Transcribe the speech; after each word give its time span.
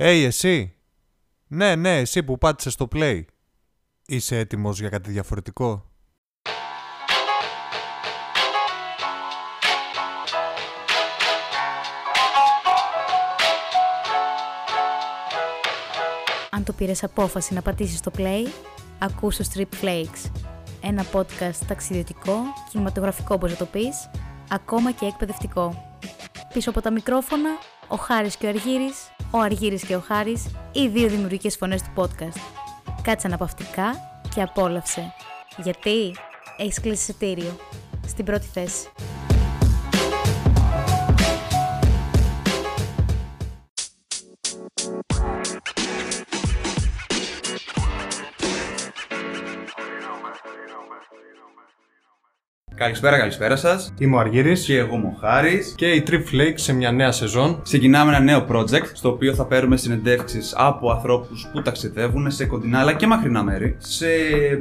Hey, 0.00 0.22
εσύ. 0.26 0.74
Ναι, 1.46 1.74
ναι, 1.74 1.98
εσύ 1.98 2.22
που 2.22 2.38
πάτησες 2.38 2.72
στο 2.72 2.88
play. 2.92 3.24
Είσαι 4.06 4.38
έτοιμος 4.38 4.80
για 4.80 4.88
κάτι 4.88 5.10
διαφορετικό; 5.10 5.90
Αν 16.50 16.64
το 16.64 16.72
πήρες 16.72 17.04
απόφαση 17.04 17.54
να 17.54 17.62
πατήσεις 17.62 18.00
το 18.00 18.10
play, 18.16 18.46
ακούς 18.98 19.36
το 19.36 19.44
Strip 19.54 19.84
Flakes. 19.84 20.30
Ένα 20.82 21.04
podcast 21.12 21.56
ταξιδιωτικό, 21.66 22.36
κινηματογραφικό 22.70 23.34
όπως 23.34 23.50
να 23.50 23.56
το 23.56 23.64
πεις, 23.64 24.10
ακόμα 24.50 24.92
και 24.92 25.06
εκπαιδευτικό. 25.06 25.96
Πίσω 26.52 26.70
από 26.70 26.80
τα 26.80 26.90
μικρόφωνα, 26.90 27.50
ο 27.88 27.96
Χάρης 27.96 28.36
και 28.36 28.46
ο 28.46 28.48
Αργύρης, 28.48 29.10
ο 29.30 29.38
Αργύρης 29.38 29.84
και 29.84 29.96
ο 29.96 30.00
Χάρης, 30.00 30.46
οι 30.72 30.88
δύο 30.88 31.08
δημιουργικές 31.08 31.56
φωνές 31.56 31.82
του 31.82 31.90
podcast. 31.94 32.40
Κάτσε 33.02 33.26
αναπαυτικά 33.26 33.94
και 34.34 34.42
απόλαυσε. 34.42 35.12
Γιατί; 35.56 36.14
Έχεις 36.56 36.80
κλείσει 36.80 37.00
εισιτήριο. 37.10 37.56
Στην 38.06 38.24
πρώτη 38.24 38.46
θέση. 38.46 38.88
Καλησπέρα, 52.78 53.18
καλησπέρα 53.18 53.56
σας. 53.56 53.92
Είμαι 53.98 54.16
ο 54.16 54.18
Αργύρης 54.18 54.64
Και 54.64 54.78
εγώ 54.78 54.94
είμαι 54.94 55.06
ο 55.06 55.16
Χάρη. 55.20 55.60
και 55.74 55.86
η 55.86 56.02
Trip 56.10 56.14
Flakes 56.34 56.54
σε 56.54 56.72
μια 56.74 56.92
νέα 56.92 57.12
σεζόν. 57.12 57.60
Ξεκινάμε 57.62 58.10
ένα 58.16 58.20
νέο 58.24 58.46
project 58.52 58.86
στο 58.92 59.08
οποίο 59.08 59.34
θα 59.34 59.44
παίρνουμε 59.44 59.76
συνεντεύξεις 59.76 60.54
από 60.56 60.90
ανθρώπους 60.90 61.48
που 61.52 61.62
ταξιδεύουν 61.62 62.30
σε 62.30 62.46
κοντινά 62.46 62.78
αλλά 62.80 62.92
και 62.92 63.06
μακρινά 63.06 63.42
μέρη. 63.42 63.76
Σε 63.78 64.06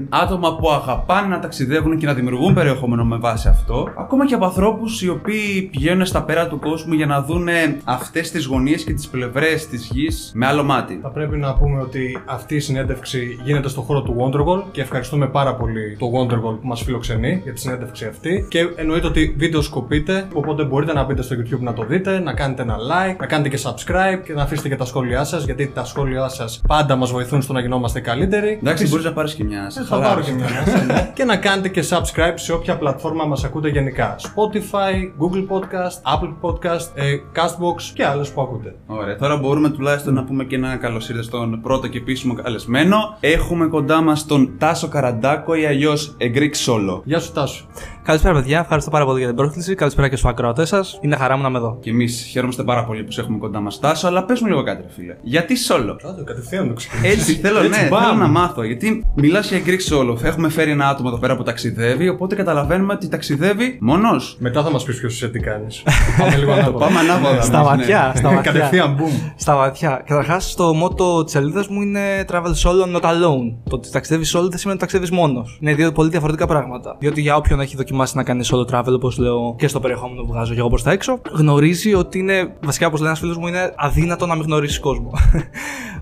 άτομα 0.10 0.56
που 0.56 0.72
αγαπάνε 0.72 1.28
να 1.28 1.40
ταξιδεύουν 1.40 1.98
και 1.98 2.06
να 2.06 2.14
δημιουργούν 2.14 2.54
περιεχόμενο 2.54 3.06
με 3.06 3.18
βάση 3.18 3.48
αυτό. 3.48 3.90
Ακόμα 3.98 4.26
και 4.26 4.34
από 4.34 4.46
ανθρώπους 4.46 5.02
οι 5.02 5.10
οποίοι 5.10 5.62
πηγαίνουν 5.62 6.06
στα 6.06 6.24
πέρα 6.24 6.48
του 6.48 6.60
κόσμου 6.60 6.94
για 6.94 7.06
να 7.06 7.22
δουν 7.22 7.48
αυτές 7.84 8.32
τις 8.32 8.46
γωνίες 8.46 8.84
και 8.84 8.94
τις 8.94 9.08
πλευρές 9.08 9.68
της 9.68 9.90
γης 9.92 10.32
με 10.36 10.46
άλλο 10.46 10.64
μάτι. 10.64 11.00
Θα 11.02 11.10
πρέπει 11.10 11.38
να 11.38 11.54
πούμε 11.54 11.82
ότι 11.82 12.22
αυτή 12.26 12.56
η 12.56 12.60
συνέντευξη 12.60 13.40
γίνεται 13.44 13.70
στο 13.70 13.82
χώρο 13.82 14.02
του 14.02 14.16
Wonderwall 14.20 14.64
και 14.72 14.82
ευχαριστούμε 14.82 15.28
πάρα 15.28 15.56
πολύ 15.56 15.98
το 16.00 16.06
Wonderwall 16.16 16.58
που 16.62 16.68
μας 16.68 16.84
φιλοξενεί 16.84 17.42
για 17.44 17.54
τη 17.54 17.60
συνέντευξη 17.60 18.06
αυτή. 18.08 18.46
Και 18.50 18.60
εννοείται 18.76 19.08
ότι 19.08 19.36
βίντεο 19.38 19.62
σκοπείτε, 19.62 20.28
οπότε 20.34 20.64
μπορείτε 20.64 20.94
να 20.94 21.04
μπείτε 21.04 21.22
στο 21.22 21.36
YouTube 21.40 21.60
να 21.60 21.74
το 21.74 21.84
δείτε, 21.84 22.20
να 22.20 22.34
κάνετε 22.34 22.62
ένα 22.62 22.76
like, 22.78 23.16
να 23.20 23.26
κάνετε 23.26 23.50
και 23.50 23.60
subscribe 23.64 24.22
και 24.26 24.34
να 24.34 24.42
αφήσετε 24.44 24.68
και 24.70 24.76
τα 24.76 24.86
σχόλιά 24.86 25.24
σας, 25.24 25.46
γιατί 25.46 25.68
τα 25.68 25.86
σχόλιά 25.86 26.28
σας 26.28 26.62
πάντα 26.68 26.96
μας 26.96 27.12
βοηθούν 27.12 27.42
στο 27.42 27.54
να 27.54 27.60
γινόμαστε 27.60 28.00
καλύτεροι. 28.00 28.58
Εντάξει, 28.62 28.88
μπορείς 28.88 29.06
να 29.06 29.14
πάρεις 29.14 29.34
και 29.34 29.44
μια. 29.44 29.70
σε 29.70 29.80
Ε, 29.80 29.84
Θα 29.84 30.00
πάρω 30.00 30.22
και 30.22 30.32
μια 30.32 30.46
χαλάρωση. 30.48 30.86
ναι. 30.86 31.12
και 31.16 31.24
να 31.24 31.36
κάνετε 31.38 31.70
και 31.70 31.84
subscribe 31.90 32.34
σε 32.36 32.54
όποια 32.54 32.78
πλατφόρμα 32.78 33.26
μας 33.26 33.44
ακούτε 33.44 33.70
γενικά. 33.70 34.16
Spotify, 34.22 34.94
Google 35.24 35.46
Podcast, 35.56 36.16
Apple 36.16 36.34
Podcast, 36.42 36.88
ε, 36.94 37.04
Castbox 37.36 37.82
και 37.94 38.06
άλλες 38.06 38.30
που 38.32 38.42
ακούτε. 38.42 38.76
Ωραία, 38.86 39.16
τώρα 39.16 39.38
μπορούμε 39.38 39.70
τουλάχιστον 39.70 40.14
να 40.14 40.24
πούμε 40.24 40.44
και 40.44 40.56
ένα 40.56 40.76
καλώ 40.76 41.02
ήρθε 41.10 41.22
στον 41.22 41.62
πρώτο 41.62 41.88
και 41.88 41.98
επίσημο 41.98 42.34
καλεσμένο. 42.34 42.98
Έχουμε 43.20 43.66
κοντά 43.68 44.02
μας 44.02 44.26
τον 44.26 44.52
Τάσο 44.58 44.88
Καραντάκο 44.88 45.56
ή 45.56 45.66
αλλιώς 45.66 46.16
Greek 46.22 46.66
Solo. 46.66 47.02
Γεια 47.04 47.20
σου 47.20 47.32
Τάσου. 47.32 47.66
Καλησπέρα, 48.08 48.34
παιδιά. 48.34 48.60
Ευχαριστώ 48.60 48.92
πάρα 48.92 49.06
πολύ 49.06 49.18
για 49.18 49.28
την 49.28 49.36
πρόσκληση. 49.36 49.76
Καλησπέρα 49.76 50.08
και 50.10 50.16
στους 50.16 50.30
ακροατές 50.30 50.68
σας. 50.68 51.00
Είναι 51.02 51.16
χαρά 51.16 51.36
μου 51.36 51.42
να 51.42 51.48
είμαι 51.48 51.58
εδώ. 51.58 51.78
Και 51.82 51.90
εμείς 51.90 52.28
χαίρομαστε 52.32 52.64
πάρα 52.64 52.86
πολύ 52.86 53.04
που 53.04 53.12
σε 53.12 53.22
έχουμε 53.22 53.38
κοντά 53.38 53.60
μας, 53.60 53.80
Τάσο, 53.80 54.08
αλλά 54.08 54.24
πες 54.24 54.42
μου 54.42 54.48
λίγο 54.48 54.64
κάτι, 54.64 54.82
ρε 54.82 54.88
φίλε. 54.96 55.16
Γιατί 55.22 55.56
solo; 55.68 55.96
Άντε, 56.10 56.24
κατευθείαν 56.24 56.68
το 56.68 56.74
ξεκινήσεις. 56.74 57.20
Έτσι, 57.20 57.34
θέλω, 57.34 57.60
Έτσι, 57.60 57.82
ναι, 57.82 57.88
μπαμ. 57.88 58.02
θέλω 58.04 58.16
να 58.16 58.28
μάθω. 58.28 58.64
Γιατί 58.64 59.06
μιλάς 59.16 59.52
για 59.52 59.60
Greek 59.66 59.94
Solo. 59.94 60.24
Έχουμε 60.24 60.50
φέρει 60.50 60.72
ένα 60.72 60.88
άτομο 60.88 61.10
εδώ 61.12 61.20
πέρα 61.22 61.36
που 61.36 61.44
ταξιδεύει, 61.44 62.10
οπότε 62.10 62.36
καταλαβαίνουμε 62.36 62.94
ότι 62.94 63.08
ταξιδεύει 63.08 63.78
μόνος. 63.82 64.38
Μετά 64.40 64.64
θα 64.64 64.72
μας 64.72 64.84
πεις 64.84 65.00
ποιος 65.00 65.14
είσαι 65.14 65.30
τι 65.30 65.40
κάνεις. 65.40 65.84
Πάμε 66.20 66.36
λίγο 66.36 66.52
Το 66.52 66.58
ανάποδα. 66.60 66.86
πάμε 66.86 67.00
ανάποδα. 67.00 67.42
Στα 67.42 67.58
εμείς, 67.58 67.70
ναι. 67.70 67.76
βαθιά, 67.78 68.14
στα 68.16 68.30
βαθιά. 68.30 68.52
Κατευθείαν, 68.52 68.98
boom. 69.00 69.32
Στα 69.36 69.56
βαθιά. 69.56 70.02
Καταρχάς, 70.06 70.56
το 70.56 70.74
μότο 70.74 71.24
της 71.24 71.34
σελίδας 71.34 71.68
μου 71.68 71.82
είναι 71.82 72.26
travel 72.32 72.54
solo, 72.64 72.96
not 72.96 73.02
alone. 73.02 73.56
Το 73.70 73.76
ότι 73.76 73.92
ταξιδεύεις 73.92 74.36
solo 74.36 74.48
δεν 74.50 74.58
σημαίνει 74.58 74.70
ότι 74.70 74.80
ταξιδεύεις 74.80 75.12
μόνος. 75.12 75.58
Είναι 75.62 75.74
δύο 75.74 75.92
πολύ 75.92 76.10
διαφορετικά 76.10 76.48
πράγματα. 76.48 76.96
Διότι 77.00 77.22
για 77.22 77.36
όποιον 77.36 77.60
έχει 77.60 77.76
δοκιμάσει 77.76 77.96
να 78.14 78.24
κάνει 78.24 78.46
solo 78.52 78.66
travel, 78.72 78.94
όπως 78.94 79.18
λέω 79.18 79.56
και 79.58 79.68
στο 79.68 79.80
περιεχόμενο 79.80 80.22
που 80.22 80.28
βγάζω 80.28 80.54
και 80.54 80.60
εγώ 80.60 80.70
προς 80.70 80.84
τα 80.84 80.92
έξω, 80.92 81.22
γνωρίζει 81.32 81.94
ότι 81.94 82.20
είναι, 82.20 82.54
βασικά 82.64 82.88
όπως 82.88 83.00
λέει 83.00 83.10
ένας 83.10 83.20
φίλος 83.20 83.38
μου, 83.38 83.48
είναι 83.48 83.74
αδύνατο 83.76 84.26
να 84.26 84.36
μην 84.36 84.44
γνωρίσει 84.44 84.80
κόσμο. 84.80 85.12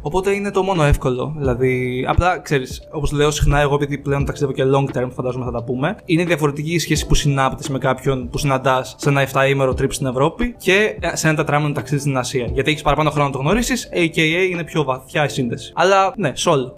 Οπότε 0.02 0.32
είναι 0.32 0.52
το 0.52 0.64
μόνο 0.64 0.84
εύκολο. 0.84 1.34
Δηλαδή, 1.38 2.06
απλά 2.08 2.40
ξέρεις, 2.40 2.88
όπως 2.92 3.12
λέω 3.12 3.32
συχνά, 3.32 3.60
εγώ 3.60 3.76
επειδή 3.76 3.98
πλέον 3.98 4.26
ταξιδεύω 4.26 4.54
και 4.54 4.64
long 4.66 4.98
term, 4.98 5.08
φαντάζομαι 5.16 5.46
θα 5.46 5.52
τα 5.52 5.64
πούμε, 5.64 5.96
είναι 6.06 6.24
διαφορετική 6.24 6.74
η 6.74 6.80
σχέση 6.80 7.08
που 7.08 7.16
συνάπτεις 7.16 7.70
με 7.70 7.78
κάποιον 7.78 8.30
που 8.30 8.38
συναντάς 8.38 8.96
σε 8.98 9.10
ένα 9.10 9.28
7ήμερο 9.34 9.70
trip 9.70 9.88
στην 9.90 10.06
Ευρώπη 10.06 10.56
και 10.58 11.00
σε 11.14 11.28
ένα 11.28 11.36
τετράμηνο 11.36 11.74
ταξίδι 11.74 12.02
στην 12.02 12.18
Ασία. 12.18 12.50
Γιατί 12.54 12.70
έχεις 12.72 12.82
παραπάνω 12.82 13.10
χρόνο 13.10 13.28
να 13.28 13.34
το 13.34 13.40
γνωρίσεις, 13.40 13.90
AKA 13.94 14.50
είναι 14.52 14.64
πιο 14.64 14.84
βαθιά 14.84 15.26
η 15.26 15.30
σύνδεση. 15.30 15.72
Αλλά 15.76 16.14
ναι, 16.18 16.32
solo. 16.36 16.72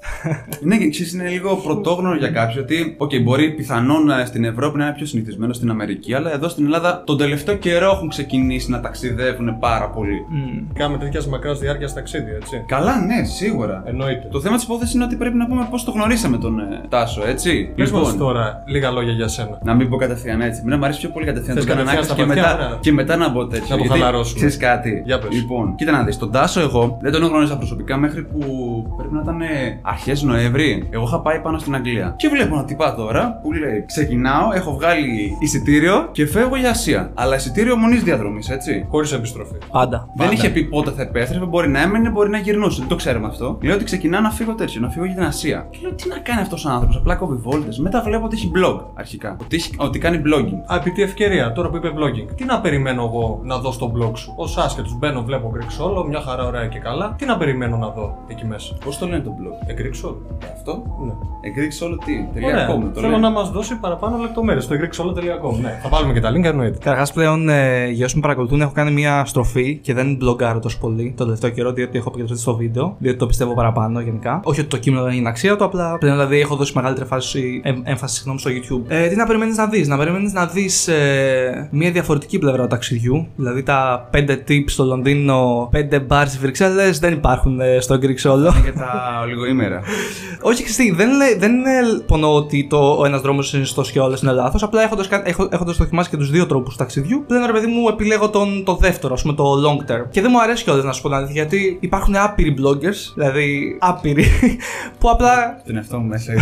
Ναι, 0.62 0.78
και 0.78 0.90
ξέρεις, 0.90 1.14
είναι 1.14 1.30
λίγο 1.30 1.56
πρωτόγνωρο 1.56 2.18
για 2.18 2.30
κάποιον 2.30 2.64
ότι, 2.64 2.96
οκ, 2.98 3.12
μπορεί 3.24 3.54
πιθανόν 3.54 4.10
ε, 4.10 4.26
στην 4.26 4.44
Ευρώπη 4.44 4.78
να 4.78 4.86
είναι 4.86 4.94
πιο 4.94 5.06
συνηθισμένο 5.08 5.54
στην 5.54 5.70
Αμερική, 5.70 6.14
αλλά 6.14 6.34
εδώ 6.34 6.48
στην 6.48 6.66
Ελλάδα 6.66 7.04
τον 7.06 7.18
τελευταίο 7.18 7.56
καιρό 7.56 7.92
έχουν 7.92 8.10
ξεκινήσει 8.10 8.72
να 8.72 8.80
ταξιδεύουν 8.80 9.60
πάρα 9.60 9.90
πολύ. 9.90 10.26
Μμμ. 10.30 10.68
Κάνουμε 10.74 10.98
τέτοια 10.98 11.22
μακράς 11.30 11.60
διάρκειας 11.60 11.94
ταξίδια, 11.94 12.36
έτσι. 12.36 12.64
Καλά, 12.68 13.06
ναι, 13.06 13.24
σίγουρα. 13.24 13.84
Εννοείται. 13.86 14.28
Το 14.32 14.40
θέμα 14.42 14.56
της 14.56 14.64
υπόθεσης 14.64 14.94
είναι 14.94 15.04
ότι 15.04 15.16
πρέπει 15.16 15.36
να 15.36 15.48
πούμε 15.48 15.68
πώς 15.72 15.84
το 15.84 15.92
γνωρίσαμε 15.92 16.38
τον 16.38 16.60
ε, 16.60 16.82
Τάσο, 16.90 17.22
έτσι. 17.28 17.72
Πες 17.76 17.92
μας 17.92 18.18
τώρα 18.18 18.64
λίγα 18.68 18.92
λόγια 18.92 19.12
για 19.12 19.28
σένα. 19.28 19.60
Να 19.64 19.74
μην 19.74 19.90
πω 19.90 19.96
κατευθείαν 19.98 20.42
έτσι. 20.42 20.62
Μην 20.66 20.78
μου 20.78 20.86
αρέσει 20.86 21.00
πιο 21.00 21.10
πολύ 21.10 21.26
κατευθείαν 21.26 21.56
Θες 21.56 21.66
το 21.66 21.72
κάνω 21.72 21.84
κατευθείαν 21.84 22.04
άκρη 22.04 22.16
στα 22.16 22.24
και, 22.24 22.42
βαθιά, 22.42 22.54
μετά, 22.54 22.66
ωραία. 22.66 22.78
και 22.82 22.92
μετά 22.92 23.16
να 23.16 23.30
μπω 23.30 23.48
τέτοιο. 23.48 23.66
Να 23.70 23.76
το 23.76 23.84
γιατί 23.84 24.00
χαλαρώσουμε. 24.00 24.36
Ξέρεις 24.36 24.58
κάτι; 24.58 25.02
Για 25.06 25.20
πες. 25.20 25.32
Λοιπόν, 25.32 25.76
κοίτα 25.76 25.92
να 25.92 26.04
δεις. 26.04 26.18
Τον 26.18 26.32
Τάσο 26.32 26.60
εγώ 26.60 26.98
δεν 27.02 27.12
τον 27.12 27.24
γνώριζα 27.24 27.58
προσωπικά 27.58 27.98
μέχρι 27.98 28.24
που 28.24 28.40
πρέπει 28.98 29.14
να 29.14 29.22
ήταν 29.22 29.42
αρχές 29.82 30.24
Νοέμβρη. 30.24 30.88
Εγώ 30.90 31.04
είχα 31.04 31.20
πάει 31.22 31.40
πάνω 31.40 31.58
στην 31.58 31.76
Αγγλία. 31.76 32.14
Και 32.18 32.28
βλέπω 32.28 32.54
ένα 32.54 32.66
τυπά 32.66 32.96
τώρα 32.96 33.40
που 33.44 33.52
λέει: 33.54 33.84
Ξεκινάω, 33.86 34.52
έχω 34.54 34.74
βγάλει 34.74 34.97
εισιτήριο 35.40 36.10
και 36.12 36.26
φεύγω 36.28 36.56
για 36.56 36.70
Ασία. 36.70 37.12
Αλλά 37.14 37.36
εισιτήριο 37.36 37.76
μονής 37.76 38.04
διαδρομής, 38.04 38.50
έτσι. 38.50 38.86
Χωρίς 38.90 39.12
επιστροφή. 39.12 39.56
Πάντα. 39.72 40.10
Δεν 40.16 40.32
είχε 40.32 40.50
πει 40.50 40.64
πότε 40.64 40.92
θα 40.92 41.02
επέστρεφε, 41.02 41.46
μπορεί 41.46 41.70
να 41.70 41.82
έμενε, 41.82 42.10
μπορεί 42.10 42.30
να 42.30 42.38
γυρνούσε. 42.38 42.80
Δεν 42.80 42.90
το 42.90 42.96
ξέρουμε 42.96 43.28
αυτό. 43.28 43.58
Λέω 43.62 43.76
ότι 43.76 43.84
ξεκινά 43.84 44.22
να 44.22 44.30
φύγω 44.32 44.54
τέτοιο, 44.56 44.82
να 44.82 44.90
φύγω 44.90 45.06
για 45.06 45.16
την 45.16 45.24
Ασία. 45.24 45.68
Και 45.72 45.78
λέω 45.82 45.92
τι 45.94 46.08
να 46.10 46.18
κάνει 46.18 46.42
αυτός 46.42 46.66
ο 46.66 46.70
άνθρωπος, 46.70 46.96
απλά 46.98 47.16
κόβει 47.16 47.36
βόλτες. 47.36 47.80
Μετά 47.80 48.02
βλέπω 48.02 48.26
ότι 48.26 48.36
έχει 48.36 48.52
blog 48.56 48.80
αρχικά. 48.94 49.36
Ότι, 49.42 49.56
έχει, 49.56 49.72
ότι 49.78 50.00
κάνει 50.00 50.22
blogging. 50.26 50.74
Α, 50.74 50.76
επί 50.76 50.92
τη 50.92 51.02
ευκαιρία, 51.02 51.52
τώρα 51.52 51.70
που 51.70 51.76
είπε 51.76 51.92
vlogging, 51.96 52.28
τι 52.36 52.44
να 52.46 52.62
περιμένω 52.62 53.04
εγώ 53.04 53.40
να 53.44 53.58
δω 53.58 53.72
στο 53.72 53.92
blog 53.98 54.12
σου; 54.18 54.34
Ω 54.38 54.62
άσχετος 54.62 54.98
μπαίνω, 54.98 55.24
βλέπω 55.24 55.54
Greek 55.56 55.84
Solo, 55.84 56.06
μια 56.10 56.22
χαρά 56.22 56.46
ωραία 56.46 56.68
και 56.68 56.80
καλά. 56.80 57.16
Τι 57.18 57.26
να 57.26 57.38
περιμένω 57.38 57.78
να 57.78 57.90
δω 57.90 58.18
εκεί 58.28 58.46
μέσα; 58.46 58.76
Πώς 58.86 58.98
το 58.98 59.06
λένε 59.08 59.20
το 59.24 59.32
blog; 59.42 59.70
Ε, 59.70 59.74
Greek 59.78 60.08
Solo. 60.08 60.16
Αυτό; 60.54 60.84
Ναι. 61.06 61.12
Εγκρίξει 61.42 61.84
όλο 61.84 61.98
τι. 62.06 62.12
Ωραία. 62.14 62.34
Τελεία 62.34 62.68
com, 62.76 62.82
το 62.94 63.00
Θέλω 63.00 63.08
λένε. 63.08 63.22
να 63.22 63.30
μας 63.30 63.50
δώσει 63.52 63.76
παραπάνω 63.80 64.18
λεπτομέρειες 64.18 64.64
στο 64.64 64.74
greeksolo.com. 64.82 65.60
Ναι, 65.62 65.80
θα 65.84 65.90
βάλουμε 65.90 66.14
και 66.14 66.20
τα 66.20 66.32
link, 66.32 66.44
εννοείται. 66.44 66.78
Καταρχάς, 66.78 67.14
πλέον 67.14 67.50
ε, 67.50 67.88
για 67.90 68.06
όσοι 68.06 68.16
με 68.16 68.22
παρακολουθούν, 68.22 68.62
έχω 68.62 68.72
κάνει 68.72 68.92
μια 68.92 69.26
στροφή 69.26 69.76
και 69.82 69.94
δεν 69.94 70.16
μπλογκάρω 70.16 70.60
τόσο 70.60 70.78
πολύ 70.80 71.14
το 71.18 71.24
τελευταίο 71.24 71.50
καιρό, 71.50 71.72
διότι 71.72 71.98
έχω 71.98 72.10
επικεντρωθεί 72.10 72.42
στο 72.42 72.56
βίντεο, 72.56 72.96
διότι 73.00 73.18
το 73.18 73.26
πιστεύω 73.26 73.54
παραπάνω 73.54 74.00
γενικά. 74.00 74.40
Όχι 74.44 74.60
ότι 74.60 74.70
το 74.70 74.78
κείμενο 74.78 75.04
δεν 75.04 75.14
είναι 75.14 75.30
αξία 75.30 75.56
του, 75.56 75.64
απλά 75.64 75.98
πλέον 75.98 76.16
δηλαδή 76.16 76.40
έχω 76.40 76.56
δώσει 76.56 76.72
μεγαλύτερη 76.76 77.08
φάση, 77.08 77.62
εμ- 77.64 77.82
έμφαση 77.88 78.16
συγγνώμη, 78.16 78.40
στο 78.40 78.50
YouTube. 78.52 78.84
Ε, 78.88 79.08
τι 79.08 79.16
να 79.16 79.26
περιμένεις 79.26 79.58
να 79.58 79.68
δεις, 79.68 79.88
να 79.88 79.98
περιμένεις 79.98 80.34
να 80.34 80.46
δεις 80.46 80.88
ε, 80.88 81.68
μια 81.72 81.92
διαφορετική 81.92 82.40
πλευρά 82.40 82.62
του 82.62 82.68
ταξιδιού. 82.68 83.28
Δηλαδή 83.36 83.64
τα 83.64 84.10
5 84.14 84.18
tips 84.48 84.64
στο 84.66 84.84
Λονδίνο, 84.84 85.70
5 85.74 85.78
bars 86.08 86.24
στις 86.26 86.38
Βρυξέλλες 86.40 87.00
δεν 87.00 87.14
υπάρχουν 87.14 87.60
ε, 87.60 87.80
στο 87.80 87.96
Greek 88.02 88.30
Solo. 88.30 88.52
Για 88.64 88.74
τα 88.74 89.20
ολιγοήμερα. 89.24 89.82
Όχι, 90.42 90.64
Χριστί, 90.64 90.92
δεν, 90.92 91.10
λέ, 91.16 91.36
δεν 91.38 91.52
είναι 91.54 91.72
υπονοώ 92.08 92.36
ότι 92.36 92.68
το, 92.70 92.92
ο 93.00 93.06
ένας 93.06 93.22
δρόμος 93.22 93.54
είναι 93.54 93.66
σωστό 93.66 93.82
και 93.92 94.00
άλλος 94.00 94.18
είναι 94.24 94.32
λάθος. 94.32 94.66
Απλά 94.68 94.82
έχοντας 94.84 95.08
έχ, 95.24 95.36
έχοντας 95.50 95.78
δοκιμάσει 95.78 96.10
και 96.10 96.18
τους 96.18 96.32
δύο 96.32 96.46
τρόπους 96.46 96.76
ταξιδιού, 96.76 97.24
πλέον 97.28 97.46
ρε 97.46 97.52
παιδί 97.52 97.68
μου 97.68 97.88
επιλέγω 97.88 98.30
τον, 98.30 98.64
το 98.64 98.76
δεύτερο, 98.76 99.14
ας 99.14 99.22
πούμε 99.22 99.34
το 99.34 99.44
long 99.54 99.92
term. 99.92 100.06
Και 100.10 100.22
δεν 100.22 100.32
μου 100.34 100.42
αρέσει 100.42 100.64
κιόλας 100.64 100.84
να 100.84 100.92
σου 100.92 101.02
πω 101.02 101.08
την 101.08 101.18
αλήθεια, 101.18 101.34
γιατί 101.34 101.78
υπάρχουν 101.80 102.16
άπειροι 102.16 102.56
bloggers 102.58 102.78
vloggers, 102.88 103.14
δηλαδή 103.14 103.78
άπειροι, 103.80 104.26
που 105.00 105.10
απλά. 105.10 105.62
Τον 105.66 105.76
εαυτό 105.76 105.98
μου 105.98 106.08
μέσα. 106.08 106.34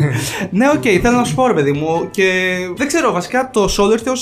ναι, 0.50 0.68
οκ, 0.68 0.82
θέλω 1.02 1.16
να 1.16 1.24
σου 1.24 1.34
πω, 1.34 1.46
ρε 1.46 1.52
παιδί 1.52 1.72
μου, 1.72 2.08
και 2.10 2.56
δεν 2.76 2.86
ξέρω, 2.86 3.12
βασικά 3.12 3.50
το 3.52 3.64
solo 3.64 3.92
ήρθε 3.92 4.10
ω 4.10 4.16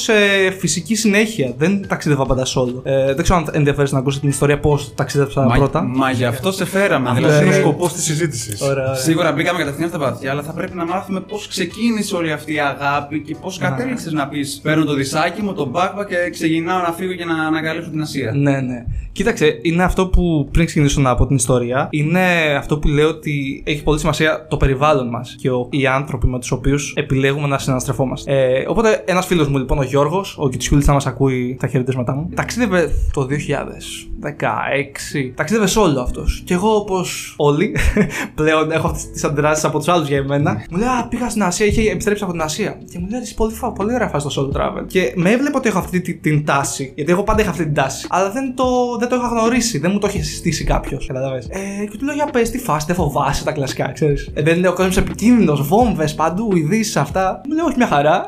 φυσική 0.59 0.95
συνέχεια. 0.95 1.55
Δεν 1.57 1.89
ταξίδευα 1.89 2.27
πάντα 2.27 2.47
solo. 2.47 2.81
Ε, 2.83 3.15
δεν 3.15 3.23
ξέρω 3.23 3.39
αν 3.39 3.49
ενδιαφέρει 3.53 3.89
να 3.93 3.99
ακούσεις 3.99 4.21
την 4.21 4.29
ιστορία 4.29 4.61
πώς 4.61 4.95
ταξίδεψα 4.95 5.43
Μα, 5.43 5.57
πρώτα. 5.57 5.83
μα 5.83 6.11
γι' 6.11 6.25
αυτό 6.25 6.53
σε 6.53 6.65
φέραμε. 6.65 7.09
Αυτό 7.09 7.21
δηλαδή, 7.21 7.45
είναι 7.45 7.55
ο 7.55 7.57
ναι. 7.57 7.63
σκοπός 7.63 7.93
της 7.93 8.05
συζήτησης. 8.05 8.61
Ωραία, 8.61 8.85
ωραία. 8.85 8.95
Σίγουρα 8.95 9.33
μπήκαμε 9.33 9.59
κατευθείαν 9.59 9.89
στα 9.89 9.99
βαθιά, 9.99 10.31
αλλά 10.31 10.43
θα 10.43 10.53
πρέπει 10.53 10.77
να 10.77 10.85
μάθουμε 10.85 11.21
πώς 11.21 11.49
ξεκίνησε 11.49 12.17
όλη 12.17 12.33
αυτή 12.33 12.55
η 12.55 12.61
αγάπη 12.61 13.21
και 13.21 13.37
πώς 13.45 13.59
κατέληξες 13.59 14.13
να 14.13 14.29
πεις 14.29 14.61
Παίρνω 14.63 14.85
το 14.85 14.95
δισάκι 14.95 15.43
μου, 15.43 15.55
τον 15.55 15.73
backpack 15.75 16.07
και 16.09 16.31
ξεκινάω 16.31 16.81
να 16.81 16.93
φύγω 16.93 17.13
και 17.13 17.25
να 17.25 17.35
ανακαλύψω 17.35 17.91
την 17.91 18.01
Ασία. 18.01 18.33
Ναι, 18.35 18.61
ναι. 18.61 18.85
Κοίταξε, 19.13 19.59
είναι 19.63 19.83
αυτό 19.83 20.07
που 20.07 20.49
πριν 20.53 20.67
ξεκινήσω 20.67 21.01
να 21.01 21.15
πω 21.15 21.27
την 21.27 21.37
ιστορία, 21.37 21.89
είναι 21.91 22.55
αυτό 22.59 22.79
που 22.79 22.89
λέω 22.89 23.09
ότι 23.09 23.63
έχει 23.67 23.83
πολύ 23.83 23.99
σημασία 23.99 24.47
το 24.49 24.57
περιβάλλον 24.57 25.09
μας 25.09 25.35
και 25.39 25.51
ο, 25.51 25.69
οι 25.71 25.87
άνθρωποι 25.87 26.27
με 26.27 26.39
τους 26.39 26.51
οποίους 26.51 26.93
επιλέγουμε 26.97 27.47
να 27.47 27.59
συναναστρεφόμαστε. 27.59 28.33
Ε, 28.33 28.65
οπότε, 28.69 29.03
ένας 29.07 29.27
φίλος 29.27 29.49
μου, 29.49 29.59
λοιπόν, 29.59 29.79
ο 29.79 29.83
Γιώργος, 29.83 30.37
ο 30.39 30.49
Κιτσιούλης, 30.49 30.85
θα 30.85 30.93
μα 30.93 31.01
ακούει 31.05 31.57
τα 31.61 31.67
χαιρετίσματά 31.67 32.15
μου, 32.15 32.29
ταξίδευε 32.35 32.91
το 33.13 33.27
2016. 33.27 35.33
Ταξίδευε 35.35 35.81
όλο 35.81 36.01
αυτός. 36.01 36.43
Και 36.45 36.55
εγώ, 36.55 36.75
όπως 36.75 37.35
όλοι, 37.37 37.77
πλέον 38.35 38.71
έχω 38.71 38.89
αυτέ 38.89 39.11
τις 39.13 39.25
αντιδράσεις 39.25 39.65
από 39.65 39.79
τους 39.79 39.89
άλλους 39.89 40.09
για 40.09 40.17
εμένα. 40.17 40.65
Μου 40.71 40.79
λέει, 40.79 40.89
Α, 40.89 41.07
πήγα 41.09 41.31
στην 41.31 41.43
Ασία, 41.43 41.67
είχε 41.67 41.91
επιστρέψει 41.91 42.23
από 42.23 42.33
την 42.33 42.43
Ασία. 42.43 42.79
Και 42.93 42.99
μου 42.99 43.07
λέει, 43.11 43.21
«Ρε, 43.39 43.45
πολύ, 43.45 43.55
φα- 43.55 43.73
πολύ 43.73 43.95
ωραία 43.95 44.09
φάση 44.09 44.27
το 44.29 44.51
solo 44.53 44.57
travel. 44.61 44.85
Και 44.87 45.13
με 45.17 45.31
έβλεπε 45.31 45.57
ότι 45.57 45.69
έχω 45.69 45.79
αυτή 45.79 46.01
τη- 46.01 46.15
την 46.15 46.45
τάση. 46.45 46.93
Γιατί 46.95 47.13
εγώ 47.13 47.23
πάντα 47.23 47.41
είχα 47.41 47.51
αυτή 47.51 47.65
την 47.65 47.75
τάση. 47.75 48.07
Αλλά 48.11 48.31
δεν 48.31 48.55
το, 48.55 48.65
δεν 48.99 49.09
το 49.09 49.17
είχα 49.17 49.27
γνωρίσει. 49.29 49.79
Δεν 49.79 49.91
μου 49.93 49.99
το 49.99 50.07
είχε 50.07 50.23
συστήσει 50.23 50.65
κάποιος. 50.65 51.07
Κατάλαβες. 51.07 51.47
Ε, 51.51 51.85
και 51.91 51.97
του 51.99 52.05
λέω, 52.05 52.15
Για 52.15 52.25
πες, 52.27 52.51
τι 52.51 52.59
φάση, 52.59 52.87
δεν 52.87 52.97
φοβάσαι 52.97 53.45
τα 53.45 53.53
κλασικά, 53.53 53.93
ξέρεις. 53.93 54.31
Ε, 54.35 54.43
δεν 54.43 54.57
είναι 54.59 54.69
ο 54.69 54.73
κόσμος 54.73 54.97
επικίνδυνος, 54.97 55.67
βόμβες 55.67 56.15
παντού, 56.15 56.57
ειδήσεις 56.57 56.97
αυτά. 56.97 57.41
Μου 57.49 57.55
λέει, 57.55 57.65
Όχι, 57.65 57.77
μια 57.77 57.87
χαρά. 57.87 58.25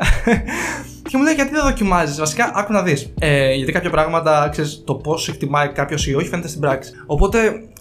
Και 1.08 1.16
μου 1.16 1.22
λέει 1.22 1.34
γιατί 1.34 1.50
δεν 1.50 1.62
δοκιμάζεις; 1.64 2.18
Βασικά, 2.18 2.52
άκου 2.54 2.72
να 2.72 2.82
δεις. 2.82 3.12
Ε, 3.20 3.54
γιατί 3.54 3.72
κάποια 3.72 3.90
πράγματα, 3.90 4.48
ξέρεις, 4.50 4.82
το 4.86 4.94
πώς 4.94 5.28
εκτιμάει 5.28 5.68
κάποιος 5.68 6.06
ή 6.06 6.14
όχι 6.14 6.28
φαίνεται 6.28 6.48
στην 6.48 6.60
πράξη. 6.60 6.92
Οπότε, 7.06 7.38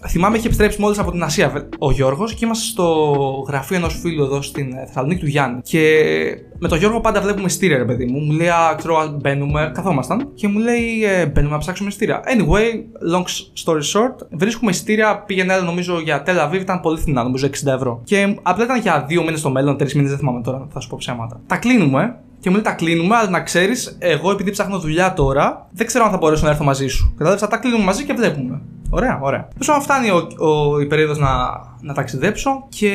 θυμάμαι 0.08 0.36
είχε 0.36 0.46
επιστρέψει 0.46 0.80
μόλις 0.80 0.98
από 0.98 1.10
την 1.10 1.22
Ασία 1.22 1.48
βε- 1.48 1.74
ο 1.78 1.90
Γιώργος 1.90 2.34
και 2.34 2.44
είμαστε 2.44 2.64
στο 2.64 2.84
γραφείο 3.48 3.76
ενός 3.76 3.98
φίλου 4.00 4.24
εδώ 4.24 4.42
στην 4.42 4.72
ε, 4.72 4.86
Θεσσαλονίκη 4.86 5.20
του 5.20 5.26
Γιάννη. 5.26 5.60
Και 5.62 6.04
με 6.58 6.68
τον 6.68 6.78
Γιώργο 6.78 7.00
πάντα 7.00 7.20
βλέπουμε 7.20 7.44
ειστήρια, 7.46 7.76
ρε 7.76 7.84
παιδί 7.84 8.04
μου. 8.04 8.18
Μου 8.18 8.32
λέει, 8.32 8.48
Α, 8.48 8.74
ξέρω, 8.76 8.96
ας, 8.96 9.10
μπαίνουμε, 9.20 9.70
καθόμασταν. 9.74 10.34
Και 10.34 10.48
μου 10.48 10.58
λέει, 10.58 11.04
ε, 11.04 11.26
Μπαίνουμε 11.26 11.52
να 11.52 11.58
ψάξουμε 11.60 11.88
ειστήρια. 11.88 12.20
Anyway, 12.24 12.68
long 13.14 13.24
story 13.64 13.80
short, 13.80 14.26
βρίσκουμε 14.30 14.70
ειστήρια. 14.70 15.22
Πήγαινε 15.26 15.52
ένα, 15.54 15.62
νομίζω 15.62 16.00
για 16.00 16.22
Tel 16.26 16.48
Aviv, 16.50 16.60
ήταν 16.60 16.80
πολύ 16.80 16.98
φθηνά, 16.98 17.22
νομίζω 17.22 17.46
60 17.46 17.72
ευρώ. 17.74 18.00
Και 18.04 18.36
απλά 18.42 18.64
ήταν 18.64 18.80
για 18.80 19.04
δύο 19.08 19.22
μήνες 19.22 19.38
στο 19.38 19.50
μέλλον, 19.50 19.76
τρεις 19.76 19.94
μήνες, 19.94 20.10
δεν 20.10 20.18
θυμάμαι 20.18 20.40
τώρα, 20.42 20.66
θα 20.72 20.80
σου 20.80 20.88
πω 20.88 20.96
ψέματα. 20.98 21.40
Τα 21.46 21.56
κλείνουμε 21.56 22.16
και 22.40 22.48
μου 22.50 22.54
λέει 22.54 22.64
τα 22.64 22.72
κλείνουμε, 22.72 23.16
αλλά 23.16 23.30
να 23.30 23.40
ξέρεις, 23.40 23.96
εγώ 23.98 24.30
επειδή 24.30 24.50
ψάχνω 24.50 24.78
δουλειά 24.78 25.12
τώρα, 25.12 25.66
δεν 25.72 25.86
ξέρω 25.86 26.04
αν 26.04 26.10
θα 26.10 26.16
μπορέσω 26.16 26.44
να 26.44 26.50
έρθω 26.50 26.64
μαζί 26.64 26.86
σου. 26.86 27.10
Κατάλαβες, 27.12 27.40
θα 27.40 27.48
τα 27.48 27.56
κλείνουμε 27.56 27.84
μαζί 27.84 28.04
και 28.04 28.12
βλέπουμε. 28.12 28.60
Ωραία, 28.90 29.18
ωραία. 29.22 29.48
Τόσο 29.58 29.72
να 29.72 29.80
φτάνει 29.80 30.10
ο, 30.10 30.46
ο, 30.46 30.80
η 30.80 30.86
περίοδο 30.86 31.20
να, 31.20 31.28
να 31.80 31.94
ταξιδέψω 31.94 32.64
και 32.68 32.90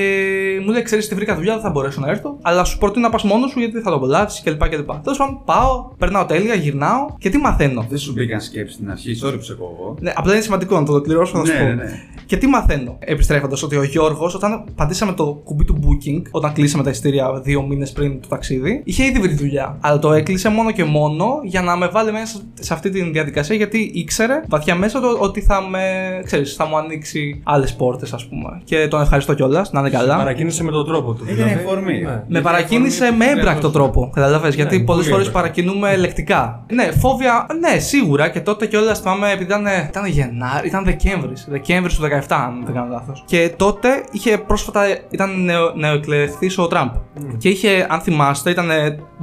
μου 0.66 0.72
λέει: 0.72 0.81
Ξέρεις 0.81 1.07
τι 1.07 1.16
βρήκα 1.16 1.36
δουλειά, 1.36 1.54
δεν 1.54 1.62
θα 1.62 1.69
μπορέσω 1.69 2.00
να 2.00 2.10
έρθω, 2.10 2.38
αλλά 2.42 2.63
σου 2.63 2.78
προτείνω 2.78 3.06
να 3.06 3.12
πας 3.12 3.24
μόνος 3.24 3.51
σου 3.51 3.60
γιατί 3.60 3.80
θα 3.80 3.89
το 3.89 3.95
απολαύσει 3.95 4.44
κλπ. 4.44 4.69
κλπ. 4.69 4.89
Τέλος 5.04 5.18
πάντων, 5.18 5.42
πάω, 5.45 5.89
περνάω 5.98 6.25
τέλεια, 6.25 6.54
γυρνάω 6.54 7.06
και 7.18 7.30
τι 7.30 7.38
μαθαίνω. 7.38 7.86
Δεν 7.89 7.98
σου 7.98 8.12
μπήκαν 8.13 8.42
σκέψη 8.42 8.74
στην 8.74 8.92
αρχή, 8.92 9.19
sorry 9.24 9.33
που 9.36 9.42
σε 9.44 9.54
κόβω. 9.54 9.95
Ναι, 10.00 10.12
απλά 10.16 10.33
είναι 10.33 10.42
σημαντικό 10.42 10.80
να 10.80 10.86
το 10.86 10.92
ολοκληρώσω, 10.92 11.38
θα 11.38 11.45
σου 11.45 11.51
Ναι, 11.54 11.60
πω. 11.60 11.66
ναι, 11.66 11.74
ναι. 11.74 11.92
Και 12.25 12.38
τι 12.38 12.48
μαθαίνω, 12.48 12.95
επιστρέφοντας, 13.00 13.63
ότι 13.63 13.75
ο 13.75 13.83
Γιώργος, 13.83 14.36
όταν 14.36 14.63
πατήσαμε 14.75 15.13
το 15.13 15.42
κουμπί 15.44 15.63
του 15.66 15.80
booking, 15.84 16.22
όταν 16.31 16.54
κλείσαμε 16.54 16.84
τα 16.84 16.89
ειστήρια 16.89 17.42
δύο 17.44 17.62
μήνες 17.62 17.92
πριν 17.92 18.22
το 18.22 18.27
ταξίδι, 18.27 18.81
είχε 18.86 19.06
ήδη 19.06 19.19
βρει 19.19 19.34
δουλειά. 19.34 19.77
Αλλά 19.81 20.00
το 20.00 20.13
έκλεισε 20.13 20.50
μόνο 20.50 20.72
και 20.72 20.84
μόνο 20.84 21.39
για 21.44 21.62
να 21.62 21.77
με 21.77 21.88
βάλει 21.88 22.12
μέσα 22.12 22.39
σε 22.60 22.74
αυτή 22.74 22.89
τη 22.89 23.01
διαδικασία, 23.01 23.56
γιατί 23.56 23.92
ήξερε 23.94 24.42
βαθιά 24.48 24.75
μέσα 24.75 25.00
του 25.01 25.18
ότι 25.19 25.42
θα 25.42 25.62
με, 25.62 25.81
ξέρεις, 26.25 26.54
θα 26.56 26.66
μου 26.66 26.77
ανοίξει 26.77 27.42
άλλες 27.44 27.75
πόρτες, 27.75 28.13
ας 28.13 28.27
πούμε. 28.27 28.62
Και 28.63 28.81
τον 28.88 29.01
ευχαριστώ 29.01 29.33
κιόλας, 29.33 29.72
να 29.72 29.80
είναι 29.80 29.89
καλά. 29.89 30.18
Παρακίνησε 30.18 30.63
με 30.63 30.72
τον 30.72 30.86
τρόπο 30.86 31.13
του. 31.13 31.24
Έγινε 31.28 31.44
δηλαδή. 31.44 31.62
εφορμή. 31.63 32.01
Ναι. 32.01 32.24
Με 32.28 32.42
παρακίνησε 32.42 33.12
με 33.18 33.25
έμπρακτο 33.25 33.69
τρόπο. 33.69 34.10
Καταλαβέ, 34.13 34.50
γιατί 34.50 34.78
Ναι, 34.78 34.83
πολλές 34.83 35.04
πολύ 35.07 35.13
φορές 35.16 35.28
έμπρακτο. 35.28 35.50
παρακινούμε 35.50 35.95
λεκτικά. 35.98 36.63
Ναι, 36.74 36.92
φόβια, 36.92 37.45
ναι, 37.60 37.80
σίγουρα 37.80 38.30
και 38.30 38.39
τότε 38.39 38.66
κιόλας 38.66 39.00
θυμάμαι 39.00 39.28
επειδή 39.28 39.44
ήταν, 39.44 39.66
ήταν 39.89 40.06
Γενάρη, 40.06 40.68
ήταν 40.68 40.83
Δεκέμβρη. 40.83 41.33
Δεκέμβρη 41.48 41.94
του 41.94 42.01
17, 42.01 42.45
αν 42.45 42.62
δεν 42.66 42.74
κάνω 42.74 42.88
λάθος. 42.92 43.24
Και 43.25 43.51
τότε 43.56 44.04
είχε 44.12 44.38
πρόσφατα, 44.38 44.81
ήταν 45.10 45.44
νεο, 45.44 45.72
νεοεκλεχθής 45.75 46.57
ο 46.57 46.68
Τραμπ. 46.68 46.89
Και 47.38 47.50
είχε, 47.50 47.88
αν 47.89 48.00
θυμάστε, 48.00 48.50
ήταν 48.50 48.69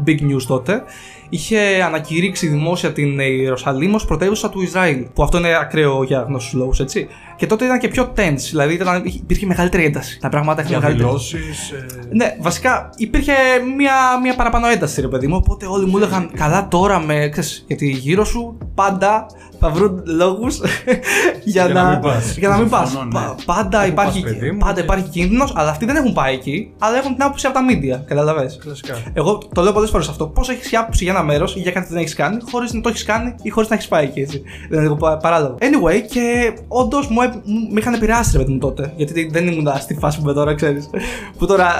big 0.07 0.21
news 0.21 0.43
τότε. 0.47 0.83
Είχε 1.29 1.83
ανακηρύξει 1.87 2.47
δημόσια 2.47 2.93
την 2.93 3.19
Ιερουσαλήμ 3.19 3.95
ως 3.95 4.05
πρωτεύουσα 4.05 4.51
του 4.51 4.63
Ισραήλ. 4.63 5.07
Που 5.15 5.23
αυτό 5.23 5.39
είναι 5.39 5.57
ακραίο 5.57 6.03
για 6.03 6.25
γνωστού 6.29 6.57
λόγους, 6.57 6.81
έτσι. 6.81 7.09
Και 7.37 7.47
τότε 7.47 7.65
ήταν 7.65 7.79
και 7.79 7.89
πιο 7.89 8.13
tense, 8.17 8.47
δηλαδή 8.51 8.75
ήταν, 8.75 9.03
υπήρχε 9.05 9.47
μεγαλύτερη 9.47 9.85
ένταση. 9.85 10.19
Τα 10.21 10.29
πράγματα 10.29 10.63
είχαν 10.63 10.73
μεγαλύτερη. 10.73 11.09
Διαδηλώσει. 11.09 11.39
Ναι, 12.11 12.37
βασικά 12.41 12.91
υπήρχε 12.97 13.33
μια, 13.77 13.95
μια 14.23 14.35
παραπάνω 14.35 14.69
ένταση, 14.69 15.01
ρε 15.01 15.09
παιδί 15.09 15.27
μου. 15.27 15.37
Οπότε 15.37 15.67
όλοι 15.67 15.87
μου 15.87 15.97
έλεγαν 15.97 16.31
καλά 16.35 16.69
τώρα 16.69 17.01
με. 17.01 17.29
Ξέρεις, 17.29 17.65
γιατί 17.67 17.87
γύρω 17.87 18.25
σου 18.25 18.59
πάντα 18.75 19.27
θα 19.61 19.69
βρουν 19.71 20.03
λόγους 20.05 20.61
για, 21.45 21.65
Για 21.65 21.75
να 21.75 21.85
μην 21.91 22.01
πας. 22.01 22.37
Για 22.37 22.49
να 22.49 22.57
μην 22.57 22.69
πας. 22.69 22.89
Συμφωνώ, 22.89 23.21
ναι. 23.21 23.35
πάντα 23.45 23.79
Όπου 23.81 23.89
υπάρχει, 23.89 24.21
πας, 24.23 24.33
παιδί 24.33 24.51
μου, 24.51 24.59
πάντα 24.59 24.73
και- 24.75 24.81
υπάρχει 24.81 25.09
κίνδυνος, 25.09 25.53
αλλά 25.57 25.71
αυτοί 25.71 25.85
δεν 25.87 25.97
έχουν 25.97 26.13
πάει 26.13 26.35
εκεί, 26.35 26.71
αλλά 26.79 26.97
έχουν 26.97 27.13
την 27.15 27.23
άποψη 27.23 27.47
από 27.47 27.55
τα 27.55 27.61
media. 27.71 28.05
Καταλαβέ. 28.07 28.51
Κλασικά. 28.61 28.95
Εγώ 29.13 29.39
το 29.55 29.63
λέω 29.63 29.73
πολλές 29.73 29.91
φορές 29.91 30.09
αυτό. 30.09 30.27
Πώς 30.27 30.49
έχεις 30.49 30.77
άποψη 30.77 31.05
για 31.05 31.13
ένα 31.13 31.23
μέρος 31.23 31.57
ή 31.57 31.59
για 31.61 31.71
κάτι 31.71 31.87
που 31.87 31.93
δεν 31.93 32.03
έχεις 32.03 32.15
κάνει, 32.15 32.39
χωρίς 32.51 32.73
να 32.73 32.81
το 32.81 32.89
έχεις 32.89 33.05
κάνει 33.05 33.35
ή 33.43 33.49
χωρίς 33.51 33.69
να 33.69 33.75
έχεις 33.75 33.89
πάει 33.89 34.05
εκεί. 34.05 34.21
Έτσι. 34.21 34.43
Δεν 34.69 34.79
είναι 34.79 34.81
λίγο 34.83 34.97
πα- 34.97 35.17
παράλογο. 35.17 35.55
Anyway, 35.61 36.01
και 36.11 36.53
όντως 36.69 37.09
μου, 37.09 37.21
επ- 37.23 37.33
μου- 37.45 37.69
με 37.73 37.81
είχαν 37.81 37.95
επηρεάσει 37.95 38.31
ρε 38.33 38.39
παιδί 38.39 38.53
μου 38.53 38.59
τότε. 38.59 38.93
Γιατί 38.97 39.29
δεν 39.33 39.47
ήμουν 39.47 39.69
στη 39.81 39.95
φάση 39.95 40.17
που 40.19 40.23
είμαι 40.25 40.33
τώρα, 40.33 40.55
ξέρεις. 40.55 40.91
που 41.39 41.47
τώρα. 41.47 41.73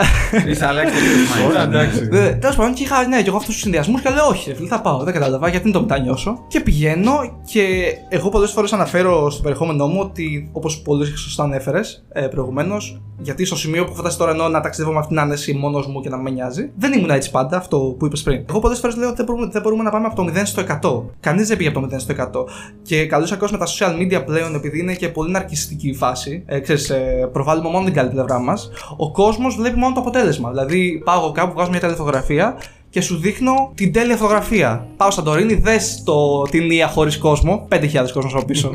Είσαι 0.49 0.67
αλλάξει 0.67 0.95
Ωραία, 1.49 1.63
εντάξει. 1.63 2.09
Τέλος 2.41 2.57
πάντων, 2.57 2.75
και 2.75 2.83
είχα 2.83 3.07
ναι, 3.07 3.23
και 3.23 3.29
εγώ 3.29 3.37
αυτούς 3.37 3.53
τους 3.55 3.63
συνδυασμούς 3.63 4.01
και 4.01 4.09
λέω: 4.11 4.27
Όχι, 4.27 4.51
ρε 4.51 4.57
φίλε, 4.57 4.69
θα 4.69 4.81
πάω. 4.81 5.03
Δεν 5.03 5.13
κατάλαβα 5.15 5.49
γιατί 5.49 5.67
να 5.67 5.73
το 5.73 5.81
μετανιώσω. 5.81 6.45
Και 6.49 6.61
πηγαίνω 6.61 7.13
και 7.53 7.63
εγώ 8.09 8.29
πολλές 8.29 8.51
φορές 8.51 8.73
αναφέρω 8.73 9.31
στο 9.31 9.43
περιεχόμενό 9.43 9.87
μου 9.87 10.01
ότι, 10.01 10.51
όπως 10.53 10.81
πολύ 10.81 11.07
σωστά 11.07 11.43
ανέφερες 11.43 12.05
ε, 12.13 12.27
προηγουμένως, 12.27 13.01
γιατί 13.21 13.45
στο 13.45 13.57
σημείο 13.57 13.85
που 13.85 13.91
έχω 13.91 14.01
φτάσει 14.01 14.19
τώρα 14.19 14.31
εννοώ 14.31 14.49
να 14.49 14.61
ταξιδεύω 14.61 14.93
με 14.93 14.99
αυτήν 14.99 15.17
την 15.17 15.25
άνεση 15.25 15.53
μόνος 15.53 15.87
μου 15.87 16.01
και 16.01 16.09
να 16.09 16.17
με 16.17 16.31
νοιάζει, 16.31 16.71
δεν 16.77 16.93
ήμουν 16.93 17.11
έτσι 17.11 17.31
πάντα, 17.31 17.57
αυτό 17.57 17.79
που 17.99 18.07
είπες 18.07 18.23
πριν. 18.23 18.45
Εγώ 18.49 18.59
πολλές 18.59 18.79
φορές 18.79 18.97
λέω 18.97 19.09
ότι 19.09 19.17
δεν 19.17 19.27
μπορούμε, 19.27 19.47
δεν 19.53 19.63
μπορούμε 19.63 19.83
να 19.83 19.91
πάμε 19.91 20.07
από 20.07 20.15
το 20.15 20.33
0 20.35 20.43
στο 20.45 20.63
100. 20.83 21.03
Κανείς 21.21 21.49
δεν 21.49 21.57
πήγε 21.57 21.69
από 21.69 21.81
το 21.81 21.97
0 21.97 22.01
στο 22.01 22.15
100. 22.33 22.45
Και 22.83 23.07
καλώς 23.07 23.33
ακόμη 23.33 23.51
με 23.53 23.59
τα 23.59 23.67
social 23.67 24.01
media 24.01 24.25
πλέον, 24.27 24.55
επειδή 24.55 24.79
είναι 24.81 24.95
και 24.95 25.09
πολύ 25.09 25.31
ναρκιστική 25.31 25.89
η 25.89 25.95
φάση, 25.95 26.43
ε, 26.47 26.59
ξέρεις, 26.59 26.91
ε, 26.91 27.29
προβάλλουμε 27.33 27.69
μόνο 27.69 27.85
την 27.85 27.95
καλή 27.95 28.11
πλευρά 28.11 28.39
μας, 28.39 28.71
ο 28.97 29.13
κόσμος 29.13 29.57
βλέπει 29.57 29.79
μόνο 29.79 29.95
το 29.95 30.01
αποτέλεσμα. 30.01 30.51
Δηλαδή, 30.51 31.03
πάω 31.05 31.21
εγώ 31.21 31.33
κάπου, 31.33 31.53
βγάζω 31.53 31.71
μια 31.71 31.81
τελεφωτογραφία 31.81 32.57
και 32.91 33.01
σου 33.01 33.17
δείχνω 33.17 33.73
την 33.75 33.93
τέλεια 33.93 34.17
φωτογραφία. 34.17 34.87
Πάω 34.97 35.11
Σαντορίνη, 35.11 35.55
δες 35.55 36.03
την 36.51 36.71
Ία 36.71 36.89
χωρίς 36.89 37.19
κόσμο. 37.19 37.69
5.000 37.71 37.81
κόσμος 38.13 38.35
από 38.35 38.45
πίσω. 38.45 38.71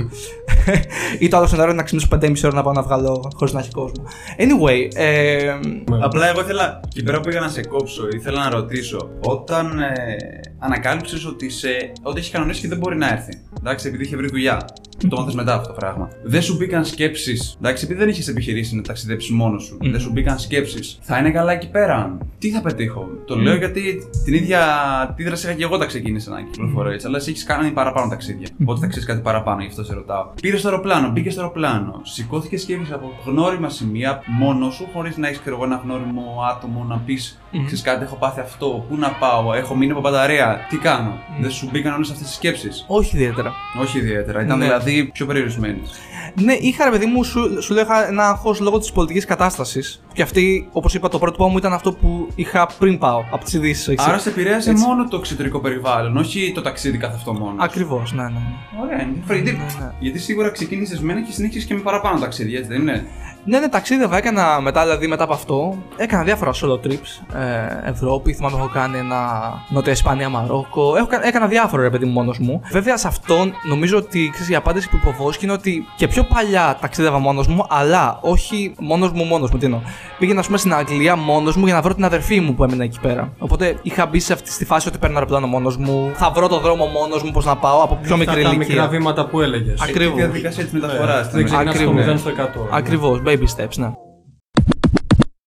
ή 1.19 1.27
το 1.27 1.38
άλλο 1.38 1.48
σενάριο 1.48 1.74
να 1.74 1.83
ξυπνήσω 1.83 2.07
5,5 2.12 2.33
ώρα 2.45 2.54
να 2.54 2.63
πάω 2.63 2.74
να 2.74 2.81
βγάλω 2.81 3.31
χωρίς 3.36 3.54
να 3.54 3.60
έχει 3.60 3.71
κόσμο. 3.71 4.04
Anyway, 4.37 4.87
ε, 4.95 5.59
Απλά 6.02 6.28
εγώ 6.28 6.42
ήθελα, 6.42 6.80
και 6.87 7.04
πέρα 7.04 7.19
που 7.19 7.28
πήγα 7.28 7.40
να 7.40 7.47
σε 7.47 7.61
κόψω, 7.61 8.04
ήθελα 8.16 8.44
να 8.44 8.49
ρωτήσω, 8.49 9.09
όταν 9.19 9.80
ε, 9.80 10.16
ανακάλυψες 10.63 11.25
ότι, 11.25 11.49
σε, 11.49 11.91
ότι 12.01 12.19
έχει 12.19 12.31
κανονίσει 12.31 12.61
και 12.61 12.67
δεν 12.67 12.77
μπορεί 12.77 12.97
να 12.97 13.09
έρθει, 13.09 13.41
εντάξει, 13.59 13.87
επειδή 13.87 14.03
είχε 14.03 14.15
βρει 14.15 14.27
δουλειά, 14.27 14.65
το 15.07 15.17
μάθες 15.17 15.35
μετά 15.35 15.55
αυτό 15.55 15.67
το 15.67 15.73
πράγμα. 15.73 16.09
Δεν 16.23 16.41
σου 16.41 16.55
μπήκαν 16.55 16.85
σκέψεις, 16.85 17.57
εντάξει, 17.59 17.85
επειδή 17.85 17.99
δεν 17.99 18.09
είχες 18.09 18.27
επιχειρήσει 18.27 18.75
να 18.75 18.81
ταξιδέψεις 18.81 19.31
μόνος 19.31 19.63
σου, 19.63 19.77
δεν 19.81 19.99
σου 19.99 20.11
μπήκαν 20.11 20.39
σκέψεις. 20.39 20.99
Θα 21.01 21.17
είναι 21.17 21.31
καλά 21.31 21.51
εκεί 21.51 21.69
πέρα. 21.69 22.17
Τι 22.39 22.49
θα 22.49 22.61
πετύχω; 22.61 23.07
Το 23.25 23.35
λέω 23.35 23.55
γιατί 23.55 24.09
την 24.23 24.33
ίδια 24.33 24.61
αντίδραση 25.01 25.45
είχα 25.45 25.55
και 25.55 25.63
εγώ 25.63 25.77
τα 25.77 25.85
ξεκίνησα 25.85 26.31
να 26.31 26.41
κυκλοφορώ 26.41 26.89
έτσι, 26.89 27.07
αλλά 27.07 27.17
εσύ 27.17 27.29
έχεις 27.29 27.43
κάνει 27.43 27.71
παραπάνω 27.71 28.09
ταξίδια. 28.09 28.47
Οπότε 28.61 28.79
θα 28.79 28.87
ξέρεις 28.87 29.07
κάτι 29.07 29.21
παραπάνω, 29.21 29.61
γι' 29.61 29.67
αυτό 29.67 29.83
σε 29.83 29.93
ρωτάω. 29.93 30.25
Πήρες 30.41 30.59
στο 30.59 30.69
αεροπλάνο, 30.69 31.09
μπήκες 31.09 31.33
στο 31.33 31.41
αεροπλάνο, 31.41 32.01
σηκώθηκες 32.03 32.63
και 32.63 32.73
έφυγε 32.73 32.93
από 32.93 33.11
γνώριμα 33.25 33.69
σημεία 33.69 34.23
μόνος 34.39 34.75
σου, 34.75 34.87
χωρίς 34.93 35.17
να 35.17 35.27
έχεις 35.27 35.41
εγώ 35.45 35.63
ένα 35.63 35.81
γνώριμο 35.83 36.43
άτομο 36.51 36.85
να 36.89 36.97
πεις: 36.97 37.41
Ξέρεις 37.51 37.81
κάτι, 37.81 38.03
έχω 38.03 38.15
πάθει 38.15 38.39
αυτό, 38.39 38.85
πού 38.89 38.97
να 38.97 39.09
πάω, 39.09 39.53
έχω 39.53 39.75
μείνει 39.75 39.91
από 39.91 40.01
μπαταρία, 40.01 40.53
τι 40.69 40.78
κάνω. 40.78 41.19
Δεν 41.42 41.52
σου 41.52 41.69
μπήκαν 41.72 41.94
όλες 41.94 42.10
αυτές 42.10 42.28
τι 42.28 42.33
σκέψεις. 42.33 42.86
όχι 42.88 43.16
ιδιαίτερα. 43.16 43.54
Όχι 43.81 43.98
ιδιαίτερα. 43.98 44.44
Ήταν 44.44 44.57
Ναι. 44.57 44.64
δηλαδή 44.64 44.81
Δηλαδή 44.83 45.12
πιο 45.12 45.26
περιορισμένη. 45.26 45.81
Ναι, 46.42 46.54
είχα 46.54 46.83
ρε 46.83 46.90
παιδί 46.90 47.06
μου, 47.06 47.24
σου, 47.24 47.62
σου 47.62 47.74
λέω 47.74 47.83
είχα 47.83 48.07
ένα 48.07 48.30
άγχος 48.30 48.60
λόγω 48.60 48.80
της 48.80 48.92
πολιτικής 48.92 49.26
κατάστασης. 49.26 50.02
Και 50.14 50.22
αυτή, 50.22 50.69
όπως 50.72 50.94
είπα, 50.94 51.10
το 51.10 51.19
πρώτο 51.19 51.48
μου 51.48 51.57
ήταν 51.57 51.74
αυτό 51.74 51.94
που 51.94 52.28
είχα 52.36 52.68
πριν 52.80 52.98
πάω 52.98 53.24
από 53.31 53.44
τις 53.44 53.54
ειδήσεις. 53.54 54.00
Άρα 54.00 54.18
σε 54.18 54.30
επηρέασε 54.30 54.69
Έτσι. 54.69 54.86
μόνο 54.86 55.07
το 55.07 55.18
εξωτερικό 55.18 55.60
περιβάλλον, 55.60 56.18
όχι 56.18 56.52
το 56.56 56.62
ταξίδι 56.62 56.98
καθ' 56.98 57.14
αυτό 57.14 57.33
μόνος. 57.33 57.64
Ακριβώς, 57.64 58.14
ναι, 58.14 58.24
ναι. 58.24 58.30
ναι. 58.30 58.81
Ωραία, 58.83 59.02
είναι 59.02 59.14
γιατί, 59.26 59.52
ναι, 59.52 59.64
ναι. 59.80 59.92
γιατί 60.00 60.19
σίγουρα 60.19 60.50
ξεκίνησες 60.50 61.00
με 61.00 61.12
ένα 61.12 61.22
και 61.22 61.31
συνέχισες 61.31 61.66
και 61.66 61.74
με 61.74 61.80
παραπάνω 61.80 62.19
ταξίδια, 62.19 62.57
έτσι 62.57 62.72
δεν 62.72 62.81
είναι; 62.81 63.06
Ναι, 63.45 63.59
ναι, 63.59 63.68
ταξίδευα. 63.68 64.18
Έκανα 64.18 64.62
μετά, 64.62 64.81
δηλαδή 64.81 65.07
μετά 65.07 65.23
από 65.23 65.33
αυτό, 65.33 65.78
έκανα 65.95 66.23
διάφορα 66.23 66.52
solo 66.52 66.88
trips. 66.88 67.38
Ε, 67.40 67.90
Ευρώπη, 67.90 68.33
θυμάμαι, 68.33 68.57
έχω 68.57 68.69
κάνει 68.73 68.97
ένα 68.97 69.18
Νότια 69.69 69.92
Ισπανία, 69.92 70.30
Μαρόκο. 70.30 70.95
Έχω, 70.97 71.07
έκανα 71.21 71.47
διάφορα, 71.47 71.81
ρε 71.83 71.90
παιδί 71.90 72.06
μου, 72.06 72.12
μόνος 72.12 72.40
μου. 72.40 72.62
Βέβαια, 72.71 72.97
σε 72.97 73.07
αυτό 73.07 73.35
νομίζω 73.68 73.97
ότι 73.97 74.30
ξέρεις, 74.33 74.50
η 74.50 74.56
απάντηση 74.56 74.90
που 74.90 74.95
υποβόσκει 74.95 75.44
είναι 75.44 75.54
ότι 75.54 75.85
και 75.95 76.07
πιο 76.07 76.23
παλιά 76.23 76.78
ταξίδευα 76.81 77.19
μόνος 77.19 77.47
μου, 77.47 77.66
αλλά 77.69 78.18
όχι 78.21 78.73
μόνος 78.80 79.12
μου, 79.12 79.23
μόνος 79.23 79.52
μου. 79.52 79.57
Τι 79.57 79.66
εννοώ. 79.66 79.80
Πήγαινα, 80.19 80.40
ας 80.40 80.45
πούμε, 80.45 80.57
στην 80.57 80.73
Αγγλία 80.73 81.16
μόνος 81.16 81.56
μου 81.56 81.66
για 81.66 81.73
να 81.73 81.81
βρω 81.81 81.94
την 81.95 82.06
αδερφή 82.06 82.40
μου 82.40 82.54
που 82.54 82.64
έμεινε 82.64 82.83
εκεί 82.83 83.00
πέρα. 83.00 83.33
Οπότε 83.38 83.78
είχα 83.81 84.06
μπει 84.06 84.19
σε 84.19 84.33
αυτή 84.33 84.57
τη 84.57 84.66
φάση 84.66 84.88
ότι 84.88 84.97
παίρνω 84.97 85.16
αεροπλάνο 85.16 85.47
μόνος 85.47 85.78
μου. 85.78 86.12
Θα 86.14 86.31
βρω 86.31 86.47
το 86.47 86.59
δρόμο 86.59 86.85
μόνος 86.85 87.23
μου, 87.23 87.31
πώς 87.31 87.45
να 87.45 87.56
πάω 87.56 87.81
από 87.83 88.00
πιο 88.02 88.18
μικρή 88.18 88.42
ηλικία. 88.42 88.59
Τα 88.59 88.66
μικρά 88.66 88.88
βήματα 88.88 89.26
που 89.26 89.42
έλεγες. 89.42 89.81
Ακριβώς. 89.81 90.14
Η 90.14 90.21
διαδικασία 90.21 90.64
της 90.64 90.73
μεταφοράς. 90.73 91.30
Ακριβώς. 92.71 93.21
Baby 93.33 93.47
steps, 93.57 93.78
ναι. 93.78 93.94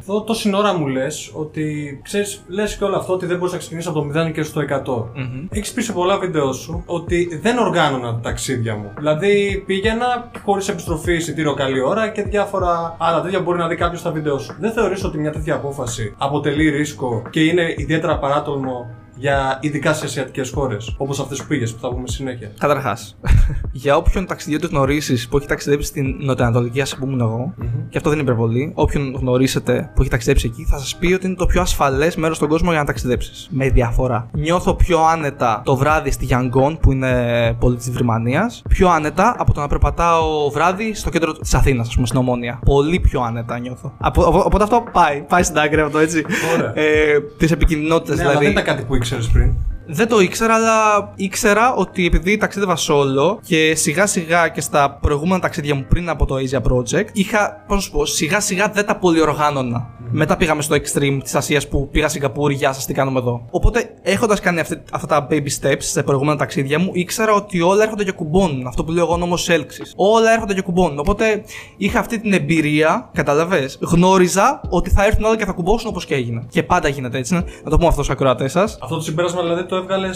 Εδώ 0.01 0.23
τόση 0.23 0.55
ώρα 0.55 0.77
μου 0.77 0.88
λες 0.88 1.31
ότι 1.33 2.00
ξέρεις, 2.03 2.43
λες 2.47 2.77
και 2.77 2.83
όλο 2.83 2.95
αυτό 2.95 3.13
ότι 3.13 3.25
δεν 3.25 3.38
μπορείς 3.38 3.53
να 3.53 3.59
ξεκινήσεις 3.59 3.89
από 3.89 4.01
το 4.01 4.25
0 4.27 4.31
και 4.31 4.43
στο 4.43 4.61
100. 4.61 4.73
Mm-hmm. 4.75 5.47
Έχεις 5.50 5.73
πει 5.73 5.81
σε 5.81 5.91
πολλά 5.91 6.19
βίντεο 6.19 6.53
σου 6.53 6.83
ότι 6.85 7.39
δεν 7.41 7.57
οργάνωνα 7.57 8.13
τα 8.13 8.19
ταξίδια 8.19 8.75
μου. 8.75 8.91
Δηλαδή 8.97 9.63
πήγαινα 9.65 10.31
χωρίς 10.43 10.67
επιστροφή 10.67 11.13
εισιτήριο 11.13 11.53
καλή 11.53 11.81
ώρα 11.81 12.09
και 12.09 12.23
διάφορα 12.23 12.95
άλλα 13.00 13.21
τέτοια 13.21 13.39
μπορεί 13.39 13.57
να 13.57 13.67
δει 13.67 13.75
κάποιος 13.75 14.00
στα 14.00 14.11
βίντεο 14.11 14.38
σου. 14.38 14.55
Δεν 14.59 14.71
θεωρείς 14.71 15.03
ότι 15.03 15.17
μια 15.17 15.31
τέτοια 15.31 15.55
απόφαση 15.55 16.15
αποτελεί 16.17 16.69
ρίσκο 16.69 17.23
και 17.29 17.43
είναι 17.43 17.73
ιδιαίτερα 17.77 18.19
παράτολμο 18.19 18.89
για 19.21 19.57
ειδικά 19.61 19.93
σε 19.93 20.05
ασιατικές 20.05 20.49
χώρες, 20.49 20.95
όπως 20.97 21.19
αυτές 21.19 21.41
που 21.41 21.47
πήγες, 21.47 21.73
που 21.73 21.79
θα 21.81 21.89
πούμε 21.89 22.07
συνέχεια. 22.07 22.51
Καταρχάς, 22.59 23.17
για 23.83 23.95
όποιον 23.95 24.25
ταξιδιώτη 24.25 24.67
γνωρίσεις 24.67 25.27
που 25.27 25.37
έχει 25.37 25.47
ταξιδέψει 25.47 25.87
στην 25.87 26.15
Νοτιοανατολική 26.19 26.81
Ασία 26.81 26.97
που 26.97 27.05
ήμουν 27.05 27.19
εγώ, 27.19 27.53
mm-hmm. 27.61 27.65
και 27.89 27.97
αυτό 27.97 28.09
δεν 28.09 28.19
είναι 28.19 28.29
υπερβολή, 28.29 28.71
όποιον 28.75 29.15
γνωρίσετε 29.19 29.91
που 29.95 30.01
έχει 30.01 30.09
ταξιδέψει 30.09 30.47
εκεί, 30.47 30.65
θα 30.65 30.77
σας 30.77 30.95
πει 30.95 31.13
ότι 31.13 31.25
είναι 31.25 31.35
το 31.35 31.45
πιο 31.45 31.61
ασφαλές 31.61 32.15
μέρος 32.15 32.35
στον 32.35 32.49
κόσμο 32.49 32.69
για 32.69 32.79
να 32.79 32.85
ταξιδέψεις. 32.85 33.47
Με 33.51 33.69
διαφορά. 33.69 34.29
Νιώθω 34.31 34.73
πιο 34.73 34.99
άνετα 34.99 35.61
το 35.65 35.75
βράδυ 35.75 36.11
στη 36.11 36.25
Γιάνγκον, 36.25 36.77
που 36.77 36.91
είναι 36.91 37.53
πόλη 37.59 37.75
της 37.75 37.91
Βρυμανία, 37.91 38.51
πιο 38.69 38.89
άνετα 38.89 39.35
από 39.37 39.53
το 39.53 39.59
να 39.59 39.67
περπατάω 39.67 40.49
βράδυ 40.49 40.93
στο 40.93 41.09
κέντρο 41.09 41.31
της 41.33 41.53
Αθήνας, 41.53 41.87
ας 41.87 41.93
πούμε, 41.93 42.07
στην 42.07 42.19
Ομόνια. 42.19 42.59
Πολύ 42.65 42.99
πιο 42.99 43.21
άνετα 43.21 43.59
νιώθω. 43.59 43.93
Οπότε 44.43 44.63
αυτό 44.63 44.83
πάει, 44.91 45.21
πάει 45.21 45.43
στην 45.43 45.57
άκρη 45.57 45.81
αυτό 45.81 45.99
έτσι. 45.99 46.25
Ε, 46.73 47.19
Τις 47.37 47.51
επικοινωνότητε 47.51 48.15
ναι, 48.15 48.17
δηλαδή. 48.17 48.37
Αλλά 48.37 48.39
δεν 48.39 48.51
ήταν 48.51 48.63
κάτι 48.63 48.83
που 48.83 48.95
ήξερε 49.15 49.31
πριν. 49.33 49.55
Δεν 49.85 50.07
το 50.07 50.19
ήξερα, 50.19 50.53
αλλά 50.53 51.11
ήξερα 51.15 51.73
ότι 51.73 52.05
επειδή 52.05 52.38
ταξίδευα 52.38 52.77
solo 52.77 53.38
και 53.45 53.75
σιγά 53.75 54.05
σιγά 54.05 54.47
και 54.47 54.61
στα 54.61 54.97
προηγούμενα 55.01 55.39
ταξίδια 55.39 55.75
μου 55.75 55.85
πριν 55.89 56.09
από 56.09 56.25
το 56.25 56.35
Asia 56.35 56.71
Project, 56.71 57.07
είχα, 57.13 57.63
πώς 57.67 57.75
να 57.75 57.81
σου 57.81 57.91
πω, 57.91 58.05
σιγά 58.05 58.39
σιγά 58.39 58.67
δεν 58.67 58.85
τα 58.85 58.95
πολιοργάνωνα. 58.95 59.89
Mm. 59.89 60.03
Μετά 60.11 60.38
πήγαμε 60.38 60.61
στο 60.61 60.75
extreme 60.75 61.19
της 61.23 61.35
Ασίας 61.35 61.67
που 61.67 61.89
πήγα 61.91 62.07
Σιγκαπούρη, 62.07 62.53
γεια 62.53 62.73
σας, 62.73 62.85
τι 62.85 62.93
κάνουμε 62.93 63.19
εδώ. 63.19 63.47
Οπότε 63.51 63.93
έχοντας 64.01 64.39
κάνει 64.39 64.59
αυτή, 64.59 64.81
αυτά 64.91 65.07
τα 65.07 65.27
baby 65.29 65.47
steps 65.61 65.77
σε 65.79 66.03
προηγούμενα 66.03 66.38
ταξίδια 66.38 66.79
μου, 66.79 66.89
ήξερα 66.93 67.33
ότι 67.33 67.61
όλα 67.61 67.83
έρχονται 67.83 68.03
και 68.03 68.11
κουμπώνουν. 68.11 68.67
Αυτό 68.67 68.83
που 68.83 68.91
λέω 68.91 69.03
εγώ 69.03 69.17
νόμο 69.17 69.38
έλξης. 69.47 69.93
Όλα 69.95 70.33
έρχονται 70.33 70.53
και 70.53 70.61
κουμπώνουν. 70.61 71.00
Οπότε 71.00 71.43
είχα 71.77 72.00
αυτή 72.00 72.19
την 72.19 72.33
εμπειρία, 72.33 73.09
καταλαβέ. 73.13 73.69
Γνώριζα 73.79 74.61
ότι 74.69 74.89
θα 74.89 75.05
έρθουν 75.05 75.23
όλα 75.23 75.38
και 75.38 75.45
θα 75.45 75.51
κουμπώσουν 75.51 75.89
όπως 75.89 76.05
και 76.05 76.15
έγινε. 76.15 76.45
Και 76.50 76.63
πάντα 76.63 76.88
γίνεται 76.88 77.17
έτσι, 77.17 77.33
ναι. 77.33 77.39
Να 77.63 77.69
το 77.69 77.75
πούμε 77.75 77.88
αυτό 77.88 78.03
στους 78.03 78.09
ακροατές 78.09 78.51
σας. 78.51 78.77
Αυτό 78.81 78.95
το 78.95 79.01
συμπέρασμα 79.01 79.41
δηλαδή 79.41 79.65
το 79.71 79.77
έβγαλε 79.77 80.07
ε, 80.07 80.11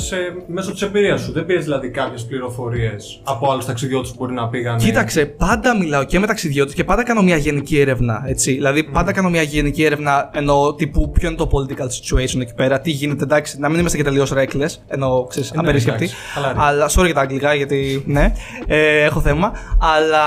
μέσω 0.47 0.71
της 0.71 0.81
εμπειρίας 0.81 1.21
σου. 1.21 1.31
Δεν 1.31 1.45
πήρες 1.45 1.63
δηλαδή 1.63 1.89
κάποιες 1.89 2.25
πληροφορίες 2.25 3.21
από 3.24 3.51
άλλους 3.51 3.65
ταξιδιώτες 3.65 4.09
που 4.09 4.15
μπορεί 4.19 4.33
να 4.33 4.47
πήγαν. 4.47 4.77
Κοίταξε, 4.77 5.25
πάντα 5.25 5.77
μιλάω 5.77 6.03
και 6.03 6.19
με 6.19 6.27
ταξιδιώτες 6.27 6.74
και 6.74 6.83
πάντα 6.83 7.03
κάνω 7.03 7.21
μια 7.21 7.38
γενική 7.38 7.79
έρευνα. 7.79 8.24
Έτσι. 8.27 8.53
Δηλαδή, 8.53 8.83
πάντα 8.83 9.12
κάνω 9.12 9.29
μια 9.29 9.41
γενική 9.41 9.83
έρευνα 9.83 10.29
ενώ 10.33 10.74
τύπου 10.74 11.12
ποιο 11.12 11.27
είναι 11.27 11.38
το 11.38 11.50
political 11.51 11.83
situation 11.83 12.41
εκεί 12.41 12.53
πέρα, 12.53 12.79
τι 12.79 12.91
γίνεται. 12.91 13.24
Εντάξει, 13.24 13.59
να 13.59 13.69
μην 13.69 13.79
είμαστε 13.79 13.97
και 13.97 14.03
τελείως 14.03 14.31
ρέκλε, 14.31 14.65
ενώ 14.88 15.25
ξέρεις, 15.29 15.50
ε, 15.50 15.53
απερίσκεπτοι. 15.57 16.09
Αλλά, 16.55 16.89
sorry 16.89 17.05
για 17.05 17.13
τα 17.13 17.21
αγγλικά, 17.21 17.53
γιατί 17.53 18.03
ναι, 18.05 18.33
ε, 18.67 19.03
έχω 19.03 19.19
θέμα. 19.21 19.51
Αλλά 19.79 20.24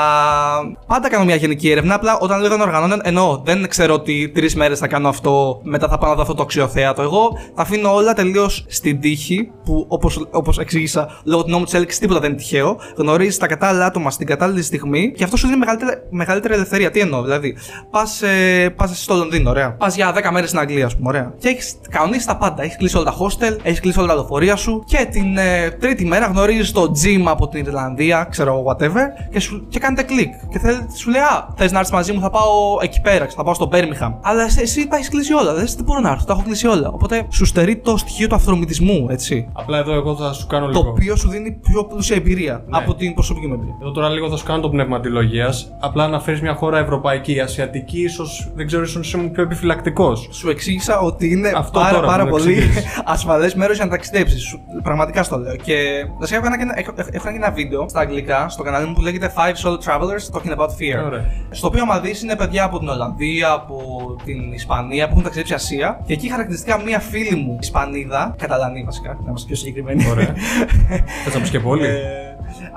πάντα 0.87 1.09
κάνω 1.09 1.25
μια 1.25 1.37
γενική 1.37 1.71
έρευνα. 1.71 1.95
Απλά 1.95 2.19
όταν 2.19 2.41
λέω 2.41 2.57
να 2.57 2.63
οργανώνω, 2.63 2.97
ενώ 3.03 3.43
δεν 3.45 3.69
ξέρω 3.69 3.95
ότι 3.95 4.31
τρεις 4.35 4.55
μέρες 4.55 4.79
θα 4.79 4.87
κάνω 4.87 5.09
αυτό, 5.09 5.61
μετά 5.63 5.89
θα 5.89 5.99
πάω 5.99 6.11
να 6.11 6.17
δω 6.17 6.23
αυτό 6.23 6.35
το 6.35 6.43
αξιοθέατο. 6.43 7.03
Εγώ 7.03 7.39
θα 7.55 7.63
αφήνω 7.63 7.95
όλα 7.95 8.13
τελείως 8.13 8.65
στην 8.69 9.01
τύχη 9.01 9.17
που 9.65 9.85
όπως 9.89 10.27
όπως 10.31 10.59
εξήγησα 10.59 11.21
λόγω 11.25 11.43
του 11.43 11.51
νόμου 11.51 11.65
της 11.65 11.75
έλεξη 11.75 12.01
τίποτα 12.01 12.21
δεν 12.21 12.31
είναι 12.31 12.39
τυχαίο. 12.39 12.77
Γνωρίζεις 12.97 13.37
τα 13.37 13.47
κατάλληλα 13.47 13.87
άτομα 13.87 14.11
στην 14.11 14.27
κατάλληλη 14.27 14.63
στιγμή 14.63 15.13
και 15.13 15.25
αυτό 15.25 15.37
σου 15.37 15.47
δίνει 15.47 15.59
μεγαλύτερη, 15.59 15.91
μεγαλύτερη 16.11 16.55
ελευθερία. 16.55 16.91
Τι 16.91 17.01
εννοώ, 17.01 17.23
δηλαδή 17.23 17.57
πας 17.91 18.23
ε, 18.23 18.69
πας 18.77 19.03
στο 19.03 19.15
Λονδίνο, 19.15 19.51
ωραία. 19.51 19.73
Πας 19.75 19.95
για 19.95 20.15
10 20.15 20.31
μέρες 20.33 20.49
στην 20.49 20.61
Αγγλία, 20.61 20.87
ας 20.87 20.97
πούμε, 20.97 21.09
ωραία. 21.09 21.35
Και 21.39 21.49
έχεις 21.49 21.77
κανονίσει 21.91 22.27
τα 22.27 22.37
πάντα. 22.37 22.63
Έχεις 22.63 22.77
κλείσει 22.77 22.97
όλα 22.97 23.05
τα 23.05 23.17
hostel, 23.19 23.57
έχεις 23.63 23.81
κλείσει 23.81 23.99
όλα 23.99 24.09
τα 24.09 24.15
λεωφορεία 24.15 24.57
σου 24.57 24.85
και 24.87 25.09
την 25.11 25.37
ε, 25.37 25.71
τρίτη 25.71 26.05
μέρα 26.05 26.27
γνωρίζεις 26.27 26.73
το 26.73 26.93
gym 27.03 27.23
από 27.25 27.49
την 27.49 27.65
Ιρλανδία, 27.65 28.27
ξέρω 28.31 28.65
whatever, 28.67 29.05
και, 29.31 29.41
σου, 29.41 29.67
και 29.69 29.79
κάνετε 29.79 30.03
κλικ. 30.03 30.33
Και 30.51 30.59
θέλει, 30.59 30.87
σου 30.97 31.11
λέει, 31.11 31.21
Α, 31.21 31.49
θες 31.57 31.73
να 31.73 31.79
έρθεις 31.79 31.95
μαζί 31.95 32.13
μου, 32.13 32.21
θα 32.21 32.31
πάω 32.31 32.79
εκεί 32.83 33.01
πέρα, 33.01 33.27
θα 33.37 33.43
πάω 33.43 33.55
στο 33.55 33.69
Birmingham. 33.73 34.13
Αλλά 34.23 34.43
εσύ, 34.43 34.61
εσύ 34.63 34.89
τα 34.89 34.97
έχεις 34.97 35.09
κλείσει 35.09 35.33
όλα. 35.33 35.55
Δεν 35.55 35.67
μπορώ 35.85 36.01
να 36.01 36.11
έρθω, 36.11 36.25
τα 36.25 36.33
έχω 36.33 36.43
κλείσει 36.43 36.67
όλα. 36.67 36.89
Οπότε 36.89 37.27
σου 37.31 37.45
στερεί 37.45 37.77
το 37.77 37.97
στοιχείο 37.97 38.27
του 38.27 38.35
αυθρομητισμού, 38.35 39.07
έτσι. 39.09 39.49
Απλά 39.53 39.79
εδώ 39.79 39.93
εγώ 39.93 40.17
θα 40.17 40.33
σου 40.33 40.47
κάνω 40.47 40.67
λίγο. 40.67 40.83
Το 40.83 40.89
οποίο 40.89 41.17
σου 41.17 41.29
δίνει 41.29 41.53
πιο 41.53 41.85
πλούσια 41.85 42.17
εμπειρία 42.17 42.65
ναι. 42.67 42.79
από 42.79 42.95
την 42.95 43.15
προσωπική 43.15 43.47
μου 43.47 43.55
εμπειρία. 43.55 43.75
Εδώ 43.81 43.91
τώρα 43.91 44.09
λίγο 44.09 44.29
θα 44.29 44.37
σου 44.37 44.45
κάνω 44.45 44.61
το 44.61 44.69
πνεύμα 44.71 44.97
αντιλογίας. 44.97 45.73
Απλά 45.81 46.09
να 46.09 46.21
φέρεις 46.21 46.41
μια 46.41 46.55
χώρα 46.55 46.79
ευρωπαϊκή, 46.79 47.41
ασιατική, 47.41 48.03
ίσως 48.03 48.51
δεν 48.55 48.67
ξέρω, 48.67 48.83
ίσως 48.83 49.07
είσαι 49.07 49.19
πιο 49.19 49.43
επιφυλακτικός. 49.43 50.29
Σου 50.33 50.51
εξήγησα 50.51 50.99
ότι 50.99 51.31
είναι 51.31 51.53
Αυτό 51.57 51.81
πάρα, 51.81 52.01
πάρα 52.01 52.27
πολύ 52.27 52.63
ασφαλές 53.05 53.55
μέρος 53.55 53.77
για 53.77 53.85
να 53.85 53.91
ταξιδέψεις. 53.91 54.59
Πραγματικά 54.83 55.23
στο 55.23 55.39
λέω. 55.39 55.57
Και 55.57 56.07
θα 56.21 56.37
έχω 56.37 56.47
ένα, 56.47 56.73
έχω, 56.75 56.93
έχω 57.11 57.29
ένα 57.29 57.51
βίντεο 57.51 57.89
στα 57.89 58.01
αγγλικά 58.01 58.49
στο 58.49 58.63
κανάλι 58.63 58.87
μου 58.87 58.93
που 58.93 59.01
λέγεται 59.01 59.33
5 59.37 59.41
Solo 59.41 59.77
Travelers 59.77 60.39
Talking 60.39 60.57
About 60.57 60.69
Fear. 60.69 61.05
Ωραία. 61.07 61.25
Στο 61.51 61.67
οποίο, 61.67 61.83
άμα 61.83 62.01
δει, 62.01 62.15
είναι 62.23 62.37
παιδιά 62.37 62.65
από 62.65 62.79
την 62.79 62.89
Ολλανδία, 62.89 63.51
από 63.51 63.77
την 64.25 64.53
Ισπανία 64.53 65.05
που 65.07 65.11
έχουν 65.11 65.23
ταξιδέψει 65.23 65.55
Ασία. 65.55 66.01
Και 66.07 66.13
εκεί 66.13 66.31
χαρακτηριστικά 66.31 66.83
μία 66.83 67.01
φίλη 67.01 67.37
μου 67.37 67.59
Ισπανίδα, 67.61 68.35
Καταλανή 68.39 68.85
βασικά, 68.99 69.23
να 69.23 69.29
είμαστε 69.29 69.47
πιο 69.47 69.57
συγκεκριμένοι. 69.57 70.09
Ωραία. 70.09 70.35
Θα 71.25 71.31
να 71.35 71.41
πεις 71.41 71.51
και 71.51 71.61
πολύ. 71.61 71.87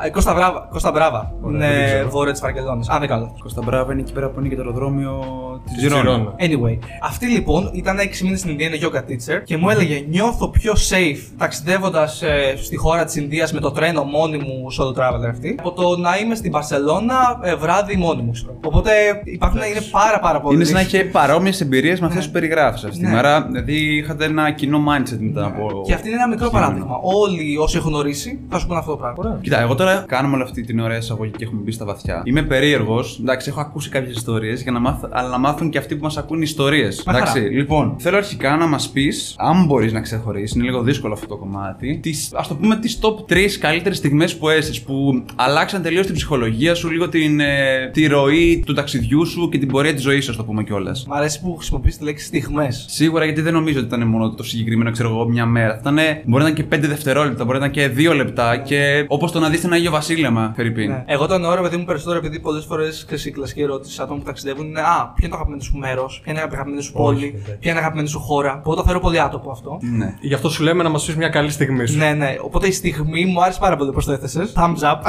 Ε, 0.05 0.09
Κώστα 0.09 0.33
Μπράβα. 0.33 0.67
Κώστα 0.71 0.91
Μπράβα. 0.91 1.33
Είναι 1.47 2.03
βόρειο 2.09 2.31
της 2.31 2.41
Βαρκελόνης. 2.41 2.89
Αν 2.89 2.99
δεν 2.99 3.07
κάνω. 3.07 3.35
Κώστα 3.41 3.61
Μπράβα 3.65 3.91
είναι 3.91 4.01
εκεί 4.01 4.13
πέρα 4.13 4.29
που 4.29 4.39
είναι 4.39 4.49
και 4.49 4.55
το 4.55 4.61
αεροδρόμιο 4.61 5.23
της 5.65 5.77
Τζιρόνα. 5.77 6.35
Anyway, 6.39 6.77
αυτή 7.01 7.27
λοιπόν 7.27 7.69
ήταν 7.73 7.97
6 7.97 8.21
μήνες 8.23 8.39
στην 8.39 8.51
Ινδία, 8.51 8.67
είναι 8.67 8.77
yoga 8.81 8.97
teacher 8.97 9.41
και 9.43 9.57
μου 9.57 9.69
έλεγε 9.69 10.05
νιώθω 10.09 10.49
πιο 10.49 10.73
safe 10.73 11.31
ταξιδεύοντας 11.37 12.21
ε, 12.21 12.53
στη 12.57 12.75
χώρα 12.75 13.05
της 13.05 13.15
Ινδίας 13.15 13.53
με 13.53 13.59
το 13.59 13.71
τρένο 13.71 14.03
μόνη 14.03 14.37
μου 14.37 14.67
solo 14.79 14.99
traveler 14.99 15.29
αυτή 15.29 15.55
από 15.59 15.71
το 15.71 15.97
να 15.97 16.17
είμαι 16.17 16.35
στην 16.35 16.51
Παρσελώνα 16.51 17.39
ε, 17.43 17.55
βράδυ 17.55 17.95
μόνη 17.95 18.21
μου. 18.21 18.31
Οπότε 18.65 18.91
υπάρχουν 19.23 19.59
είναι 19.59 19.81
πάρα, 19.91 20.19
πάρα 20.19 20.41
πολύ. 20.41 20.55
Είναι 20.55 20.63
σαν 20.63 20.73
να 20.73 20.79
έχει 20.79 21.03
παρόμοιες 21.03 21.61
εμπειρίες 21.61 21.99
με 21.99 22.05
αυτές 22.05 22.21
ναι. 22.21 22.27
που 22.27 22.33
περιγράφει 22.39 22.85
αυτή 22.85 22.99
τη 22.99 23.05
ναι. 23.05 23.11
μέρα. 23.11 23.41
Δηλαδή 23.41 23.97
είχατε 23.97 24.25
ένα 24.25 24.51
κοινό 24.51 24.83
mindset 24.89 25.17
μετά 25.19 25.45
από. 25.45 25.81
Και 25.85 25.93
αυτή 25.93 26.07
είναι 26.07 26.17
ένα 26.17 26.27
μικρό 26.27 26.49
παράδειγμα. 26.49 26.99
Όλοι 27.01 27.57
όσοι 27.57 27.77
έχουν 27.77 27.91
γνωρίσει 27.91 28.39
θα 28.49 28.59
σου 28.59 28.67
πούνε 28.67 28.79
αυτό 28.79 28.91
το 28.91 28.97
πράγμα. 28.97 29.39
Κοίτα, 29.41 29.61
εγώ 29.61 29.75
τώρα 29.83 30.05
κάνουμε 30.07 30.35
όλη 30.35 30.43
αυτή 30.43 30.61
την 30.61 30.79
ωραία 30.79 30.97
εισαγωγή 30.97 31.31
και 31.31 31.43
έχουμε 31.43 31.61
μπει 31.61 31.71
στα 31.71 31.85
βαθιά. 31.85 32.21
Είμαι 32.25 32.41
περίεργος. 32.41 33.19
Εντάξει, 33.21 33.49
έχω 33.49 33.61
ακούσει 33.61 33.89
κάποιες 33.89 34.15
ιστορίες 34.15 34.61
για 34.61 34.71
να 34.71 34.79
μάθω, 34.79 35.09
αλλά 35.11 35.29
να 35.29 35.37
μάθουν 35.37 35.69
και 35.69 35.77
αυτοί 35.77 35.95
που 35.95 36.03
μας 36.03 36.17
ακούν 36.17 36.41
ιστορίες. 36.41 37.03
Εντάξει, 37.07 37.39
λοιπόν, 37.39 37.95
θέλω 37.97 38.17
αρχικά 38.17 38.55
να 38.57 38.67
μας 38.67 38.89
πεις, 38.89 39.35
αν 39.37 39.65
μπορείς 39.65 39.93
να 39.93 40.01
ξεχωρίσεις, 40.01 40.55
είναι 40.55 40.63
λίγο 40.63 40.81
δύσκολο 40.81 41.13
αυτό 41.13 41.27
το 41.27 41.37
κομμάτι, 41.37 41.99
ας 42.33 42.47
το 42.47 42.55
πούμε 42.55 42.75
τις 42.75 42.99
top 43.01 43.33
3 43.33 43.57
καλύτερες 43.59 43.97
στιγμές 43.97 44.37
που 44.37 44.49
έζησες, 44.49 44.81
που 44.81 45.23
αλλάξαν 45.35 45.81
τελείως 45.81 46.05
την 46.05 46.15
ψυχολογία 46.15 46.75
σου, 46.75 46.89
λίγο 46.89 47.09
την, 47.09 47.39
ε, 47.39 47.89
τη 47.93 48.07
ροή 48.07 48.63
του 48.65 48.73
ταξιδιού 48.73 49.25
σου 49.25 49.49
και 49.49 49.57
την 49.57 49.67
πορεία 49.67 49.93
της 49.93 50.03
ζωής 50.03 50.23
σου, 50.23 50.31
ας 50.31 50.37
το 50.37 50.43
πούμε 50.43 50.63
κιόλας. 50.63 51.05
Μ' 51.07 51.13
αρέσει 51.13 51.41
που 51.41 51.55
χρησιμοποιείς 51.55 51.97
τη 51.97 52.03
λέξη 52.03 52.25
στιγμές. 52.25 52.85
Σίγουρα 52.89 53.25
γιατί 53.25 53.41
δεν 53.41 53.53
νομίζω 53.53 53.77
ότι 53.77 53.87
ήταν 53.87 54.07
μόνο 54.07 54.29
το 54.29 54.43
συγκεκριμένο, 54.43 54.91
ξέρω 54.91 55.09
εγώ, 55.09 55.27
μια 55.27 55.45
μέρα. 55.45 55.77
Ήταν, 55.79 55.95
μπορεί 56.25 56.43
να 56.43 56.49
ήταν 56.49 56.53
και 56.53 56.75
5 56.75 56.87
δευτερόλεπτα, 56.87 57.45
μπορεί 57.45 57.59
να 57.59 57.65
ήταν 57.65 57.93
και 57.95 58.11
2 58.11 58.13
λεπτά 58.15 58.57
και 58.57 59.05
όπως 59.07 59.31
το 59.31 59.39
να 59.39 59.49
δεις 59.49 59.63
ένα 59.71 59.79
Άγιο 59.79 59.91
Βασίλεμα, 59.91 60.53
Φερρυπίν. 60.55 60.89
Ναι. 60.89 61.03
Εγώ 61.07 61.27
τον 61.27 61.43
όρο, 61.45 61.61
παιδί 61.61 61.77
μου, 61.77 61.83
περισσότερο 61.85 62.17
επειδή 62.17 62.39
πολλές 62.39 62.65
φορές 62.65 63.05
η 63.25 63.31
κλασική 63.31 63.61
ερώτηση 63.61 64.01
άτομα 64.01 64.17
που 64.19 64.25
ταξιδεύουν 64.25 64.65
είναι 64.67 64.79
Α, 64.79 64.83
ποιο 64.85 65.13
είναι 65.19 65.29
το 65.29 65.35
αγαπημένο 65.35 65.61
σου 65.61 65.77
μέρος, 65.77 66.19
ποια 66.23 66.31
είναι 66.31 66.41
η 66.41 66.43
αγαπημένη 66.51 66.81
σου 66.81 66.91
πόλη, 66.91 67.41
ποια 67.59 67.71
είναι 67.71 67.79
η 67.79 67.81
αγαπημένη 67.83 68.07
σου 68.07 68.19
χώρα. 68.19 68.57
Οπότε 68.59 68.75
το 68.79 68.83
θεωρώ 68.85 68.99
πολύ 68.99 69.19
άτομο 69.21 69.51
αυτό. 69.51 69.77
Ναι. 69.97 70.13
Γι' 70.21 70.33
αυτό 70.33 70.49
σου 70.49 70.63
λέμε 70.63 70.83
να 70.83 70.89
μας 70.89 71.05
πεις 71.05 71.15
μια 71.15 71.29
καλή 71.29 71.51
στιγμή 71.51 71.85
σου. 71.87 71.97
Ναι, 71.97 72.11
ναι. 72.13 72.35
Οπότε 72.41 72.67
η 72.67 72.71
στιγμή 72.71 73.25
μου 73.25 73.43
άρεσε 73.43 73.59
πάρα 73.59 73.75
πολύ 73.75 73.91
πώς 73.91 74.05
το 74.05 74.11
έθεσες. 74.11 74.53
Thumbs 74.55 74.83
up. 74.91 74.99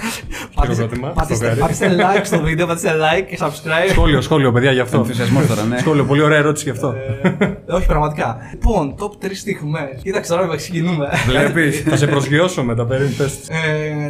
Χειροκρότημα. 0.60 1.06
στο 1.08 1.14
Πατήστε, 1.20 1.46
γάρι. 1.46 1.60
πατήστε 1.60 1.96
like 1.98 2.20
στο 2.24 2.40
βίντεο, 2.40 2.66
πατήστε 2.66 2.90
like 2.92 3.24
και 3.28 3.38
subscribe. 3.40 3.90
Σχόλιο, 3.90 4.20
σχόλιο, 4.20 4.52
παιδιά, 4.52 4.72
γι' 4.72 4.80
αυτό. 4.80 4.96
Ενθουσιασμός 4.98 5.46
τώρα, 5.46 5.62
ναι. 5.64 5.78
Σχόλιο, 5.78 6.04
πολύ 6.04 6.22
ωραία 6.22 6.38
ερώτηση 6.38 6.64
γι' 6.64 6.70
αυτό. 6.70 6.94
Ε, 7.66 7.72
όχι, 7.72 7.86
πραγματικά. 7.86 8.36
Λοιπόν, 8.52 8.94
top 8.98 9.24
3 9.26 9.28
στιγμές. 9.34 10.00
Κοίταξε 10.02 10.32
τώρα, 10.32 10.56
ξεκινούμε. 10.56 11.08
Βλέπεις, 11.26 11.80
θα 11.80 11.96
σε 11.96 12.06
προσγειώσω 12.14 12.62
μετά, 12.64 12.84
περίμενε. 12.86 13.14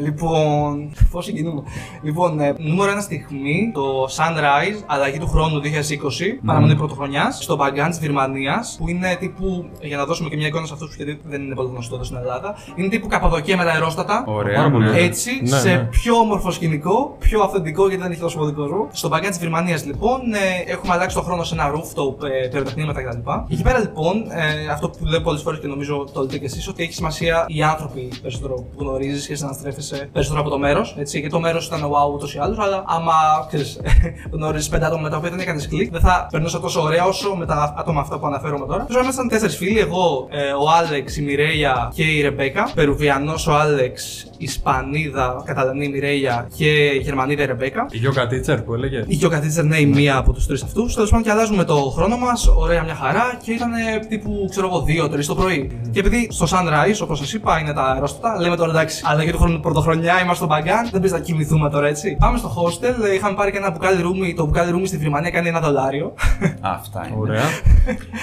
Πες. 0.00 0.08
Ε, 0.08 0.10
λοιπόν, 0.10 0.92
πώς 1.10 1.24
συγκινούμε. 1.24 1.62
Λοιπόν, 2.02 2.40
ε, 2.40 2.54
νούμερο 2.58 2.90
ένα 2.90 3.00
στιγμή, 3.00 3.70
το 3.74 4.04
Sunrise, 4.04 4.82
αλλαγή 4.86 5.18
του 5.18 5.26
χρόνου 5.26 5.60
2020, 5.60 6.40
παραμονή 6.44 6.76
πρωτοχρονιάς, 6.76 7.38
στο 7.42 7.56
Μπαγκάν 7.56 7.90
της 7.90 7.98
Βυρμανία, 7.98 8.64
που 8.78 8.88
είναι 8.88 9.16
τύπου, 9.18 9.68
για 9.80 9.96
να 9.96 10.04
δώσουμε 10.04 10.28
και 10.28 10.36
μια 10.36 10.46
εικόνα 10.46 10.66
σε 10.66 10.72
αυτούς 10.72 10.88
που 10.88 10.94
γιατί 10.96 11.20
δεν 11.24 11.42
είναι 11.42 11.54
πολύ 11.54 11.68
γνωστό 11.68 11.94
εδώ 11.94 12.04
στην 12.04 12.16
Ελλάδα, 12.16 12.54
είναι 12.74 12.88
τύπου 12.88 13.06
Καπαδοκία 13.06 13.56
με 13.56 13.64
τα 13.64 13.70
αερόστατα. 13.70 14.24
Ωραία. 14.26 14.56
Πάρα 14.56 14.70
πολύ 14.70 14.84
ναι. 14.84 14.90
ωραία. 14.90 15.02
Έτσι, 15.02 15.30
Ναι, 15.42 15.58
σε 15.58 15.68
ναι. 15.68 15.78
πιο 15.90 16.14
όμορφο 16.14 16.50
σκηνικό, 16.50 17.16
πιο 17.18 17.42
αυθεντικό 17.42 17.88
γιατί 17.88 18.02
δεν 18.02 18.12
έχει 18.12 18.20
τόσο 18.20 18.38
πολύ 18.38 18.52
κόσμο. 18.52 18.88
Στο 18.92 19.08
μπαγκάν 19.08 19.30
της 19.30 19.38
Βυρμανία 19.38 19.80
λοιπόν 19.84 20.20
ε, 20.34 20.70
έχουμε 20.72 20.92
αλλάξει 20.92 21.16
το 21.16 21.22
χρόνο 21.22 21.42
σε 21.44 21.54
ένα 21.54 21.72
rooftop, 21.74 22.22
ε, 22.44 22.48
πυροτεχνήματα 22.48 23.02
κτλ. 23.02 23.30
Εκεί 23.48 23.62
πέρα 23.62 23.78
λοιπόν, 23.78 24.16
ε, 24.30 24.68
αυτό 24.72 24.88
που 24.88 25.04
λέω 25.04 25.20
πολλές 25.20 25.42
φορές 25.42 25.60
και 25.60 25.66
νομίζω 25.66 26.08
το 26.12 26.20
λέτε 26.20 26.38
και 26.38 26.44
εσείς, 26.44 26.68
ότι 26.68 26.82
έχει 26.82 26.92
σημασία 26.92 27.44
οι 27.48 27.62
άνθρωποι 27.62 28.08
περισσότερο 28.22 28.54
που 28.54 28.82
γνωρίζεις 28.82 29.26
και 29.26 29.34
συναστρέφεσαι 29.34 29.89
περισσότερο 30.12 30.40
από 30.40 30.50
το 30.50 30.58
μέρος. 30.58 30.92
Γιατί 30.96 31.28
το 31.28 31.40
μέρος 31.40 31.66
ήταν 31.66 31.80
wow 31.84 32.14
ούτως 32.14 32.34
ή 32.34 32.38
άλλως, 32.38 32.58
αλλά 32.58 32.84
άμα 32.86 33.12
ξέρεις, 33.48 33.80
γνωρίζεις 34.34 34.68
πέντε 34.68 34.86
άτομα 34.86 35.02
με 35.02 35.10
τα 35.10 35.16
οποία 35.16 35.30
δεν 35.30 35.40
έκανες 35.40 35.68
κλικ, 35.68 35.90
δεν 35.90 36.00
θα 36.00 36.28
περνούσα 36.30 36.60
τόσο 36.60 36.82
ωραία 36.82 37.04
όσο 37.04 37.34
με 37.34 37.46
τα 37.46 37.74
άτομα 37.78 38.00
αυτά 38.00 38.18
που 38.18 38.26
αναφέρομαι 38.26 38.66
τώρα. 38.66 38.84
Τώρα 38.88 39.02
ήμασταν 39.02 39.28
τέσσερις 39.28 39.56
φίλοι, 39.56 39.78
εγώ, 39.78 40.28
ε, 40.30 40.52
ο 40.52 40.70
Άλεξ, 40.78 41.16
η 41.16 41.22
Μιρέια 41.22 41.90
και 41.94 42.02
η 42.02 42.20
Ρεμπέκα. 42.20 42.70
Περουβιανός 42.74 43.46
ο 43.46 43.54
Άλεξ, 43.54 44.26
Ισπανίδα, 44.38 45.42
Καταλανή 45.44 45.84
η 45.84 45.88
Μιρέια 45.88 46.48
και 46.56 46.86
η 46.86 46.98
Γερμανίδα 46.98 47.42
η 47.42 47.46
Ρεμπέκα. 47.46 47.86
Η 47.90 47.96
yoga 47.96 48.26
teacher 48.26 48.62
που 48.62 48.74
έλεγε. 48.74 49.04
Η 49.06 49.14
yoga 49.14 49.42
ναι, 49.62 49.78
η 49.78 49.86
μία 49.86 50.16
από 50.16 50.32
τους 50.32 50.46
τρεις 50.46 50.62
αυτούς. 50.62 50.94
Τέλος 50.94 51.10
πάντων 51.10 51.24
και 51.24 51.30
αλλάζουμε 51.30 51.64
το 51.64 51.74
χρόνο 51.74 52.16
μας, 52.16 52.46
ωραία 52.46 52.82
μια 52.82 52.94
χαρά 52.94 53.38
και 53.42 53.52
ήταν 53.52 53.70
τύπου, 54.08 54.46
ξέρω 54.50 54.66
εγώ, 54.66 54.84
2-3 55.06 55.26
το 55.26 55.34
πρωί. 55.34 55.80
Και 55.92 56.00
επειδή 56.00 56.28
στο 56.30 56.46
Sunrise, 56.50 56.98
όπως 57.02 57.18
σας 57.18 57.32
είπα, 57.32 57.58
είναι 57.58 57.72
τα 57.72 57.82
αερόστατα, 57.82 58.40
λέμε 58.40 58.56
τώρα 58.56 58.70
εντάξει, 58.70 59.02
αλλά 59.06 59.24
και 59.24 59.32
του 59.32 59.38
χρόνου 59.38 59.60
πρωτοχρονιά 59.82 60.22
είμαστε 60.22 60.34
στο 60.34 60.46
Μπαγκάν, 60.46 60.88
δεν 60.92 61.00
παίζει 61.00 61.12
να 61.12 61.18
κοιμηθούμε 61.18 61.70
τώρα 61.70 61.86
έτσι. 61.86 62.16
Πάμε 62.18 62.38
στο 62.38 62.48
hostel, 62.56 63.04
ε, 63.04 63.14
είχαμε 63.14 63.34
πάρει 63.34 63.50
και 63.50 63.56
ένα 63.56 63.70
μπουκάλι 63.70 64.02
ρούμι, 64.02 64.34
το 64.34 64.44
μπουκάλι 64.46 64.70
ρούμι 64.70 64.86
στη 64.86 64.96
Βιρμανία 64.96 65.30
κάνει 65.30 65.48
ένα 65.48 65.60
δολάριο. 65.60 66.14
Αυτά 66.60 67.06
είναι. 67.06 67.16
Ωραία. 67.18 67.44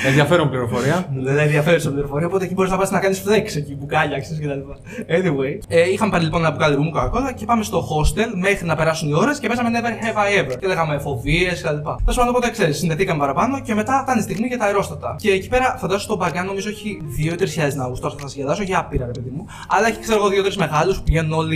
Ενδιαφέρον 0.08 0.50
πληροφορία. 0.50 1.08
Δεν 1.20 1.38
ενδιαφέρουσα 1.38 1.92
πληροφορία, 1.92 2.28
οπότε 2.28 2.46
εκεί 2.46 2.54
μπορείς 2.54 2.72
να 2.72 2.78
πας 2.78 2.92
να 2.92 3.00
κάνεις 3.00 3.24
flex 3.26 3.56
εκεί, 3.56 3.76
μπουκάλια, 3.76 4.20
ξέρεις 4.20 4.40
κτλ. 4.40 4.60
Anyway, 5.18 5.60
ε, 5.68 5.90
είχαμε 5.92 6.12
πάρει 6.12 6.24
λοιπόν 6.24 6.40
ένα 6.40 6.52
μπουκάλι 6.52 6.76
ρούμι 6.76 6.92
Coca-Cola 6.96 7.34
και 7.36 7.46
πάμε 7.46 7.64
στο 7.64 7.88
hostel 7.90 8.32
μέχρι 8.36 8.66
να 8.66 8.76
περάσουν 8.76 9.10
οι 9.10 9.14
ώρες 9.14 9.40
και 9.40 9.48
παίζαμε 9.48 9.70
Never 9.74 10.06
Have 10.06 10.18
I 10.18 10.44
Ever. 10.44 10.58
Και 10.60 10.68
λέγαμε 10.68 10.98
φοβίες 10.98 11.62
κτλ. 11.62 11.76
Τέλος 11.76 12.16
πάντων, 12.16 12.30
οπότε 12.30 12.50
ξέρεις, 12.50 12.78
συνδεθήκαμε 12.78 13.20
παραπάνω 13.20 13.62
και 13.62 13.74
μετά 13.74 14.02
ήταν 14.04 14.18
η 14.18 14.22
στιγμή 14.22 14.48
για 14.48 14.58
τα 14.58 14.66
αερόστατα. 14.66 15.16
Και 15.20 15.32
εκεί 15.32 15.48
πέρα 15.48 15.76
φαντάζομαι 15.78 16.04
στο 16.04 16.16
Μπαγκάν 16.16 16.46
νομίζω 16.46 16.70
έχει 16.70 16.98
2-3 17.18 17.50
χιλιάδες 17.50 17.76
ναούς. 17.76 18.00
Τώρα 18.00 18.14
θα 18.14 18.22
σας 18.22 18.36
γελάσω 18.36 18.64
για 18.64 18.80
άπειρα, 18.80 19.06
ρε 19.06 19.12
παιδί 19.12 19.30
μου. 19.36 19.46
Αλλά 19.68 19.88
έχει 19.88 20.00
ξέρω 20.00 20.20
εγώ 20.20 20.28
2-3 20.28 20.56
μεγάλους 20.58 20.98
που 20.98 21.04
πηγαίνουν 21.04 21.34
όλοι 21.34 21.47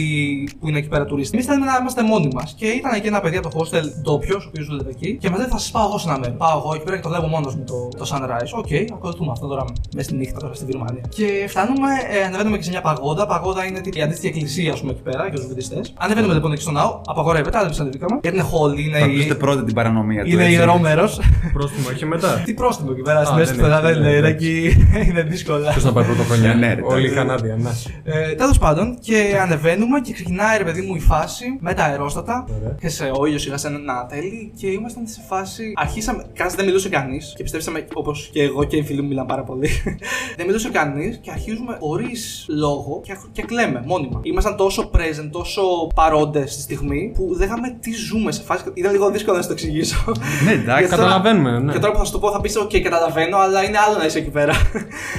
που 0.59 0.67
είναι 0.69 0.77
εκεί 0.77 0.87
πέρα 0.87 1.05
τουρίστες. 1.05 1.35
Εμείς 1.35 1.47
θέλουμε 1.47 1.65
να 1.65 1.77
είμαστε 1.79 2.03
μόνοι 2.03 2.29
μας. 2.33 2.53
Και 2.57 2.65
ήταν 2.67 2.91
εκεί 2.93 3.07
ένα 3.07 3.21
παιδί 3.21 3.37
από 3.37 3.49
το 3.49 3.55
hostel 3.59 3.83
ντόπιος, 4.01 4.45
ο 4.45 4.47
οποίος 4.47 4.65
δούλευε 4.67 4.89
εκεί. 4.89 5.17
Και 5.21 5.29
μας 5.29 5.37
λέει 5.37 5.45
θα 5.47 5.57
σας 5.57 5.71
πάω 5.71 5.85
εγώ 5.87 5.97
σε 5.97 6.09
ένα 6.09 6.19
μέρος. 6.19 6.35
Πάω 6.37 6.57
εγώ 6.57 6.73
εκεί 6.75 6.83
πέρα 6.83 6.95
και 6.95 7.01
το 7.01 7.09
βλέπω 7.09 7.27
μόνος 7.27 7.55
μου 7.55 7.63
το, 7.63 7.87
το 7.97 8.05
sunrise. 8.11 8.51
OK, 8.57 8.65
okay, 8.69 8.85
ακολουθούμε 8.93 9.31
αυτό 9.31 9.47
τώρα 9.47 9.65
μες 9.95 10.05
στη 10.05 10.15
νύχτα 10.15 10.39
τώρα 10.39 10.53
στη 10.53 10.65
Βυρμανία. 10.65 11.03
Και 11.09 11.27
φτάνουμε, 11.47 11.89
ε, 12.21 12.23
ανεβαίνουμε 12.25 12.57
και 12.57 12.63
σε 12.63 12.69
μια 12.69 12.81
παγόντα. 12.81 13.25
Παγόντα 13.27 13.65
είναι 13.65 13.81
η 13.93 14.01
αντίστοιχη 14.01 14.27
εκκλησία, 14.27 14.73
ας 14.73 14.79
πούμε, 14.79 14.91
εκεί 14.91 15.01
πέρα 15.01 15.23
για 15.27 15.37
τους 15.39 15.47
βουδιστές. 15.47 15.93
Ανεβαίνουμε 15.97 16.33
λοιπόν 16.33 16.51
εκεί 16.51 16.61
στο 16.61 16.71
ναό, 16.71 17.01
απαγορεύεται, 17.05 17.57
αλλά 17.57 17.67
δεν 17.69 17.81
ανεβήκαμε. 17.81 18.19
Γιατί 18.21 18.37
είναι 18.37 18.47
holy, 18.53 18.79
είναι, 18.79 18.97
Θα 18.99 19.05
η- 19.05 19.09
ακούσετε 19.09 19.35
πρώτα 19.35 19.63
την 19.63 19.73
παρανομία 19.73 20.23
του. 20.23 20.29
είναι 20.29 20.43
έτσι. 20.43 20.53
ιερό 20.55 20.77
μέρος. 20.77 21.19
Πρόστιμο 21.53 21.87
έχει 21.91 22.05
μετά. 22.05 22.41
Τι 22.45 22.53
πρόστιμο 22.53 22.89
εκεί 22.93 23.01
πέρα, 23.01 23.23
στη 23.25 23.33
Α, 23.33 23.37
μέση 23.37 23.53
του 23.53 23.59
δεν 23.59 23.69
πέρα 23.69 23.87
έχει, 23.89 23.93
δεν 23.93 24.01
ναι, 24.01 24.07
είναι, 24.09 24.17
είναι 24.17 24.27
εντάξει. 24.27 24.47
εκεί 24.47 25.09
είναι 25.09 25.21
δύσκολα. 25.23 25.69
Ποιος 25.71 25.83
να 25.83 25.91
πάει 25.93 26.03
πρωτοχρονιά. 26.05 26.53
Ναι, 26.53 26.73
ρε, 26.73 26.81
Όλοι 26.83 27.01
οι 27.07 27.11
εντάξει. 27.11 27.15
Κανάδια, 27.15 27.55
ναι. 27.55 27.69
Ε, 28.03 28.33
Τέλος 28.35 28.57
πάντων, 28.57 28.97
και 29.01 29.35
ανεβαίνουμε 29.81 29.99
και 30.01 30.13
ξεκινάει 30.13 30.57
ρε 30.57 30.63
παιδί 30.63 30.81
μου 30.81 30.95
η 30.95 30.99
φάση 30.99 31.57
με 31.59 31.73
τα 31.73 31.83
αερόστατα. 31.83 32.45
Ωραία. 32.59 32.75
Και 32.79 32.89
σε 32.89 33.11
ο 33.19 33.25
ήλιος 33.25 33.41
σιγά 33.41 33.57
σε 33.57 33.67
ένα 33.67 34.05
τέλει 34.09 34.51
και 34.57 34.67
ήμασταν 34.67 35.07
σε 35.07 35.21
φάση. 35.27 35.73
Αρχίσαμε. 35.75 36.25
Κανένα 36.33 36.55
δεν 36.55 36.65
μιλούσε 36.65 36.89
κανείς 36.89 37.33
και 37.37 37.43
πιστέψαμε 37.43 37.87
όπως 37.93 38.29
και 38.33 38.41
εγώ 38.41 38.63
και 38.63 38.77
οι 38.77 38.83
φίλοι 38.83 39.01
μου 39.01 39.07
μιλάνε 39.07 39.27
πάρα 39.27 39.43
πολύ. 39.43 39.67
δεν 40.37 40.45
μιλούσε 40.45 40.69
κανείς 40.69 41.17
και 41.21 41.31
αρχίζουμε 41.31 41.77
χωρίς 41.79 42.45
λόγο 42.49 43.01
και, 43.03 43.15
και 43.31 43.41
κλαίμε 43.41 43.83
μόνιμα. 43.85 44.19
Ήμασταν 44.23 44.55
τόσο 44.55 44.89
present, 44.95 45.29
τόσο 45.31 45.61
παρόντες 45.95 46.51
στη 46.53 46.61
στιγμή 46.61 47.11
που 47.15 47.35
δεν 47.35 47.47
είχαμε 47.47 47.77
τι 47.79 47.91
ζούμε 47.93 48.31
σε 48.31 48.41
φάση. 48.41 48.63
Ήταν 48.73 48.91
λίγο 48.91 49.09
δύσκολο 49.11 49.35
να 49.37 49.43
σας 49.43 49.47
το 49.51 49.53
εξηγήσω. 49.53 50.03
Ναι, 50.45 50.51
εντάξει. 50.51 50.79
Γιατί 50.79 50.95
τώρα- 50.95 51.03
Καταλαβαίνουμε, 51.03 51.59
ναι. 51.59 51.71
Και 51.71 51.79
τώρα 51.79 51.91
που 51.91 51.97
θα 51.99 52.05
σου 52.05 52.11
το 52.11 52.19
πω 52.19 52.31
θα 52.31 52.41
πεις: 52.41 52.57
OK, 52.63 52.79
καταλαβαίνω, 52.79 53.37
αλλά 53.37 53.63
είναι 53.63 53.77
άλλο 53.87 53.97
να 53.97 54.05
είσαι 54.05 54.17
εκεί 54.17 54.29
πέρα. 54.29 54.53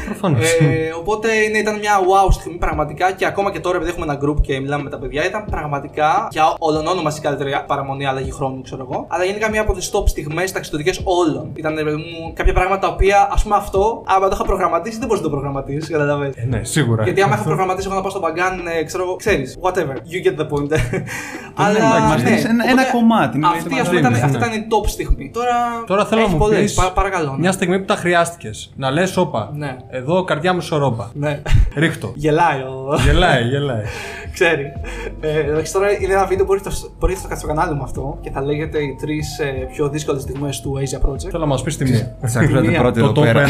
Προφανώς. 0.05 0.51
Ε, 0.61 0.93
οπότε 0.99 1.35
είναι, 1.35 1.59
ήταν 1.59 1.79
μια 1.79 1.99
wow 2.01 2.33
στιγμή 2.33 2.59
πραγματικά 2.59 3.13
και 3.13 3.27
ακόμα 3.27 3.51
και 3.53 3.61
τώρα 3.61 3.77
επειδή 3.77 3.91
έχουμε 3.91 4.07
ένα 4.13 4.19
group 4.25 4.41
και 4.41 4.52
μιλάμε 4.61 4.83
με 4.83 4.91
τα 4.91 4.99
παιδιά 4.99 5.27
ήταν 5.27 5.45
πραγματικά 5.51 6.29
για 6.31 6.55
όλων 6.59 6.85
μα 7.03 7.13
η 7.17 7.21
καλύτερη 7.21 7.53
παραμονή 7.67 8.07
αλλαγή 8.07 8.31
χρόνου, 8.33 8.63
ξέρω 8.63 8.87
εγώ. 8.91 9.07
Αλλά 9.09 9.25
γενικά 9.25 9.51
μια 9.51 9.61
από 9.61 9.73
τις 9.75 9.91
top 9.95 10.09
στιγμές 10.09 10.53
ταξιδιωτικέ 10.53 11.01
όλων. 11.05 11.51
Ήταν 11.55 11.75
ρε 11.77 11.83
παιδί 11.85 11.97
μου 11.97 12.33
κάποια 12.35 12.53
πράγματα 12.53 12.87
τα 12.87 12.93
οποία 12.93 13.29
ας 13.33 13.43
πούμε 13.43 13.57
αυτό, 13.57 14.03
άμα 14.07 14.29
το 14.29 14.35
είχα 14.35 14.45
προγραμματίσει, 14.45 14.99
δεν 14.99 15.07
μπορείς 15.09 15.23
να 15.23 15.29
το 15.29 15.35
προγραμματίσεις, 15.35 15.91
καταλαβαίνετε. 15.91 16.41
Ε, 16.41 16.45
ναι, 16.45 16.65
σίγουρα. 16.65 17.03
Γιατί 17.03 17.23
άμα 17.23 17.35
είχα 17.35 17.43
προγραμματίσει 17.45 17.87
εγώ 17.87 17.97
να 17.97 18.03
πάω 18.03 18.11
στο 18.11 18.21
μπαγκάν, 18.21 18.67
ε, 18.79 18.83
ξέρω 18.83 19.03
εγώ, 19.03 19.17
ξέρεις, 19.17 19.59
whatever, 19.63 19.95
you 20.13 20.19
get 20.27 20.41
the 20.41 20.47
point. 20.49 20.71
εντάξει, 20.73 22.03
μας 22.09 22.23
δίνεις 22.23 22.45
ένα- 22.45 22.69
ένα 22.71 22.85
κομμάτι, 22.85 23.39
μην 23.39 23.47
Αυτή, 23.47 23.71
μας 23.71 23.81
ας 23.81 23.87
πούμε, 23.89 23.99
ήταν, 24.01 24.13
δίνεις, 24.13 24.25
αυτή 24.25 24.39
ναι. 24.39 24.45
ήταν 24.47 24.59
η 24.59 24.67
top 24.71 24.89
στιγμή. 24.89 25.31
Τώρα, 25.33 25.55
Τώρα 25.87 26.05
θέλω 26.05 26.21
να 26.21 26.27
έχει 26.27 26.35
μου 26.35 26.41
πολλές. 26.41 26.61
πεις 26.61 26.75
Πα- 26.75 26.91
παρακαλώ. 26.93 27.31
ναι. 27.31 27.39
Μια 27.39 27.53
στιγμή 27.53 27.79
που 27.79 27.85
τα 27.85 27.95
χρειάστηκες. 27.97 28.73
Να 28.77 28.91
λες, 28.91 29.17
όπα. 29.17 29.51
Ναι. 29.55 29.77
Εδώ 29.91 30.25
καρδιά 30.25 30.53
μου 30.55 30.61
σωρόπα. 30.61 31.11
Ναι. 31.15 31.41
Ρίχτω. 31.75 32.13
Γελάει 32.15 32.61
ο. 32.61 32.99
γελάει, 33.05 33.43
γελάει. 33.43 33.83
Ξέρει. 34.33 34.73
Ε, 35.21 35.39
εντάξει, 35.39 35.73
τώρα 35.73 35.91
είναι 36.01 36.13
ένα 36.13 36.27
βίντεο 36.27 36.45
που 36.45 36.53
μπορείτε 36.53 36.69
να 36.69 36.75
μπορείτε 36.99 37.21
να 37.21 37.23
το 37.23 37.29
κάνετε 37.29 37.39
στο 37.39 37.47
κανάλι 37.47 37.75
μου 37.75 37.83
αυτό 37.83 38.19
και 38.21 38.31
θα 38.31 38.43
λέγεται 38.43 38.79
οι 38.79 38.97
τρεις 39.01 39.41
πιο 39.73 39.89
δύσκολες 39.89 40.23
στιγμές 40.23 40.61
του 40.61 40.79
Asia 40.79 41.09
Project. 41.09 41.31
Θέλω 41.31 41.39
να 41.39 41.47
μας 41.47 41.63
πεις 41.63 41.77
τη 41.77 41.85
μία. 41.91 42.17
Θα 42.21 42.41
ακούσατε 42.41 42.67
Μία. 42.69 42.81
πρώτη 42.81 43.01
Το 43.01 43.07
εδώ 43.07 43.21
top 43.21 43.25
πέρα. 43.25 43.45
1. 43.47 43.49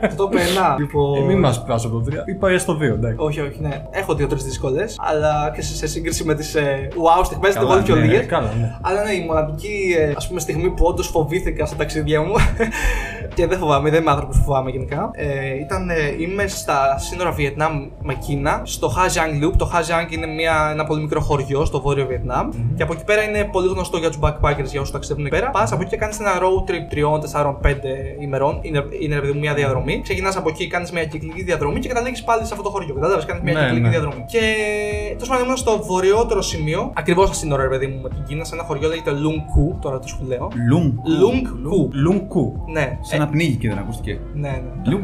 Το 0.16 0.28
top 0.32 0.34
1. 0.34 0.78
Λοιπόν. 0.78 1.22
Ε, 1.22 1.24
μην 1.26 1.38
μας 1.38 1.64
πας 1.64 1.84
από 1.84 2.00
το 2.00 2.04
3. 2.10 2.28
Είπα 2.28 2.50
έστω 2.50 2.76
2, 2.76 2.80
εντάξει. 2.80 3.16
Όχι, 3.18 3.40
όχι, 3.40 3.60
ναι. 3.60 3.82
Έχω 3.90 4.14
δύο-τρει 4.14 4.42
δύσκολες, 4.42 4.96
αλλά 4.98 5.52
και 5.54 5.62
σε, 5.62 5.74
σε 5.74 5.86
σύγκριση 5.86 6.24
με 6.24 6.34
τις 6.34 6.54
ε, 6.54 6.88
wow 6.94 7.24
στιγμές 7.24 7.54
είναι 7.54 7.60
Καλά, 7.64 7.72
πολύ 7.72 7.84
πιο 7.84 7.94
ναι, 7.94 8.04
λίγε. 8.04 8.18
Καλά, 8.18 8.52
ναι. 8.60 8.76
Αλλά 8.80 9.02
ναι, 9.04 9.12
η 9.12 9.24
μοναδική 9.26 9.96
ε, 9.98 10.12
ας 10.16 10.28
πούμε, 10.28 10.40
στιγμή 10.40 10.70
που 10.70 10.84
όντως 10.84 11.06
φοβήθηκα 11.08 11.66
στα 11.66 11.76
ταξίδια 11.76 12.22
μου 12.22 12.34
και 13.34 13.46
δεν 13.46 13.58
φοβάμαι, 13.58 13.90
δεν 13.90 14.00
είμαι 14.00 14.10
άνθρωπος 14.10 14.36
που 14.36 14.42
φοβάμαι 14.44 14.70
γενικά. 14.70 15.10
Ε, 15.12 15.54
ήταν, 15.58 15.90
ε, 15.90 15.94
είμαι 16.18 16.46
στα 16.46 16.98
σύνορα 16.98 17.30
Βιετνάμ 17.30 17.86
με 18.02 18.14
Κίνα, 18.14 18.60
στο 18.64 18.92
Ha 18.96 19.06
Giang 19.06 19.44
Loop. 19.44 19.52
Το 19.56 19.70
Ha 19.74 19.78
Giang 19.78 20.12
είναι 20.12 20.26
μια, 20.26 20.68
ένα 20.72 20.84
πολύ 20.84 21.00
μικρό 21.00 21.20
χωριό 21.20 21.64
στο 21.64 21.80
βόρειο 21.80 22.06
Βιετνάμ. 22.06 22.48
Και 22.76 22.82
από 22.82 22.92
εκεί 22.92 23.04
πέρα 23.04 23.22
είναι 23.22 23.48
πολύ 23.52 23.68
γνωστό 23.68 23.96
για 23.98 24.10
του 24.10 24.18
backpackers, 24.22 24.64
για 24.70 24.80
όσους 24.80 24.90
ταξιδεύουν 24.90 25.26
εκεί 25.26 25.34
πέρα. 25.36 25.50
Πας 25.50 25.72
από 25.72 25.80
εκεί 25.80 25.90
και 25.90 25.96
κάνεις 25.96 26.18
ένα 26.20 26.30
road 26.38 26.70
trip 26.70 26.94
3, 26.94 27.18
4, 27.18 27.58
5 27.62 27.74
ημερών. 28.20 28.58
Είναι, 28.62 28.84
είναι 29.00 29.14
ρε 29.14 29.20
παιδί 29.20 29.32
μου, 29.32 29.38
μια 29.38 29.54
διαδρομή. 29.54 30.00
Ξεκινάς 30.02 30.36
από 30.36 30.48
εκεί, 30.48 30.66
κάνεις 30.66 30.92
μια 30.92 31.04
κυκλική 31.04 31.42
διαδρομή 31.42 31.78
και 31.80 31.88
καταλήγεις 31.88 32.22
πάλι 32.24 32.44
σε 32.44 32.48
αυτό 32.50 32.62
το 32.64 32.70
χωριό. 32.70 32.94
Κατάλαβες, 32.94 33.24
κάνεις 33.24 33.42
μια 33.42 33.52
Ναι, 33.52 33.60
κυκλική 33.60 33.82
ναι. 33.82 33.88
διαδρομή. 33.88 34.24
Και 34.28 34.40
τόσο 35.18 35.30
πάντων 35.30 35.44
ήμουν 35.44 35.56
στο 35.56 35.82
βορειότερο 35.82 36.42
σημείο, 36.42 36.92
ακριβώς 36.94 37.26
στα 37.26 37.34
σύνορα, 37.34 37.62
ρε 37.62 37.68
παιδί 37.68 37.86
μου, 37.86 38.00
με 38.02 38.08
την 38.08 38.22
Κίνα, 38.28 38.44
σε 38.44 38.54
ένα 38.54 38.64
χωριό 38.64 38.88
λέγεται 38.88 39.10
Lung 39.10 39.40
Ku, 39.52 39.76
τώρα 39.80 39.98
το 39.98 40.08
σου 40.08 40.18
λέω. 40.26 40.48
Λουμ. 40.68 40.94
Lung 41.20 41.42
Ku. 41.46 41.88
Λουνκού. 41.92 42.64
Ναι, 42.72 42.98
Σαν 43.00 43.17
να 43.18 43.28
πνίγει 43.28 43.54
και 43.56 43.68
δεν 43.68 43.78
ακούστηκε. 43.78 44.18
ναι, 44.34 44.48
ναι. 44.48 44.90
Λουμ. 44.90 45.02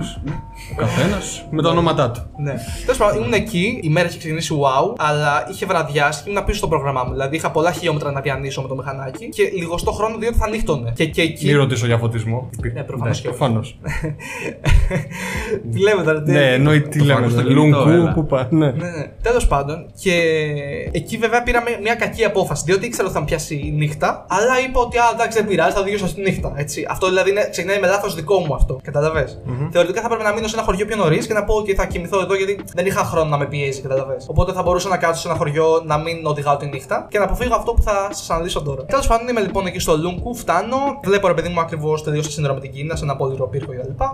Ο 0.72 0.76
καθένας 0.76 1.46
με 1.50 1.62
τα 1.62 1.68
ονόματά 1.68 2.10
του. 2.10 2.20
Ναι. 2.36 2.54
Τέλος 2.80 2.96
πάντων, 2.98 3.20
ήμουν 3.20 3.32
εκεί, 3.32 3.80
η 3.82 3.88
μέρα 3.88 4.08
είχε 4.08 4.18
ξεκινήσει 4.18 4.54
wow, 4.62 4.94
αλλά 4.98 5.46
είχε 5.50 5.66
βραδιάσει 5.66 6.22
και 6.24 6.30
ήμουν 6.30 6.44
πίσω 6.44 6.58
στο 6.58 6.68
πρόγραμμά 6.68 7.04
μου. 7.04 7.10
Δηλαδή 7.12 7.36
είχα 7.36 7.50
πολλά 7.50 7.72
χιλιόμετρα 7.72 8.10
να 8.12 8.20
διανύσω 8.20 8.62
με 8.62 8.68
το 8.68 8.74
μηχανάκι 8.76 9.28
και 9.28 9.42
λιγοστό 9.58 9.90
χρόνο 9.92 10.18
διότι 10.18 10.36
θα 10.38 10.48
νύχτωνε. 10.48 10.92
Και, 10.94 11.06
και 11.06 11.22
εκεί. 11.22 11.46
Μην 11.46 11.56
ρωτήσω 11.56 11.86
για 11.86 11.98
φωτισμό. 11.98 12.50
Ναι, 12.74 12.82
προφανώς 12.82 13.20
και 13.20 13.28
όχι. 13.28 13.36
προφανώς. 13.38 13.78
Τι 15.72 15.78
λέμε 15.80 16.02
τώρα, 16.02 16.22
τι- 16.22 16.30
Ναι, 16.32 16.52
εννοεί 16.52 16.80
τι 16.82 16.98
Το 16.98 17.04
λέμε. 17.04 17.18
φάκος 17.18 17.32
στο 17.32 17.40
ναι. 17.42 17.46
κινητό, 17.48 17.76
Λουνκού, 17.78 17.88
έλα. 17.90 18.12
πού 18.12 18.26
πα. 18.26 18.48
Ναι. 18.50 18.66
Ναι, 18.70 18.72
ναι. 18.90 19.06
Τέλος 19.22 19.46
πάντων, 19.46 19.86
και 20.02 20.12
εκεί 20.92 21.16
βέβαια 21.16 21.42
πήραμε 21.42 21.78
μια 21.82 21.94
κακή 21.94 22.24
απόφαση. 22.24 22.62
Διότι 22.66 22.86
ήξερα 22.86 23.04
ότι 23.04 23.14
θα 23.14 23.20
με 23.20 23.26
πιάσει 23.26 23.54
η 23.54 23.70
νύχτα, 23.70 24.26
αλλά 24.28 24.60
είπα 24.68 24.80
ότι 24.80 24.98
α, 24.98 25.02
εντάξει, 25.14 25.38
δεν 25.38 25.46
πειράζει, 25.46 25.74
θα 25.74 25.80
οδηγήσω 25.80 26.06
στη 26.06 26.20
νύχτα. 26.20 26.52
Έτσι. 26.56 26.86
Αυτό 26.88 27.06
δηλαδή 27.08 27.30
είναι, 27.30 27.48
ξεκινάει 27.50 27.78
με 27.80 27.86
λάθος 27.86 28.03
δικό 28.08 28.38
μου 28.38 28.54
αυτό. 28.54 28.80
Καταλαβες. 28.82 29.40
Θεωρητικά 29.70 30.00
θα 30.00 30.06
έπρεπε 30.06 30.22
να 30.22 30.32
μείνω 30.32 30.46
σε 30.46 30.56
ένα 30.56 30.64
χωριό 30.64 30.86
πιο 30.86 30.96
νωρίς 30.96 31.26
και 31.26 31.32
να 31.32 31.44
πω 31.44 31.54
ότι 31.54 31.74
θα 31.74 31.86
κοιμηθώ 31.86 32.20
εδώ 32.20 32.34
γιατί 32.34 32.64
δεν 32.74 32.86
είχα 32.86 33.04
χρόνο 33.04 33.28
να 33.28 33.38
με 33.38 33.46
πιέζει. 33.46 33.80
Καταλαβες. 33.80 34.26
Οπότε 34.28 34.52
θα 34.52 34.62
μπορούσα 34.62 34.88
να 34.88 34.96
κάτσω 34.96 35.20
σε 35.20 35.28
ένα 35.28 35.36
χωριό 35.36 35.82
να 35.86 35.98
μην 35.98 36.26
οδηγάω 36.26 36.56
τη 36.56 36.66
νύχτα 36.66 37.06
και 37.10 37.18
να 37.18 37.24
αποφύγω 37.24 37.54
αυτό 37.54 37.72
που 37.72 37.82
θα 37.82 38.08
σας 38.10 38.30
αναλύσω 38.30 38.62
τώρα. 38.62 38.84
Τέλος 38.84 39.06
πάντων, 39.06 39.28
είμαι 39.28 39.40
λοιπόν 39.40 39.66
εκεί 39.66 39.78
στο 39.78 39.96
Λούγκου, 39.96 40.34
φτάνω, 40.34 40.76
βλέπω 41.04 41.28
ρε 41.28 41.34
παιδί 41.34 41.48
μου 41.48 41.60
ακριβώς 41.60 42.02
τελείωσα 42.02 42.30
σύνορα 42.30 42.54
με 42.54 42.60
την 42.60 42.72
Κίνα 42.72 42.96
σε 42.96 43.04
ένα 43.04 43.12
απόλυτο 43.12 43.44
πύργο 43.44 43.72
κτλ. 43.72 44.04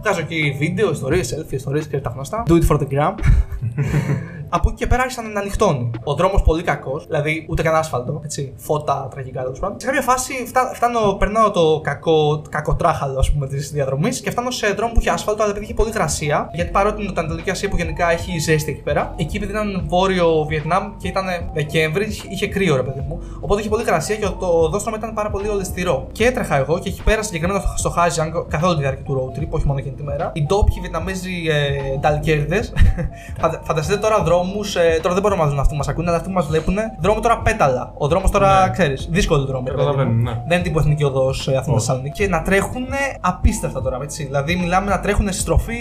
Βγάζω 0.00 0.20
εκεί 0.20 0.56
βίντεο, 0.58 0.90
ιστορίες, 0.90 1.34
selfie, 1.34 1.52
ιστορίες 1.52 1.86
και 1.86 1.98
τα 1.98 2.10
γνωστά. 2.14 2.42
Do 2.48 2.52
it 2.52 2.66
for 2.68 2.78
the 2.78 2.86
gram. 2.92 3.14
Από 4.48 4.68
εκεί 4.68 4.78
και 4.78 4.86
πέρα 4.86 5.02
άρχισαν 5.02 5.32
να 5.32 5.40
ανοιχτώνει. 5.40 5.90
Ο 6.04 6.14
δρόμος 6.14 6.42
πολύ 6.42 6.62
κακός, 6.62 7.06
δηλαδή 7.06 7.46
ούτε 7.48 7.62
καν 7.62 7.74
άσφαλτο, 7.74 8.20
έτσι. 8.24 8.52
Φώτα 8.56 9.08
τραγικά 9.10 9.42
τέλος 9.42 9.58
πάντων. 9.58 9.80
Σε 9.80 9.86
κάποια 9.86 10.02
φάση 10.02 10.32
φτά, 10.46 10.70
φτάνω, 10.74 11.12
περνάω 11.12 11.50
το 11.50 11.80
κακό, 11.82 12.42
κακό 12.50 12.74
τράχαλο, 12.74 13.18
ας 13.18 13.32
πούμε, 13.32 13.46
της 13.46 13.70
διαδρομής 13.70 14.20
και 14.20 14.30
φτάνω 14.30 14.50
σε 14.50 14.66
δρόμο 14.66 14.92
που 14.92 15.00
είχε 15.00 15.10
άσφαλτο, 15.10 15.42
αλλά 15.42 15.50
επειδή 15.50 15.64
είχε 15.64 15.74
πολύ 15.74 15.90
γρασία. 15.90 16.50
Γιατί 16.52 16.70
παρότι 16.70 17.02
είναι 17.02 17.12
το 17.12 17.20
Ανατολική 17.20 17.50
Ασία 17.50 17.68
που 17.68 17.76
γενικά 17.76 18.10
έχει 18.10 18.38
ζέστη 18.38 18.70
εκεί 18.70 18.82
πέρα, 18.82 19.14
εκεί 19.16 19.36
επειδή 19.36 19.52
ήταν 19.52 19.84
βόρειο 19.88 20.44
Βιετνάμ 20.48 20.96
και 20.96 21.08
ήταν 21.08 21.24
Δεκέμβρη, 21.54 22.06
είχε 22.28 22.48
κρύο 22.48 22.76
ρε 22.76 22.82
παιδί 22.82 23.04
μου. 23.08 23.20
Οπότε 23.40 23.60
είχε 23.60 23.68
πολύ 23.68 23.82
υγρασία 23.82 24.16
και 24.16 24.26
το 24.40 24.68
οδόστρωμα 24.68 24.96
ήταν 24.96 25.14
πάρα 25.14 25.30
πολύ 25.30 25.48
ολισθηρό. 25.48 26.06
Και 26.12 26.24
έτρεχα 26.26 26.56
εγώ 26.56 26.78
και 26.78 26.88
εκεί 26.88 27.02
πέρα 27.02 27.22
συγκεκριμένα 27.22 27.62
στο 27.76 27.90
Ha 27.90 28.02
Giang 28.02 28.32
καθ' 28.48 28.64
όλη 28.64 28.74
τη 28.74 28.80
διάρκεια 28.80 29.04
του 29.04 29.14
road 29.14 29.38
trip, 29.38 29.48
όχι 29.48 29.66
μόνο 29.66 29.78
εκείνη 29.78 29.94
τη 29.94 30.02
μέρα. 30.02 30.30
Οι 30.34 30.42
ντόπιοι 30.42 30.80
Βιετναμέζοι 30.80 31.46
ε, 31.48 31.98
νταλικέρηδες. 31.98 32.72
Φανταστείτε 33.66 33.98
τώρα 33.98 34.22
δρόμους, 34.44 34.76
ε, 34.76 34.98
τώρα 35.02 35.14
δεν 35.14 35.22
μπορούμε 35.22 35.42
να 35.42 35.48
δουν 35.48 35.58
αυτοί 35.58 35.70
που 35.70 35.76
μας 35.76 35.88
ακούνε, 35.88 36.08
αλλά 36.08 36.16
αυτοί 36.16 36.28
που 36.28 36.34
μας 36.34 36.46
βλέπουν. 36.46 36.76
Δρόμο 37.00 37.20
τώρα 37.20 37.38
πέταλα. 37.38 37.92
Ο 37.98 38.08
δρόμος 38.08 38.30
τώρα, 38.30 38.64
Ναι. 38.66 38.70
ξέρεις, 38.70 39.08
δύσκολο 39.10 39.44
δρόμο. 39.44 39.64
ρε 39.66 39.72
παιδί 39.74 39.84
μου. 39.84 39.90
Καταλαβαίνω, 39.90 40.22
ναι. 40.22 40.30
Δεν 40.46 40.56
είναι 40.58 40.62
τύπου 40.66 40.78
εθνική 40.78 41.04
οδός 41.04 41.48
ε, 41.48 41.56
Αθήνα 41.56 41.76
Όχι. 41.76 41.86
Θεσσαλονίκη. 41.86 42.22
Και 42.22 42.28
να 42.28 42.42
τρέχουν 42.42 42.86
απίστευτα 43.20 43.82
τώρα, 43.82 43.98
έτσι. 44.02 44.24
Δηλαδή, 44.24 44.56
μιλάμε 44.56 44.90
να 44.90 45.00
τρέχουν 45.00 45.26
στη 45.32 45.40
στροφή 45.40 45.76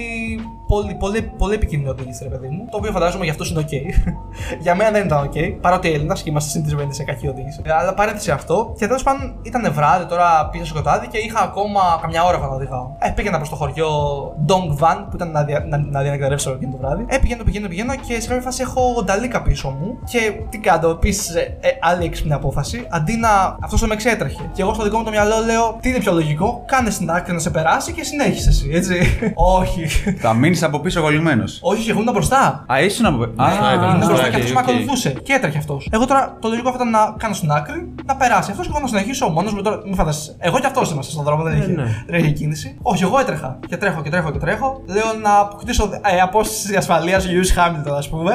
πολύ, 0.67 0.93
πολύ, 0.95 1.21
πολύ 1.37 1.53
επικίνδυνη 1.53 1.89
οδήγηση, 1.91 2.23
ρε 2.23 2.29
παιδί 2.29 2.47
μου. 2.47 2.67
Το 2.71 2.77
οποίο 2.77 2.91
φαντάζομαι 2.91 3.23
για 3.23 3.31
αυτούς 3.33 3.49
είναι 3.49 3.59
οκ. 3.59 3.69
για 4.65 4.75
μένα 4.75 4.91
δεν 4.91 5.05
ήταν 5.05 5.23
οκ. 5.23 5.33
Παρότι 5.61 5.91
Έλληνας 5.93 6.13
και 6.13 6.21
είμαστε 6.25 6.49
συνηθισμένοι 6.49 6.93
σε 6.93 7.03
κακή 7.03 7.27
οδήγηση. 7.27 7.61
Ε, 7.63 7.71
Αλλά 7.73 7.93
παρένθεση 7.93 8.31
αυτό. 8.31 8.73
Και 8.77 8.85
τέλος 8.87 9.03
πάντων 9.03 9.35
ήταν 9.41 9.73
βράδυ 9.73 10.05
τώρα 10.05 10.49
πίσω 10.51 10.65
σκοτάδι 10.65 11.07
και 11.07 11.17
είχα 11.17 11.39
ακόμα 11.41 11.81
καμιά 12.01 12.23
ώρα 12.23 12.37
που 12.39 12.43
να 12.43 12.49
οδηγάω. 12.49 12.87
Ε, 12.99 13.09
πήγαινα 13.09 13.37
προς 13.37 13.49
το 13.49 13.55
χωριό 13.55 13.89
Dong 14.47 14.83
Van 14.83 14.97
που 15.09 15.15
ήταν 15.15 15.31
να, 15.31 15.43
δια, 15.43 15.65
να, 15.69 15.77
να 15.77 16.01
διανεκτερεύσω 16.01 16.51
εκείνο 16.51 16.71
το 16.71 16.77
βράδυ. 16.77 17.05
Ε, 17.07 17.17
πηγαίνω, 17.17 17.43
πηγαίνω, 17.43 17.67
πηγαίνω 17.67 17.95
και 18.07 18.19
σε 18.21 18.27
κάποια 18.27 18.41
φάση 18.45 18.61
έχω 18.61 19.01
νταλίκα 19.05 19.41
πίσω 19.41 19.69
μου. 19.69 19.97
Και 20.11 20.31
τι 20.49 20.57
κάνω, 20.57 20.89
επίσης 20.89 21.31
ε, 21.59 21.69
άλλη 21.81 22.05
έξυπνη 22.05 22.33
απόφαση. 22.33 22.87
Αντί 22.89 23.17
να. 23.17 23.57
Αυτός 23.61 23.79
το 23.79 23.87
με 23.87 23.93
εξέτρεχε. 23.93 24.49
Και 24.53 24.61
εγώ 24.61 24.73
στο 24.73 24.83
δικό 24.83 24.97
μου 24.97 25.03
το 25.03 25.09
μυαλό 25.09 25.35
λέω 25.45 25.77
τι 25.81 25.89
είναι 25.89 25.97
πιο 25.99 26.11
λογικό, 26.13 26.63
κάνε 26.67 26.89
στην 26.89 27.09
άκρη 27.09 27.33
να 27.33 27.39
σε 27.39 27.49
περάσει 27.49 27.91
και 27.91 28.03
συνέχισε 28.03 28.49
εσύ, 28.49 28.69
έτσι. 28.73 29.17
Όχι. 29.59 29.85
Θα 30.19 30.33
μείνεις 30.33 30.63
από 30.63 30.79
πίσω 30.79 31.01
κολλημένο. 31.01 31.43
Όχι, 31.61 31.83
και 31.83 31.91
εγώ 31.91 31.99
ήμουν 31.99 32.13
μπροστά. 32.13 32.65
Α, 32.73 32.81
ήσουν 32.81 33.05
από. 33.05 33.23
Α, 33.23 33.27
μπροστά 33.35 33.73
ήταν, 33.73 33.83
Ήμουν 33.83 33.97
μπροστά, 33.97 34.07
μπροστά 34.07 34.25
οκέι, 34.25 34.31
και 34.31 34.35
αυτός 34.37 34.51
με 34.53 34.59
οκ. 34.59 34.69
ακολουθούσε. 34.69 35.09
Και 35.09 35.33
έτρεχε 35.33 35.57
αυτός. 35.57 35.87
Εγώ 35.91 36.05
τώρα 36.05 36.37
το 36.41 36.47
λογικό 36.47 36.69
θα 36.69 36.75
ήταν 36.75 36.89
να 36.89 37.15
κάνω 37.17 37.33
στην 37.33 37.51
άκρη, 37.51 37.93
να 38.05 38.15
περάσει 38.15 38.51
αυτός 38.51 38.65
και 38.65 38.71
εγώ 38.75 38.81
να 38.81 38.87
συνεχίσω 38.87 39.27
μόνος 39.29 39.53
μου. 39.53 39.61
Τώρα 39.61 39.81
μην 39.85 39.95
φανταστεί. 39.95 40.35
Εγώ 40.37 40.59
και 40.59 40.65
αυτός 40.65 40.91
είμαστε 40.91 41.11
στον 41.11 41.23
δρόμο, 41.23 41.43
δεν 41.43 41.53
Ναι, 41.57 41.63
είχε, 41.63 41.71
ναι. 41.71 42.03
δεν 42.07 42.19
είχε 42.19 42.29
κίνηση. 42.31 42.77
Όχι, 42.81 43.03
εγώ 43.03 43.19
έτρεχα. 43.19 43.59
Και 43.67 43.77
τρέχω 43.77 44.01
και 44.01 44.09
τρέχω 44.09 44.31
και 44.31 44.37
τρέχω. 44.39 44.81
Λέω 44.85 45.03
να 45.23 45.39
αποκτήσω 45.39 45.89
ε, 46.15 46.19
απόσταση 46.21 46.75
ασφαλείας, 46.75 47.25
ο 47.25 47.29
Lewis 47.29 47.47
Hamilton, 47.47 47.95
ας 47.97 48.09
πούμε. 48.09 48.34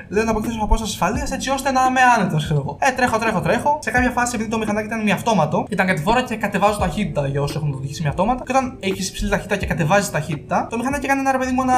Λέω 0.13 0.23
να 0.23 0.31
αποκτήσω 0.31 0.59
απόσταση 0.61 0.91
ασφαλείας 0.91 1.31
έτσι 1.31 1.49
ώστε 1.49 1.71
να 1.71 1.81
είμαι 1.89 1.99
άνετος, 2.17 2.43
ξέρω 2.43 2.59
εγώ. 2.59 2.77
Ε, 2.79 2.91
τρέχω, 2.91 3.17
τρέχω, 3.17 3.39
τρέχω. 3.41 3.79
Σε 3.81 3.91
κάποια 3.91 4.09
φάση, 4.09 4.31
επειδή 4.35 4.49
το 4.49 4.57
μηχανάκι 4.57 4.85
ήταν 4.87 5.03
μη 5.03 5.11
αυτόματο, 5.11 5.65
ήταν 5.69 5.87
κατηφόρα 5.87 6.21
και 6.21 6.35
κατεβάζω 6.35 6.77
ταχύτητα 6.77 7.27
για 7.27 7.41
όσους 7.41 7.55
έχουν 7.55 7.73
οδηγήσει 7.73 8.01
με 8.03 8.09
αυτόματα. 8.09 8.43
Και 8.45 8.51
όταν 8.55 8.77
έχεις 8.79 9.09
υψηλή 9.09 9.29
ταχύτητα 9.29 9.55
και 9.55 9.65
κατεβάζεις 9.65 10.11
ταχύτητα, 10.11 10.67
το 10.69 10.77
μηχανάκι 10.77 11.07
κάνει 11.07 11.19
ένα 11.19 11.31
ρε 11.31 11.37
παιδί 11.37 11.51
μου 11.51 11.65
να 11.65 11.73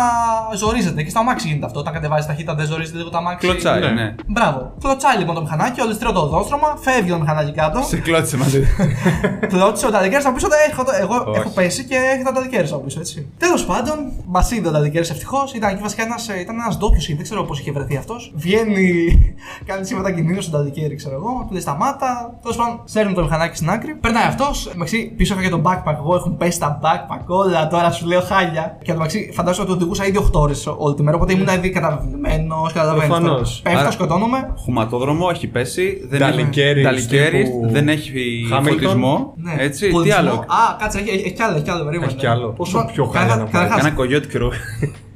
ζορίζεται. 0.56 1.04
Και 1.04 1.10
στο 1.10 1.20
αμάξι 1.20 1.48
γίνεται 1.48 1.66
αυτό. 1.66 1.80
Όταν 1.80 1.94
κατεβάζεις 1.94 2.26
ταχύτητα, 2.26 2.56
δεν 2.56 2.66
ζορίζεται 2.66 2.98
λίγο 2.98 3.10
το 3.10 3.18
αμάξι. 3.18 3.48
Κλωτσάει, 3.48 3.80
Ναι. 3.80 3.90
ναι. 3.90 4.16
Μπράβο. 4.28 4.74
Κλωτσάει 4.80 5.18
λοιπόν 5.18 5.36
το 5.36 5.42
μηχανάκι, 5.42 5.82
ολιστρώ 5.82 6.12
το 6.12 6.20
οδόστρωμα, 6.20 6.78
φεύγει 6.82 7.10
το 7.10 7.20
μηχανάκι 7.20 7.52
κάτω. 7.52 7.82
Σε 7.82 7.98
κλώτησε 7.98 8.38
μαζί. 8.38 8.64
Κλώτσε 9.52 9.86
ο 9.86 9.90
Νταλικέρ 9.90 10.26
από 10.26 10.36
πίσω, 10.36 10.48
δεν 10.48 10.60
έχω, 10.72 10.84
εγώ 11.02 11.30
Όχι. 11.30 11.40
έχω 11.40 11.50
πέσει 11.50 11.84
και 11.84 11.96
έχει 11.96 12.24
τον 12.24 12.34
Νταλικέρ 12.34 12.66
από 12.66 12.78
πίσω, 12.78 13.00
έτσι. 13.00 13.32
Τέλος 13.38 13.66
πάντων, 13.66 13.96
μας 14.26 14.52
είδε 14.52 14.68
ο 14.68 14.72
Νταλικέρ 14.72 15.02
ευτυχώς. 15.02 15.54
Ήταν 15.54 15.70
εκεί 15.70 15.82
βασικά 15.82 16.04
ένας 16.04 16.28
ήταν 16.28 16.56
ένας 16.60 16.78
ντόπιος, 16.78 17.06
δεν 17.08 17.24
ξέρω 17.24 17.44
πώς 17.44 17.60
είχε 17.60 17.72
βρεθεί 17.72 17.98
αυτός. 17.98 18.23
Βγαίνει, 18.36 19.18
κάνει 19.66 19.86
σήματα 19.86 20.12
κινδύνου 20.12 20.42
στον 20.42 20.60
Νταλικέρ, 20.60 20.96
ξέρω 20.96 21.16
εγώ, 21.16 21.44
του 21.48 21.52
λέει 21.52 21.62
σταμάτα. 21.62 22.38
Τέλος 22.42 22.58
πάντων, 22.58 22.82
σέρνουν 22.84 23.14
το 23.14 23.22
μηχανάκι 23.22 23.56
στην 23.56 23.70
άκρη. 23.70 23.96
Περνάει 23.96 24.24
αυτός, 24.26 24.68
μεταξύ 24.74 25.14
πίσω 25.18 25.34
είχα 25.34 25.44
και 25.44 25.50
τον 25.50 25.62
backpack. 25.66 25.96
Εγώ 25.98 26.16
έχουν 26.16 26.38
πέσει 26.38 26.60
τα 26.60 26.80
backpack 26.84 27.26
όλα 27.26 27.68
τώρα, 27.68 27.92
σου 27.92 28.06
λέω 28.08 28.22
χάλια. 28.22 28.78
Και 28.84 28.94
μεταξύ 28.94 29.30
φαντάζομαι 29.34 29.66
ότι 29.70 29.78
οδηγούσα 29.78 30.06
ήδη 30.06 30.18
8 30.18 30.40
ώρες 30.42 30.68
όλη 30.78 30.96
τη 30.96 31.04
μέρα, 31.04 31.16
οπότε 31.18 31.34
ήμουν 31.34 31.48
ήδη 31.48 31.70
καταβεβλημένο, 31.70 32.56
καταλαβαίνω. 32.74 33.08
Προφανώς. 33.14 33.60
Πέφτω, 33.64 33.80
Άρα- 33.80 33.92
σκοτώνομαι. 33.92 34.54
Χουματόδρομο, 34.64 35.28
έχει 35.32 35.48
πέσει. 35.48 36.06
Δεν 36.10 36.20
Νταλικέρις 36.20 36.86
έχει, 36.86 36.94
Νταλικέρις, 36.96 37.50
τύπου 37.50 37.68
δεν 37.72 37.88
έχει 37.90 38.46
Χάμιλτον. 38.50 38.80
φωτισμό. 38.82 39.34
Ναι. 39.38 39.56
Έτσι, 39.58 39.86
τι 39.86 39.92
Πολιτισμό. 39.92 40.20
άλλο; 40.22 40.32
Α, 40.34 40.76
κάτσε, 40.80 41.00
έχει, 41.00 41.10
έχει, 41.10 41.20
έχει 41.26 41.34
κι 41.34 41.42
άλλο, 41.42 41.56
έχει 41.56 41.64
κι 41.64 41.70
άλλο. 41.70 41.84
περίμενε. 41.84 42.12
Έχει 42.12 42.20
κι 42.20 42.28
άλλο. 42.28 42.48
Πόσο 42.50 42.78
Λοιπόν, 42.78 42.94
πιο 42.94 43.04
χάλια 43.06 43.20
καταρχά- 43.22 43.46
να 43.46 43.52
πάει. 43.60 43.62
καταρχάς- 43.62 43.86
Ένα 43.88 43.96
κογιότικρο. 43.96 44.52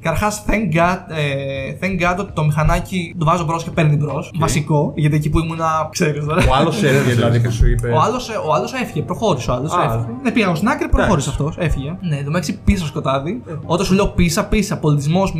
Καταρχάς, 0.01 0.43
thank 0.47 0.75
God, 0.77 0.97
ε, 1.07 1.73
thank 1.81 2.11
God 2.11 2.17
ότι 2.19 2.31
το 2.31 2.43
μηχανάκι 2.43 3.15
το 3.17 3.25
βάζω 3.25 3.43
μπρος 3.43 3.63
και 3.63 3.69
παίρνει 3.69 3.95
μπρος. 3.95 4.31
Βασικό, 4.39 4.93
γιατί 4.95 5.15
εκεί 5.15 5.29
που 5.29 5.39
ήμουνα, 5.39 5.89
ξέρεις 5.91 6.25
τώρα. 6.25 6.43
Ο 6.49 6.55
άλλος 6.55 6.83
έφυγε 6.83 7.13
δηλαδή 7.19 7.41
και 7.41 7.49
σου 7.49 7.67
είπε. 7.69 7.89
Ο 7.89 7.99
άλλος 8.01 8.29
ο 8.29 8.53
άλλος 8.53 8.73
έφυγε, 8.73 9.01
προχώρησε 9.01 9.51
ο 9.51 9.53
άλλος. 9.53 9.73
Α, 9.73 9.83
Έφυγε. 9.83 10.05
Ναι, 10.23 10.31
πήγα 10.31 10.55
στην 10.55 10.67
άκρη, 10.67 10.87
προχώρησε 10.89 11.29
αυτός. 11.29 11.55
Έφυγε. 11.57 11.95
Ναι, 12.01 12.15
το 12.15 12.23
μεταξύ 12.23 12.59
πίσω 12.63 12.85
σκοτάδι. 12.85 13.41
Όταν 13.65 13.85
σου 13.85 13.93
λέω 13.93 14.07
πίσα, 14.07 14.45
πίσα, 14.45 14.77
πολιτισμός 14.77 15.33
0, 15.35 15.37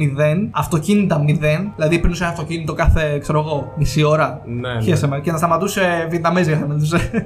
αυτοκίνητα 0.52 1.24
0. 1.28 1.72
Δηλαδή 1.76 2.00
πριν 2.00 2.14
ένα 2.20 2.30
αυτοκίνητο 2.30 2.74
κάθε, 2.74 3.18
ξέρω 3.22 3.40
εγώ, 3.40 3.74
μισή 3.78 4.04
ώρα. 4.04 4.42
Ναι, 4.46 4.74
ναι. 4.74 4.82
Χαίρεσαι 4.82 5.08
με. 5.08 5.20
Και 5.20 5.32
να 5.32 5.38
σταματούσε 5.38 6.08
Βιετναμέζια 6.10 6.58
θα 6.58 6.66
μιλούσε. 6.66 7.10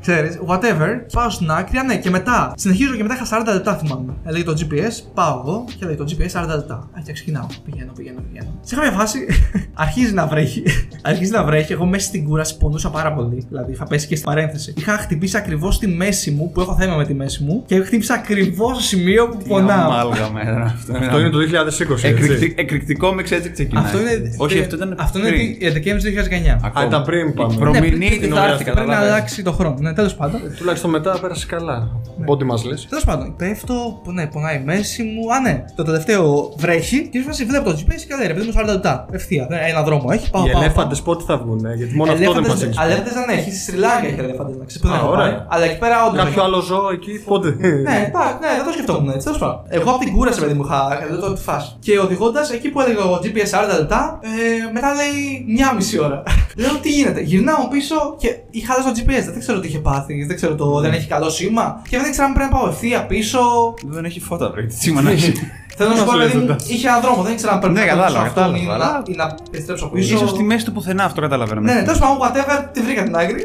Ξέρεις, 0.00 0.40
whatever. 0.46 0.88
Πάω 1.12 1.30
στην 1.30 1.50
άκρη, 1.50 1.78
α, 1.78 1.82
ναι, 1.82 1.96
και 1.96 2.10
μετά. 2.10 2.52
Συνεχίζω 2.56 2.94
και 2.94 3.02
μετά 3.02 3.14
είχα 3.14 3.40
40 3.40 3.52
λεπτά 3.52 3.74
θυμάμαι. 3.74 4.12
Έλεγε 4.24 4.44
το 4.44 4.54
GPS, 4.60 5.10
πάω 5.14 5.42
εγώ 5.44 5.64
και 5.78 5.86
λέει 5.86 5.94
το 5.94 6.04
GPS 6.08 6.40
40 6.52 6.56
λεπτά. 6.56 6.74
Α, 6.74 7.00
και 7.04 7.12
ξεκινάω. 7.12 7.46
Πηγαίνω, 7.64 7.92
πηγαίνω, 7.96 8.20
πηγαίνω. 8.32 8.58
Σε 8.60 8.74
κάποια 8.74 8.90
φάση 8.90 9.18
αρχίζει 9.84 10.12
να 10.12 10.26
βρέχει. 10.26 10.62
αρχίζει 11.02 11.30
να 11.30 11.44
βρέχει. 11.44 11.72
Εγώ 11.72 11.86
μέσα 11.86 12.06
στην 12.06 12.24
κούραση 12.24 12.56
πονούσα 12.56 12.90
πάρα 12.90 13.12
πολύ. 13.12 13.44
Δηλαδή 13.48 13.72
είχα 13.72 13.84
πέσει 13.84 14.06
και 14.06 14.14
στην 14.16 14.26
παρένθεση. 14.28 14.74
Είχα 14.78 14.92
χτυπήσει 14.92 15.36
ακριβώς 15.36 15.74
στη 15.74 15.86
μέση 15.86 16.30
μου 16.30 16.50
που 16.52 16.60
έχω 16.60 16.74
θέμα 16.74 16.96
με 16.96 17.04
τη 17.04 17.14
μέση 17.14 17.42
μου 17.42 17.62
και 17.66 17.80
χτύπησα 17.80 18.14
ακριβώς 18.14 18.72
στο 18.72 18.82
σημείο 18.82 19.28
που 19.28 19.38
πονάω. 19.48 19.90
Αμάλγαμα 19.90 20.42
ήταν 20.42 20.62
αυτό. 20.62 20.92
Αυτό 20.96 21.18
είναι 21.20 21.30
το 21.30 21.38
2020. 21.38 21.90
έτσι. 21.90 22.06
Εκρηκτικ- 22.06 22.58
Εκρηκτικό 22.60 23.14
μix 23.18 23.30
έτσι 23.30 23.50
ξεκινάει. 23.50 23.84
Αυτό 23.84 23.98
είναι. 24.00 24.34
Όχι, 24.38 24.60
αυτό 24.60 24.76
ήταν. 24.76 24.94
Αυτό 24.98 25.18
είναι 25.18 25.28
πριν. 25.28 25.46
δι- 25.46 25.62
ε, 25.64 25.70
Δεκέμβρη 25.70 26.02
2019. 26.02 26.58
Ακόμα. 26.64 26.84
Α, 26.84 26.88
ήταν 26.88 27.02
πριν 27.02 27.34
πάμε. 27.34 27.54
Η 27.54 27.56
προμηνή 27.58 27.80
Ναι, 27.80 27.96
πριν- 27.96 28.10
τη 28.10 28.16
πριν- 28.18 28.34
θα 28.34 28.44
έρθει, 28.44 28.62
πριν 28.62 28.74
Πρέπει 28.74 28.88
να 28.88 28.94
καταλάβες. 28.94 29.10
αλλάξει 29.12 29.42
το 29.42 29.52
χρόνο. 29.52 29.76
Ναι, 29.80 29.92
τέλος 29.92 30.14
πάντων. 30.14 30.40
Τουλάχιστον 30.56 30.90
μετά 30.90 31.18
πέρασε 31.20 31.46
καλά. 31.46 31.90
Από 32.22 32.32
ό,τι 32.32 32.44
μας 32.44 32.64
λες. 32.64 32.86
Τέλος 32.88 33.04
πάντων, 33.04 33.36
πέφτω, 33.36 34.00
που 34.04 34.12
ναι, 34.12 34.26
πονάει 34.26 34.56
η 34.56 34.62
μέση 34.64 35.02
μου. 35.02 35.34
Α, 35.34 35.40
ναι, 35.40 35.64
το 35.76 35.82
τελευταίο 35.82 36.37
βρέχει 36.56 37.08
και 37.12 37.22
φάση 37.26 37.44
βλέπω 37.44 37.64
το 37.70 37.76
GPS 37.80 38.00
και 38.08 38.14
λέει 38.18 38.26
ρε 38.26 38.34
παιδί 38.34 38.46
μου 38.46 38.52
40 38.56 38.64
λεπτά. 38.76 39.06
Ευθεία. 39.12 39.46
Ναι, 39.50 39.58
Ένα 39.72 39.82
δρόμο 39.82 40.06
έχει. 40.16 40.30
Πάω, 40.30 40.46
Οι 40.46 40.50
πάω, 40.50 40.60
ελέφαντες 40.62 41.00
πάω. 41.02 41.14
πότε 41.14 41.24
θα 41.28 41.36
βγουν, 41.42 41.64
ε, 41.64 41.74
γιατί 41.74 41.94
μόνο 41.94 42.12
αυτό 42.12 42.22
δεν 42.24 42.32
μας 42.32 42.38
Ελέφαντες- 42.48 42.68
έχει. 42.68 42.78
Αλέφαντες 42.84 43.12
δεν 43.12 43.28
έχει. 43.36 43.50
Στη 43.50 43.60
Σρι 43.66 43.76
Λάγκα 43.84 44.06
έχει 44.10 44.20
ελέφαντες 44.26 44.56
να 44.60 44.64
ξέρει. 44.64 44.82
που 44.82 44.88
δεν 44.90 44.96
Α, 44.96 45.00
έχω 45.00 45.10
ωραία. 45.10 45.26
πάει. 45.28 45.36
Αλλά 45.54 45.64
εκεί 45.68 45.78
πέρα 45.84 45.96
όντως. 46.06 46.24
Κάποιο 46.24 46.42
άλλο 46.46 46.60
ζώο 46.70 46.88
εκεί, 46.96 47.12
πότε; 47.30 47.48
Ναι, 47.88 47.98
πά, 48.16 48.24
ναι, 48.42 48.50
δεν 48.58 48.64
το 48.68 48.72
σκεφτόμουν 48.76 49.08
έτσι. 49.14 49.24
Τέλος 49.26 49.38
πάντων. 49.42 49.58
Εγώ 49.68 49.88
από 49.90 49.98
την 50.04 50.12
κούραση, 50.16 50.40
παιδί 50.40 50.54
μου, 50.58 50.64
είχα 50.66 50.78
λέω 51.10 51.20
το 51.20 51.32
τι 51.32 51.40
φας. 51.48 51.64
Και 51.84 51.98
οδηγώντας 51.98 52.46
εκεί 52.56 52.68
που 52.72 52.80
έλεγε 52.80 52.98
ο 52.98 53.18
GPS 53.22 53.48
40 53.54 53.74
λεπτά, 53.80 54.18
ε, 54.22 54.28
μετά 54.72 54.88
λέει 55.00 55.16
μια 55.56 55.68
μισή 55.76 55.96
ώρα. 56.06 56.22
λέω 56.62 56.74
τι 56.82 56.90
γίνεται; 56.90 57.20
Γυρνάω 57.20 57.68
πίσω 57.74 57.96
και 58.22 58.28
είχα 58.50 58.72
δει 58.76 58.80
στο 58.82 58.92
GPS. 58.96 59.24
Δεν 59.32 59.40
ξέρω 59.44 59.60
τι 59.60 59.66
είχε 59.68 59.78
πάθει. 59.78 60.24
Δεν 60.24 60.36
ξέρω 60.36 60.54
το. 60.54 60.80
Δεν 60.80 60.92
έχει 60.92 61.06
καλό 61.08 61.30
σήμα. 61.30 61.82
Και 61.88 61.96
δεν 61.98 62.06
ήξερα 62.06 62.26
αν 62.26 62.32
πρέπει 62.32 62.50
να 62.52 62.58
πάω 62.58 62.68
ευθεία 62.68 63.06
πίσω. 63.06 63.40
Δεν 63.86 64.04
έχει 64.04 64.20
φώτα, 64.20 64.50
πρέπει. 64.50 64.68
Τι 64.68 64.74
σήμα 64.74 65.00
να 65.00 65.10
έχει. 65.10 65.32
Θέλω 65.78 65.90
να 65.90 65.96
σου 65.96 66.04
μας 66.04 66.10
πω, 66.10 66.16
λες 66.18 66.26
παιδί 66.26 66.38
μου, 66.38 66.46
μετά. 66.46 66.64
είχε 66.72 66.86
έναν 66.88 67.00
δρόμο. 67.04 67.22
Δεν 67.22 67.32
ήξερα 67.32 67.52
αν 67.52 67.58
πρέπει 67.62 67.74
Ναι, 67.74 67.80
να 67.80 67.86
κατάλαβα, 67.86 68.18
πατήσω 68.18 68.40
αυτόν 68.40 68.54
ή 68.54 68.58
κατάλαβα, 68.60 68.78
να- 68.78 68.84
αλλά- 68.84 69.02
ή 69.06 69.14
να 69.20 69.26
επιστρέψω 69.48 69.86
πίσω. 69.88 70.16
σω 70.18 70.26
στη 70.26 70.42
μέση 70.42 70.64
του 70.64 70.72
πουθενά 70.72 71.04
αυτό 71.04 71.20
καταλαβαίνω. 71.20 71.60
Ναι, 71.60 71.82
τέλος 71.86 71.98
πάντων, 72.02 72.16
whatever, 72.22 72.56
τη 72.72 72.80
βρήκα 72.80 73.02
την 73.02 73.16
άκρη. 73.16 73.42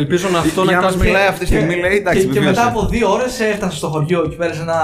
Ελπίζω 0.00 0.26
να 0.32 0.38
αυτό 0.38 0.60
να 0.64 0.70
Για 0.70 0.76
να 0.80 0.82
μας 0.86 0.92
κάνει. 0.96 1.04
μιλάει 1.06 1.26
αυτή 1.26 1.40
τη 1.40 1.46
στιγμή, 1.46 1.74
λέει 1.84 1.96
εντάξει, 1.96 2.20
και, 2.20 2.26
και 2.26 2.38
βεβαίως. 2.38 2.56
μετά 2.56 2.68
από 2.68 2.86
δύο 2.86 3.12
ώρες 3.12 3.40
έφτασα 3.40 3.76
στο 3.76 3.88
χωριό 3.88 4.22
εκεί 4.26 4.36
πέρα 4.36 4.52
σε 4.54 4.62
ένα 4.62 4.78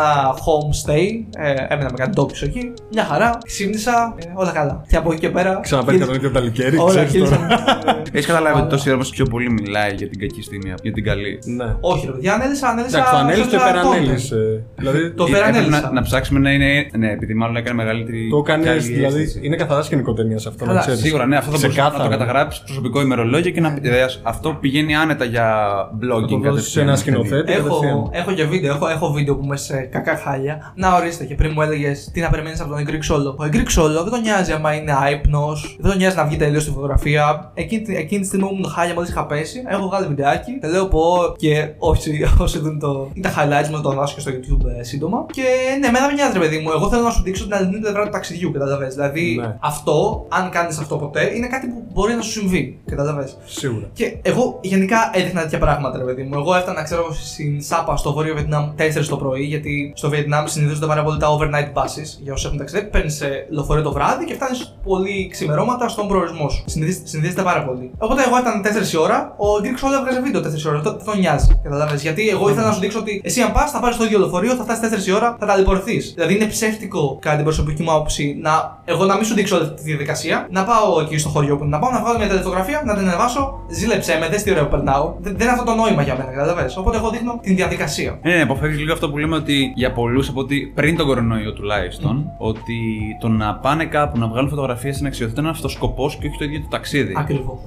homestay. 0.45 1.07
Ε, 1.37 1.51
έμενα 1.75 1.91
με 1.93 1.97
κάτι 1.97 2.11
ντόπιο 2.11 2.47
εκεί. 2.49 2.73
Μια 2.93 3.05
χαρά. 3.05 3.39
Ξύπνησα. 3.47 4.15
Ε, 4.19 4.25
όλα 4.35 4.51
καλά. 4.51 4.85
Και 4.89 4.97
από 4.97 5.13
εκεί 5.13 5.21
και 5.21 5.29
πέρα. 5.31 5.59
Ξαναπέτει 5.63 5.91
χίλιες- 5.93 6.09
τον 6.09 6.17
ίδιο 6.19 6.31
ταλικέρι, 6.31 6.77
Όλα 6.77 6.89
ξέρεις 6.91 7.11
χίλισαν. 7.11 7.39
τώρα. 7.49 8.03
Έχεις 8.13 8.27
καταλάβει 8.27 8.61
ότι 8.61 8.69
τόση 8.69 8.89
ώρα 8.89 8.99
μας 8.99 9.09
πιο 9.09 9.25
πολύ 9.25 9.51
μιλάει 9.51 9.95
για 9.95 10.09
την 10.09 10.19
κακή 10.19 10.43
στιγμή, 10.43 10.73
για 10.83 10.93
την 10.93 11.05
καλή. 11.05 11.39
Ναι. 11.45 11.75
Όχι, 11.81 12.07
ρε 12.07 12.13
παιδιά, 12.13 12.35
ανέλησα. 12.35 12.69
ανέλησα 12.69 12.97
Εντάξει, 12.97 13.15
το 13.15 13.19
ανέλησε 13.21 13.45
το 13.51 13.59
σώσα 13.59 13.69
υπερανέλησε. 13.69 14.65
Δηλαδή 14.77 15.11
Το 15.11 15.25
Ε, 15.25 15.29
υπερανέλησα. 15.29 15.67
έπρεπε 15.67 15.87
να, 15.87 15.93
να 15.93 16.03
ψάξουμε 16.03 16.39
να 16.41 16.51
είναι. 16.53 16.90
Ναι, 16.99 17.11
επειδή 17.11 17.35
μάλλον 17.35 17.57
έκανε 17.57 17.77
μεγαλύτερη. 17.77 18.29
το 18.31 18.37
έκανες. 18.39 18.67
καλή 18.67 18.81
Δηλαδή 18.81 19.23
αίσθηση. 19.23 19.47
είναι 19.47 19.57
καθαρά 19.57 19.83
σκηνικό 19.83 20.13
ταινία 20.13 20.37
αυτό, 20.37 20.51
να 20.65 20.67
Καλά, 20.67 20.81
ξέρεις. 20.81 21.01
Σίγουρα, 21.01 21.27
ναι, 21.27 21.37
αυτό 21.37 21.51
θα 21.51 21.57
μπορούσες 21.57 21.77
να 21.77 21.85
το 21.85 21.91
Ξεκάθαρα. 21.91 22.17
καταγράψεις 22.17 22.63
προσωπικό 22.63 23.01
ημερολόγιο 23.01 23.51
και 23.51 23.61
να 23.61 23.73
πει. 23.73 23.89
«Ε, 23.89 24.05
Αυτό 24.23 24.49
πηγαίνει 24.49 24.69
πηγαίνει 24.81 24.97
άνετα 24.97 25.25
για 25.25 25.43
Θα 25.43 25.91
blogging. 26.03 26.29
το 26.29 26.39
δώσεις 26.39 26.71
σε 26.71 26.81
κατευθείαν, 26.81 26.83
ένα 26.85 26.93
έτσι. 26.93 27.05
σκηνοθέτη. 27.05 27.53
Έχω, 27.53 27.63
κατευθείαν. 27.69 28.09
έχω 28.13 28.33
και 28.33 28.45
βίντεο, 28.45 28.75
έχω, 28.75 28.89
έχω 28.89 29.13
βίντεο 29.13 29.37
που 29.37 29.45
είμαι 29.45 29.57
σε 29.57 29.77
κακά 29.77 30.17
χάλια. 30.17 30.73
Να 30.77 30.95
ορίστε 30.97 31.25
και 31.25 31.35
πριν 31.35 31.51
μου 31.55 31.63
έλεγες 31.63 32.11
τι 32.13 32.21
να 32.21 32.29
περιμένεις 32.31 32.61
από 32.61 32.71
τον 32.75 32.85
Greek 32.89 33.15
Solo. 33.15 33.35
Ο 33.37 33.45
Greek 33.53 33.81
Solo 33.81 34.03
δεν 34.03 34.11
τον 34.11 34.21
νοιάζει 34.21 34.53
άμα 34.53 34.75
είναι 34.75 34.93
άϊπνος, 35.03 35.77
δεν 35.81 35.91
τον 35.91 35.99
νοιάζει 35.99 36.17
να 36.17 36.25
βγει 36.25 36.37
τελείως 36.37 36.63
στη 36.63 36.73
φωτογραφία. 36.73 37.51
Εκείνη, 37.55 37.83
τη- 37.83 37.97
εκείνη 37.97 38.21
τη 38.21 38.27
στιγμή 38.27 38.47
που 38.47 38.53
ήμουν 38.55 38.71
χάλια 38.71 38.95
μόλις 38.95 39.11
είχα 39.11 39.27
πέσει, 39.27 39.63
έχω 39.69 39.87
βγάλει 39.87 40.07
βιντεάκι. 40.07 40.59
Τα 40.61 40.69
λέω 40.69 40.87
πω 40.89 41.03
και 41.37 41.69
όσοι, 41.79 42.27
όσοι 42.39 42.59
δουν 42.59 42.79
το. 42.79 43.11
είναι 43.15 43.29
τα 43.29 43.35
highlights 43.39 43.69
μου, 43.71 43.81
το 43.81 43.91
δώσω 43.93 44.15
και 44.15 44.21
στο 44.21 44.31
YouTube 44.31 44.65
ε, 44.79 44.83
σύντομα. 44.83 45.27
Και 45.33 45.43
ναι, 45.81 45.87
εμένα 45.87 46.07
δεν 46.07 46.15
μοιάζει 46.15 46.33
ρε 46.33 46.39
παιδί 46.39 46.59
μου. 46.59 46.71
Εγώ 46.81 46.89
θέλω 46.89 47.03
να 47.03 47.11
σου 47.11 47.23
δείξω 47.23 47.45
την 47.45 47.55
αληθινή 47.55 47.81
πλευρά 47.81 48.05
του 48.05 48.11
ταξιδιού, 48.11 48.51
καταλαβέ. 48.53 48.87
Δηλαδή 48.87 49.37
Ναι. 49.41 49.57
αυτό, 49.61 50.27
αν 50.29 50.51
κάνεις 50.51 50.79
αυτό 50.79 50.97
ποτέ, 50.97 51.33
είναι 51.37 51.47
κάτι 51.47 51.67
που 51.67 51.85
μπορεί 51.93 52.15
να 52.15 52.23
σου 52.23 52.31
συμβεί. 52.31 52.81
Καταλαβέ. 52.87 53.29
Σίγουρα. 53.45 53.87
Και 53.93 54.17
εγώ 54.23 54.59
γενικά 54.63 55.11
έδειχνα 55.13 55.41
τέτοια 55.43 55.59
πράγματα, 55.59 55.99
ρε 55.99 56.05
παιδί 56.05 56.23
μου. 56.23 56.35
Εγώ 56.35 56.55
έφτανα, 56.55 56.83
ξέρω, 56.83 57.15
στην 57.15 57.63
Σάπα 57.63 57.97
στο 57.97 58.13
βόρειο 58.13 58.35
Βιετνάμ 58.35 58.71
4 58.77 59.09
το 59.09 59.17
πρωί, 59.17 59.43
γιατί 59.43 59.93
στο 59.97 60.09
Βιετνάμ 60.09 60.45
συνηθίζονται 60.47 60.87
πάρα 60.87 61.03
πολύ 61.03 61.19
τα 61.19 61.29
overnight 61.37 61.73
buses. 61.79 62.09
Για 62.23 62.33
όσους 62.33 62.45
έχουν 62.47 62.59
ταξιδέψει, 62.59 62.91
παίρνεις 62.91 63.23
λεωφορείο 63.51 63.83
το 63.83 63.93
βράδυ 63.93 64.25
και 64.25 64.35
φτάνεις 64.35 64.79
πολύ 64.83 65.29
ξημερώματα 65.33 65.89
στον 65.89 66.09
προορισμό 66.09 66.49
σου. 66.49 66.63
Συνηθίζεται, 66.67 67.07
συνηθίζεται 67.07 67.43
πάρα 67.43 67.65
πολύ. 67.65 67.91
Οπότε 67.99 68.23
εγώ 68.27 68.39
ήταν 68.39 68.63
4 68.63 68.93
η 68.93 68.97
ώρα, 68.97 69.35
ο 69.39 69.47
Greek 69.63 69.79
Solo 69.85 69.95
έβγαζε 69.99 70.21
βίντεο 70.21 70.41
4 70.41 70.45
η 70.65 70.69
ώρα. 70.69 70.77
Αυτό 70.77 70.91
δεν 70.91 71.05
τον 71.05 71.19
νοιάζει. 71.19 71.61
Καταλαβέ. 71.63 71.97
Γιατί 71.97 72.29
εγώ 72.29 72.51
ήθελα 72.51 72.67
να 72.67 72.73
σου 72.73 72.81
δείξω 72.81 72.99
ότι 72.99 73.21
εσύ 73.25 73.41
αν 73.41 73.53
πας, 73.53 73.71
θα 73.71 73.81
πάρεις 73.81 73.97
το 73.97 74.05
ίδιο 74.05 74.19
λεωφορείο, 74.19 74.55
θα 74.55 74.63
φτάσεις 74.65 75.05
4 75.05 75.07
η 75.07 75.13
ώρα, 75.13 75.37
θα 75.41 75.47
ταλαιπωρηθείς. 75.47 76.13
Δηλαδή 76.15 76.35
είναι 76.35 76.47
ψεύτικο 76.61 77.19
κατά 77.21 77.35
την 77.35 77.45
προσωπική 77.45 77.83
μου 77.83 77.93
άποψη 77.93 78.39
να 78.43 78.83
εγώ 78.85 79.05
να 79.05 79.15
μην 79.15 79.25
σου 79.25 79.35
δείξω 79.35 79.57
όλη 79.57 79.73
τη 79.73 79.83
διαδικασία, 79.83 80.47
να 80.51 80.65
πάω 80.65 81.01
εκεί 81.01 81.19
στο 81.19 81.29
χωριό 81.29 81.57
που 81.57 81.65
είναι, 81.65 81.77
να 81.77 81.79
πάω 81.83 81.91
να 81.91 82.01
βγάλω 82.01 82.19
μια 82.19 82.27
τηλεφωτογραφία, 82.27 82.83
να 82.87 82.95
την 82.97 83.07
ανεβάσω, 83.07 83.65
ζήλεψέ 83.71 84.17
με, 84.21 84.29
δες 84.29 84.43
τι 84.43 84.51
ωραίο 84.51 84.65
που 84.65 84.71
περνάω. 84.71 85.15
Δεν, 85.19 85.33
δεν 85.37 85.41
είναι 85.41 85.51
αυτό 85.51 85.65
το 85.65 85.75
νόημα 85.75 86.03
για 86.03 86.17
μένα, 86.17 86.31
καταλαβαίνεις. 86.31 86.77
Οπότε 86.77 86.97
εγώ 86.97 87.11
δείχνω 87.11 87.39
την 87.43 87.57
διαδικασία. 87.57 88.19
Ναι, 88.23 88.35
ναι, 88.37 88.43
αποφεύγεις 88.43 88.79
λίγο 88.79 88.93
αυτό 88.93 89.11
που 89.11 89.19
λέμε 89.19 89.37
ότι 89.37 89.73
για 89.75 89.93
πολλούς 89.93 90.29
από 90.29 90.41
ότι 90.41 90.73
πριν 90.75 90.97
τον 90.97 91.07
κορονοϊό 91.07 91.53
τουλάχιστον, 91.53 92.25
ότι 92.39 92.79
το 93.21 93.29
να 93.29 93.55
πάνε 93.55 93.85
κάπου 93.85 94.19
να 94.19 94.27
βγάλουν 94.29 94.49
φωτογραφίες 94.49 94.95
στην 94.95 95.07
ουσία 95.07 95.24
αυτός 95.24 95.41
είναι 95.41 95.51
αυτός 95.51 95.73
σκοπός 95.73 96.17
και 96.17 96.27
όχι 96.27 96.39
το 96.39 96.45
ίδιο 96.45 96.61
το 96.61 96.67
ταξίδι. 96.71 97.15
Ακριβώς. 97.17 97.59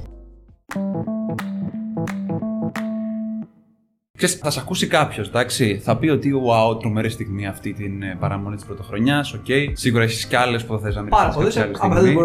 Ξέρεις, 4.18 4.36
θα 4.36 4.50
σε 4.50 4.60
ακούσει 4.60 4.88
κάποιο, 4.88 5.24
εντάξει. 5.28 5.82
Θα 5.84 5.98
πει 5.98 6.10
ότι, 6.10 6.32
wow, 6.48 6.80
τρομερή 6.80 7.10
στιγμή 7.10 7.48
αυτή 7.48 7.74
την 7.74 8.02
ε, 8.04 8.18
παραμονή 8.20 8.56
τη 8.56 8.64
πρωτοχρονιά. 8.68 9.26
Οκ. 9.36 9.46
Σίγουρα 9.78 10.04
έχει 10.04 10.28
κι 10.28 10.36
άλλε 10.36 10.58
που 10.58 10.74
θα 10.74 10.80
θε 10.80 10.94
να 10.94 11.02
μιλήσει. 11.02 11.22
Πάρα 11.22 11.30
πολλέ. 11.34 11.50
κάποια 11.50 11.80
άλλη 11.82 11.98
στιγμή. 12.00 12.16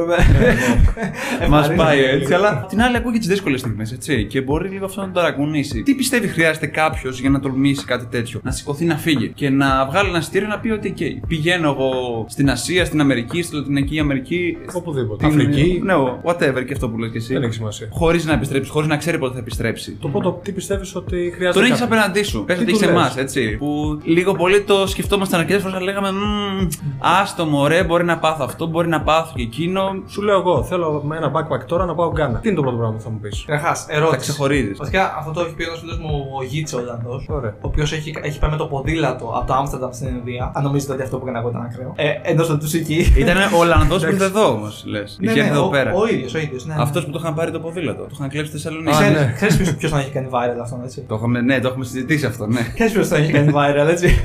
Μα 1.49 1.73
πάει 1.77 2.05
έτσι, 2.05 2.35
αλλά 2.35 2.49
απ' 2.51 2.69
την 2.69 2.81
άλλη 2.83 2.97
ακούει 2.97 3.13
και 3.13 3.19
τι 3.19 3.27
δύσκολε 3.27 3.57
στιγμέ, 3.57 3.87
έτσι. 3.93 4.25
Και 4.25 4.41
μπορεί 4.41 4.69
λίγο 4.69 4.85
αυτό 4.85 5.01
να 5.01 5.07
το 5.07 5.13
ταρακουνήσει. 5.13 5.83
Τι 5.83 5.95
πιστεύει 5.95 6.29
χρειάζεται 6.29 6.67
κάποιο 6.67 7.11
για 7.11 7.31
να 7.31 7.41
τολμήσει 7.41 7.85
κάτι 7.85 8.07
τέτοιο. 8.07 8.41
Να 8.43 8.51
σηκωθεί 8.51 8.85
να 8.85 8.97
φύγει 8.97 9.29
και 9.29 9.51
να 9.51 9.87
βγάλει 9.87 10.09
ένα 10.09 10.21
στήριο 10.21 10.49
να 10.49 10.59
πει 10.59 10.71
ότι 10.71 10.95
okay, 10.99 11.25
πηγαίνω 11.29 11.69
εγώ 11.71 11.91
στην 12.29 12.51
Ασία, 12.51 12.85
στην 12.85 13.01
Αμερική, 13.01 13.43
στη 13.43 13.57
Λατινική 13.57 13.99
Αμερική. 13.99 14.57
Οπουδήποτε. 14.73 15.29
την- 15.29 15.41
Αφρική. 15.41 15.81
Ναι, 15.85 15.95
whatever 16.25 16.65
και 16.67 16.73
αυτό 16.73 16.89
που 16.89 16.99
λες 16.99 17.11
και 17.11 17.19
εσύ. 17.19 17.33
Δεν 17.33 17.43
έχει 17.43 17.53
σημασία. 17.53 17.89
Χωρί 17.91 18.23
να 18.25 18.33
επιστρέψει, 18.33 18.71
χωρί 18.71 18.87
να 18.87 18.97
ξέρει 18.97 19.19
πότε 19.19 19.33
θα 19.33 19.39
επιστρέψει. 19.39 19.97
Το 20.01 20.09
πρώτο, 20.09 20.41
τι 20.45 20.53
πιστεύει 20.53 20.85
ότι 20.95 21.33
χρειάζεται. 21.35 21.67
Τον 21.79 21.87
έχει 21.87 21.91
κάποιος. 21.91 22.05
απέναντί 22.05 22.23
σου. 22.23 22.45
Πε 22.45 22.55
Τι 22.55 22.61
ότι 22.63 22.71
του 22.73 22.77
έχει 22.77 22.85
λες; 22.85 22.95
εμάς, 22.95 23.17
έτσι. 23.17 23.57
Που 23.57 24.01
λίγο 24.05 24.35
πολύ 24.35 24.63
το 24.63 24.87
σκεφτόμασταν 24.87 25.41
αρκετές 25.41 25.63
φορές, 25.63 25.77
αλλά 25.77 25.85
λέγαμε 25.85 26.11
«Μμμ, 26.13 26.69
Άστο 26.99 27.45
μωρέ, 27.45 27.85
μπορεί 27.85 28.05
να 28.05 28.19
πάθω 28.19 28.45
αυτό, 28.45 28.67
μπορεί 28.67 28.89
να 28.89 29.01
πάθω 29.03 29.33
και 29.37 29.43
εκείνο. 29.43 29.81
Σου 30.07 30.23
λέω 30.23 30.39
εγώ, 30.39 30.63
θέλω 30.65 31.03
με 31.05 31.17
ένα 31.17 31.31
backpack 31.35 31.65
τώρα 31.67 31.85
να 31.85 31.95
πάω 31.95 32.11
Γκάνα. 32.13 32.39
Τι 32.39 32.47
είναι 32.49 32.57
το 32.57 32.63
πρώτο 32.63 32.77
πράγμα 32.77 32.95
που 32.97 33.03
θα 33.03 33.11
μου 33.11 33.19
πεις; 33.21 33.45
Καταρχάς, 33.47 33.85
Θα 33.85 33.93
ερώτηση. 33.93 34.21
ξεχωρίζεις. 34.21 34.79
Βασικά 34.79 35.15
αυτό 35.19 35.31
το 35.33 35.41
έχει 35.41 35.55
πει 35.55 35.65
ένας 35.65 35.79
φίλος 35.79 35.99
μου 35.99 36.27
ο 36.41 36.45
Γίτσε 36.45 36.77
Ολλανδός. 36.77 37.27
Ωραία. 37.29 37.51
Ο 37.51 37.67
οποίος 37.69 37.93
έχει, 37.93 38.15
έχει 38.23 38.39
πάει 38.39 38.51
με 38.51 38.57
το 38.57 38.67
ποδήλατο 38.67 39.33
από 39.37 39.47
το 39.47 39.55
Άμστερνταμ 39.55 39.91
στην 39.93 40.09
Ινδία. 40.09 40.51
Αν 40.55 40.63
νομίζετε 40.63 40.93
ότι 40.93 41.03
αυτό 41.03 41.17
που 41.17 41.23
έκανα 41.25 41.39
εγώ 41.39 41.49
ήταν 41.49 41.63
ακραίο. 41.63 41.93
Ε, 41.97 42.31
Εντός 42.31 42.49
τους 42.49 42.75
εκεί. 42.75 43.13
Ήταν 43.17 43.37
ο 43.55 43.59
Ολλανδός 43.63 44.05
που 44.05 44.11
ήρθε 44.11 44.25
εδώ 44.25 44.49
όμως, 44.53 44.85
λες. 44.87 45.19
Ναι, 45.21 45.31
Είχε 45.31 45.41
ναι, 45.41 45.47
έρθει 45.47 45.57
εδώ 45.59 45.67
ο- 45.67 45.71
πέρα. 45.71 45.93
Ο 45.95 46.07
ίδιος, 46.07 46.35
ο 46.35 46.39
ίδιος. 46.39 46.67
Ναι, 46.67 46.75
ναι. 46.75 46.83
Αυτός 46.83 47.05
που 47.05 47.11
το 47.11 47.19
είχαν 47.23 47.35
πάρει 47.35 47.51
το 47.51 47.61
ποδήλατο. 47.61 48.03
Το 48.03 48.09
είχαν 48.13 48.29
κλέψει 48.29 48.51
στη 48.51 48.61
Θεσσαλονίκη. 48.61 48.97
Α, 48.97 49.01
Ξέρεις, 49.01 49.19
ναι. 49.21 49.33
ξέρεις 49.37 49.57
ποιος, 49.57 49.75
ποιος 49.75 49.91
τον 49.91 50.01
έχει 50.01 50.11
κάνει 50.11 50.29
viral 50.31 50.59
αυτόν, 50.63 50.81
έτσι. 50.85 51.05
Το 51.09 51.15
είχαμε, 51.15 51.41
ναι, 51.41 51.61
το 51.61 51.68
έχουμε 51.69 51.85
συζητήσει 51.85 52.27
αυτό, 52.27 52.47
ναι. 52.47 52.61
Ξέρεις 52.75 52.93
ποιος 52.93 53.09
τον 53.09 53.19
έχει 53.19 53.33
κάνει 53.33 53.53
viral, 53.55 53.89
έτσι. 53.89 54.23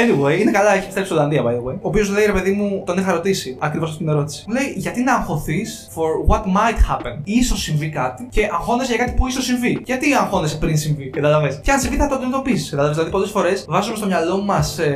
Anyway, 0.00 0.40
είναι 0.40 0.50
καλά, 0.50 0.70
έχει 0.74 0.82
επιστρέψει 0.82 1.04
στην 1.12 1.16
Ολλανδία, 1.16 1.42
by 1.42 1.54
the 1.56 1.70
way. 1.70 1.74
Ο 1.74 1.88
οποίος 1.88 2.10
λέει, 2.10 2.26
ρε 2.26 2.32
παιδί 2.32 2.50
μου, 2.52 2.82
τον 2.86 2.98
είχα 2.98 3.12
ρωτήσει 3.12 3.56
ακριβώς 3.58 3.88
αυτή 3.90 4.02
την 4.04 4.12
ερώτηση. 4.12 4.44
Μου 4.48 4.54
λέει, 4.54 4.72
γιατί 4.76 5.02
να 5.02 5.14
αγχωθείς 5.14 5.88
for 5.94 6.32
what 6.34 6.40
might 6.40 6.78
happen; 6.90 7.14
Ίσως 7.24 7.62
συμβεί 7.62 7.88
κάτι 7.88 8.26
και 8.30 8.48
αγχώνεσαι 8.52 8.94
για 8.94 9.04
κάτι 9.04 9.16
που 9.16 9.26
ίσως 9.26 9.44
συμβεί. 9.44 9.78
Γιατί 9.84 10.14
αγχώνεσαι 10.14 10.56
πριν 10.58 10.76
συμβεί, 10.76 11.10
καταλαβες; 11.10 11.60
Και 11.62 11.70
αν 11.70 11.80
συμβεί 11.80 11.96
θα 11.96 12.08
το 12.08 12.14
αντιμετωπίσεις. 12.14 12.70
Καταλαβες; 12.70 12.94
Δηλαδή, 12.96 13.12
πολλές 13.12 13.30
φορές 13.30 13.64
βάζουμε 13.68 13.96
στο 13.96 14.06
μυαλό 14.06 14.42
μας 14.42 14.78
ε, 14.78 14.94